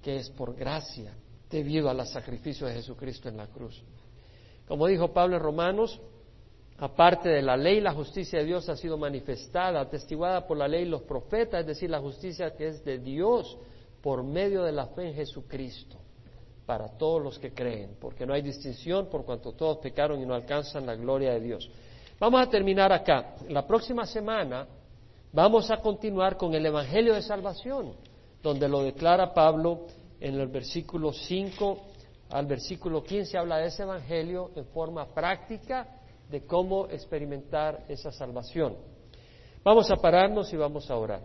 que 0.03 0.16
es 0.16 0.29
por 0.31 0.55
gracia, 0.55 1.14
debido 1.49 1.89
al 1.89 2.05
sacrificio 2.07 2.66
de 2.66 2.75
Jesucristo 2.75 3.29
en 3.29 3.37
la 3.37 3.47
cruz. 3.47 3.83
Como 4.66 4.89
dijo 4.89 5.12
Pablo 5.12 5.37
en 5.37 5.43
Romanos, 5.43 6.01
aparte 6.79 7.29
de 7.29 7.43
la 7.43 7.57
ley, 7.57 7.81
la 7.81 7.95
justicia 7.95 8.41
de 8.41 8.47
Dios 8.47 8.68
ha 8.68 8.77
sido 8.77 8.99
manifestada, 8.99 9.81
atestiguada 9.81 10.47
por 10.47 10.57
la 10.57 10.66
ley 10.66 10.83
y 10.83 10.89
los 10.89 11.03
profetas, 11.03 11.61
es 11.61 11.66
decir, 11.68 11.89
la 11.89 12.01
justicia 12.01 12.57
que 12.57 12.66
es 12.66 12.85
de 12.85 12.99
Dios 12.99 13.57
por 14.03 14.25
medio 14.25 14.64
de 14.64 14.73
la 14.73 14.87
fe 14.89 15.09
en 15.09 15.14
Jesucristo, 15.14 15.99
para 16.66 16.88
todos 16.96 17.22
los 17.22 17.38
que 17.38 17.52
creen, 17.52 17.96
porque 18.00 18.24
no 18.24 18.34
hay 18.34 18.42
distinción 18.42 19.06
por 19.06 19.24
cuanto 19.24 19.52
todos 19.52 19.78
pecaron 19.78 20.20
y 20.20 20.26
no 20.26 20.34
alcanzan 20.34 20.86
la 20.86 20.94
gloria 20.94 21.32
de 21.32 21.40
Dios. 21.40 21.70
Vamos 22.20 22.40
a 22.40 22.48
terminar 22.48 22.92
acá. 22.92 23.34
La 23.48 23.66
próxima 23.66 24.06
semana 24.06 24.66
Vamos 25.34 25.70
a 25.70 25.78
continuar 25.78 26.36
con 26.36 26.54
el 26.54 26.66
Evangelio 26.66 27.14
de 27.14 27.22
Salvación, 27.22 27.94
donde 28.42 28.68
lo 28.68 28.82
declara 28.82 29.32
Pablo 29.32 29.86
en 30.20 30.38
el 30.38 30.48
versículo 30.48 31.10
5 31.10 31.78
al 32.28 32.44
versículo 32.44 33.02
15, 33.02 33.38
habla 33.38 33.56
de 33.56 33.68
ese 33.68 33.82
Evangelio 33.82 34.50
en 34.56 34.66
forma 34.66 35.06
práctica 35.06 35.88
de 36.28 36.44
cómo 36.44 36.86
experimentar 36.88 37.82
esa 37.88 38.12
salvación. 38.12 38.76
Vamos 39.64 39.90
a 39.90 39.96
pararnos 39.96 40.52
y 40.52 40.56
vamos 40.58 40.90
a 40.90 40.96
orar. 40.96 41.22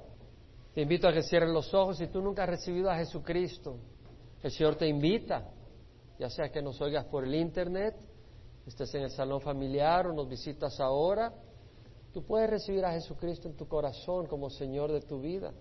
Te 0.73 0.83
invito 0.83 1.09
a 1.09 1.11
que 1.11 1.23
cierres 1.23 1.49
los 1.49 1.73
ojos. 1.73 1.97
Si 1.97 2.07
tú 2.07 2.21
nunca 2.21 2.43
has 2.43 2.49
recibido 2.49 2.89
a 2.89 2.95
Jesucristo, 2.95 3.75
el 4.48 4.54
Señor 4.54 4.76
te 4.76 4.88
invita, 4.88 5.50
ya 6.20 6.30
sea 6.30 6.50
que 6.50 6.62
nos 6.62 6.82
oigas 6.82 7.06
por 7.06 7.24
el 7.24 7.36
Internet, 7.36 7.95
estés 8.66 8.93
en 8.95 9.04
el 9.04 9.12
salón 9.12 9.41
familiar 9.41 10.08
o 10.08 10.14
nos 10.14 10.28
visitas 10.28 10.80
ahora 10.80 11.34
Tú 12.18 12.24
puedes 12.24 12.50
recibir 12.50 12.84
a 12.84 12.93
Jesucristo 12.93 13.48
en 13.48 13.56
tu 13.56 13.68
corazón 13.68 14.26
como 14.26 14.50
Señor 14.50 14.91
de 14.91 15.02
tu 15.02 15.22
vida. 15.22 15.54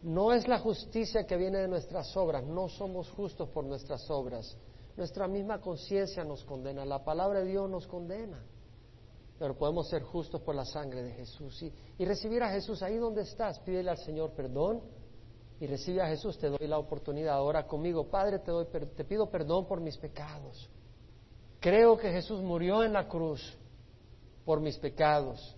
No 0.00 0.32
es 0.32 0.46
la 0.46 0.60
justicia 0.60 1.26
que 1.26 1.36
viene 1.36 1.58
de 1.58 1.66
nuestras 1.66 2.16
obras, 2.16 2.44
no 2.44 2.68
somos 2.68 3.10
justos 3.10 3.48
por 3.48 3.64
nuestras 3.64 4.08
obras. 4.08 4.56
Nuestra 4.96 5.26
misma 5.26 5.60
conciencia 5.60 6.22
nos 6.22 6.44
condena, 6.44 6.84
la 6.84 7.02
palabra 7.02 7.40
de 7.40 7.46
Dios 7.46 7.68
nos 7.68 7.88
condena. 7.88 8.40
Pero 9.36 9.58
podemos 9.58 9.88
ser 9.88 10.04
justos 10.04 10.40
por 10.42 10.54
la 10.54 10.64
sangre 10.64 11.02
de 11.02 11.10
Jesús 11.12 11.60
y, 11.98 12.04
recibir 12.04 12.44
a 12.44 12.50
Jesús 12.50 12.80
ahí 12.80 12.96
donde 12.96 13.22
estás. 13.22 13.58
Pídele 13.60 13.90
al 13.90 13.98
Señor 13.98 14.34
perdón 14.34 14.82
y 15.62 15.66
recibe 15.68 16.02
a 16.02 16.08
Jesús. 16.08 16.36
Te 16.38 16.48
doy 16.48 16.66
la 16.66 16.76
oportunidad 16.76 17.36
ahora 17.36 17.68
conmigo. 17.68 18.08
Padre, 18.10 18.40
te, 18.40 18.50
doy, 18.50 18.66
te 18.66 19.04
pido 19.04 19.30
perdón 19.30 19.64
por 19.68 19.80
mis 19.80 19.96
pecados. 19.96 20.68
Creo 21.60 21.96
que 21.96 22.10
Jesús 22.10 22.42
murió 22.42 22.82
en 22.82 22.92
la 22.92 23.06
cruz 23.06 23.56
por 24.44 24.60
mis 24.60 24.76
pecados. 24.78 25.56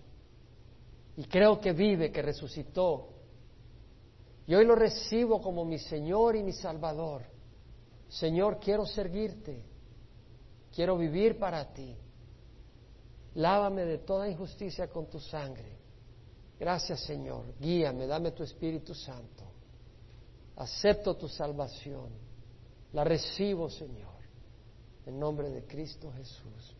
y 1.17 1.23
creo 1.23 1.59
que 1.59 1.73
vive, 1.73 2.11
que 2.11 2.21
resucitó. 2.21 3.09
Y 4.45 4.53
hoy 4.53 4.63
lo 4.63 4.75
recibo 4.75 5.41
como 5.41 5.65
mi 5.65 5.79
Señor 5.79 6.35
y 6.35 6.43
mi 6.43 6.53
Salvador. 6.53 7.23
Señor, 8.07 8.59
quiero 8.59 8.85
servirte, 8.85 9.63
quiero 10.71 10.99
vivir 10.99 11.39
para 11.39 11.73
ti. 11.73 11.97
Lávame 13.33 13.85
de 13.85 13.97
toda 13.97 14.29
injusticia 14.29 14.87
con 14.87 15.07
tu 15.07 15.19
sangre. 15.19 15.79
Gracias, 16.59 16.99
Señor. 17.05 17.55
Guíame, 17.59 18.05
dame 18.05 18.33
tu 18.33 18.43
Espíritu 18.43 18.93
Santo. 18.93 19.34
Acepto 20.57 21.15
tu 21.15 21.27
salvación. 21.27 22.09
La 22.93 23.03
recibo, 23.03 23.69
Señor. 23.69 24.15
En 25.05 25.19
nombre 25.19 25.49
de 25.49 25.65
Cristo 25.65 26.11
Jesús. 26.11 26.75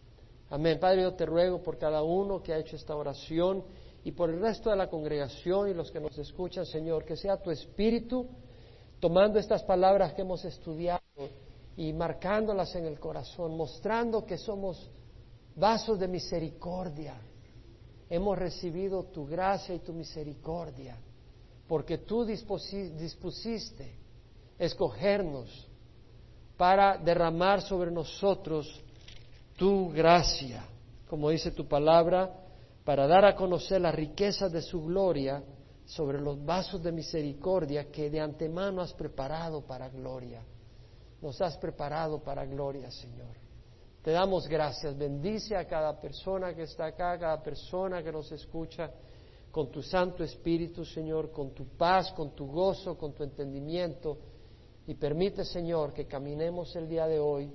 Amén. 0.50 0.80
Padre, 0.80 1.04
yo 1.04 1.14
te 1.14 1.26
ruego 1.26 1.62
por 1.62 1.78
cada 1.78 2.04
uno 2.04 2.42
que 2.42 2.54
ha 2.54 2.58
hecho 2.58 2.76
esta 2.76 2.96
oración 2.96 3.64
y 4.04 4.12
por 4.12 4.30
el 4.30 4.40
resto 4.40 4.70
de 4.70 4.76
la 4.76 4.90
congregación 4.90 5.70
y 5.70 5.74
los 5.74 5.92
que 5.92 6.00
nos 6.00 6.18
escuchan, 6.18 6.66
Señor, 6.66 7.04
que 7.06 7.18
sea 7.18 7.42
tu 7.42 7.52
Espíritu 7.52 8.28
tomando 9.00 9.40
estas 9.40 9.64
palabras 9.64 10.14
que 10.14 10.22
hemos 10.22 10.46
estudiado 10.46 11.02
y 11.78 11.92
marcándolas 11.94 12.76
en 12.76 12.86
el 12.86 13.00
corazón, 13.00 13.58
mostrando 13.58 14.26
que 14.26 14.38
somos 14.38 14.90
vasos 15.56 16.00
de 16.00 16.08
misericordia. 16.08 17.16
Hemos 18.10 18.38
recibido 18.38 19.04
tu 19.04 19.26
gracia 19.26 19.76
y 19.76 19.80
tu 19.80 19.92
misericordia, 19.94 20.98
porque 21.68 22.00
tú 22.00 22.26
dispusiste 22.26 23.98
escogernos 24.58 25.68
para 26.58 26.98
derramar 26.98 27.62
sobre 27.62 27.92
nosotros 27.92 28.82
tu 29.58 29.90
gracia, 29.90 30.66
como 31.10 31.30
dice 31.30 31.52
tu 31.52 31.68
palabra, 31.68 32.32
para 32.84 33.08
dar 33.08 33.26
a 33.26 33.36
conocer 33.36 33.82
la 33.82 33.92
riqueza 33.92 34.48
de 34.48 34.62
su 34.62 34.84
gloria 34.84 35.44
sobre 35.86 36.20
los 36.20 36.44
vasos 36.44 36.82
de 36.84 36.92
misericordia 36.92 37.92
que 37.92 38.10
de 38.10 38.20
antemano 38.20 38.82
has 38.82 38.94
preparado 38.94 39.62
para 39.62 39.90
gloria. 39.90 40.42
Nos 41.22 41.42
has 41.42 41.58
preparado 41.58 42.20
para 42.20 42.46
gloria, 42.46 42.92
Señor. 42.92 43.36
Te 44.04 44.12
damos 44.12 44.48
gracias. 44.48 44.96
Bendice 44.96 45.56
a 45.56 45.66
cada 45.66 46.00
persona 46.00 46.54
que 46.54 46.64
está 46.64 46.86
acá, 46.86 47.14
a 47.14 47.20
cada 47.20 47.42
persona 47.42 48.04
que 48.04 48.12
nos 48.12 48.32
escucha, 48.32 48.92
con 49.56 49.72
tu 49.72 49.82
Santo 49.82 50.22
Espíritu, 50.22 50.84
Señor, 50.84 51.32
con 51.32 51.52
tu 51.52 51.66
paz, 51.78 52.12
con 52.12 52.36
tu 52.36 52.46
gozo, 52.46 52.98
con 52.98 53.14
tu 53.14 53.24
entendimiento. 53.24 54.18
Y 54.86 54.96
permite, 54.96 55.46
Señor, 55.46 55.94
que 55.94 56.06
caminemos 56.06 56.76
el 56.76 56.90
día 56.90 57.08
de 57.08 57.22
hoy 57.22 57.54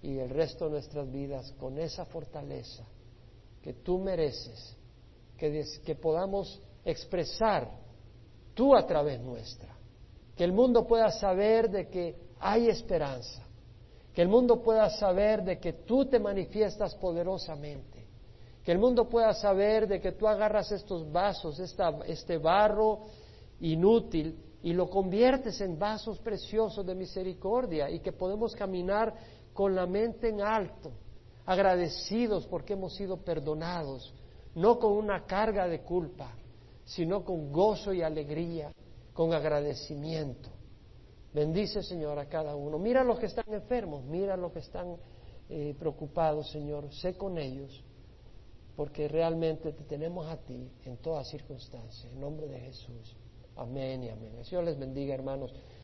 y 0.00 0.16
el 0.16 0.30
resto 0.30 0.64
de 0.64 0.70
nuestras 0.70 1.12
vidas 1.12 1.52
con 1.60 1.78
esa 1.78 2.06
fortaleza 2.06 2.86
que 3.60 3.74
tú 3.74 3.98
mereces, 3.98 4.74
que, 5.36 5.62
que 5.84 5.94
podamos 5.94 6.58
expresar 6.86 7.70
tú 8.54 8.74
a 8.74 8.86
través 8.86 9.20
nuestra, 9.20 9.76
que 10.34 10.44
el 10.44 10.52
mundo 10.52 10.86
pueda 10.86 11.10
saber 11.10 11.68
de 11.68 11.86
que 11.90 12.16
hay 12.40 12.70
esperanza, 12.70 13.46
que 14.14 14.22
el 14.22 14.28
mundo 14.28 14.62
pueda 14.62 14.88
saber 14.88 15.44
de 15.44 15.60
que 15.60 15.74
tú 15.74 16.06
te 16.06 16.18
manifiestas 16.18 16.94
poderosamente, 16.94 17.91
que 18.64 18.72
el 18.72 18.78
mundo 18.78 19.08
pueda 19.08 19.34
saber 19.34 19.88
de 19.88 20.00
que 20.00 20.12
tú 20.12 20.28
agarras 20.28 20.70
estos 20.72 21.10
vasos, 21.10 21.58
este 22.06 22.38
barro 22.38 23.00
inútil, 23.60 24.38
y 24.62 24.72
lo 24.72 24.88
conviertes 24.88 25.60
en 25.60 25.78
vasos 25.78 26.18
preciosos 26.20 26.86
de 26.86 26.94
misericordia 26.94 27.90
y 27.90 27.98
que 27.98 28.12
podemos 28.12 28.54
caminar 28.54 29.12
con 29.52 29.74
la 29.74 29.86
mente 29.86 30.28
en 30.28 30.40
alto, 30.40 30.92
agradecidos 31.44 32.46
porque 32.46 32.74
hemos 32.74 32.94
sido 32.94 33.16
perdonados, 33.18 34.14
no 34.54 34.78
con 34.78 34.92
una 34.92 35.26
carga 35.26 35.66
de 35.66 35.80
culpa, 35.80 36.32
sino 36.84 37.24
con 37.24 37.52
gozo 37.52 37.92
y 37.92 38.02
alegría, 38.02 38.72
con 39.12 39.34
agradecimiento. 39.34 40.48
Bendice, 41.34 41.82
Señor, 41.82 42.18
a 42.18 42.28
cada 42.28 42.54
uno. 42.54 42.78
Mira 42.78 43.00
a 43.00 43.04
los 43.04 43.18
que 43.18 43.26
están 43.26 43.52
enfermos, 43.52 44.04
mira 44.04 44.34
a 44.34 44.36
los 44.36 44.52
que 44.52 44.60
están 44.60 44.96
eh, 45.48 45.74
preocupados, 45.78 46.50
Señor. 46.50 46.92
Sé 46.94 47.16
con 47.16 47.38
ellos, 47.38 47.82
porque 48.76 49.08
realmente 49.08 49.72
te 49.72 49.84
tenemos 49.84 50.26
a 50.28 50.36
ti 50.36 50.70
en 50.84 50.96
todas 50.96 51.28
circunstancias. 51.28 52.10
En 52.12 52.20
nombre 52.20 52.48
de 52.48 52.58
Jesús. 52.60 53.16
Amén 53.56 54.02
y 54.02 54.08
amén. 54.08 54.34
El 54.38 54.44
Señor 54.44 54.64
les 54.64 54.78
bendiga, 54.78 55.14
hermanos. 55.14 55.54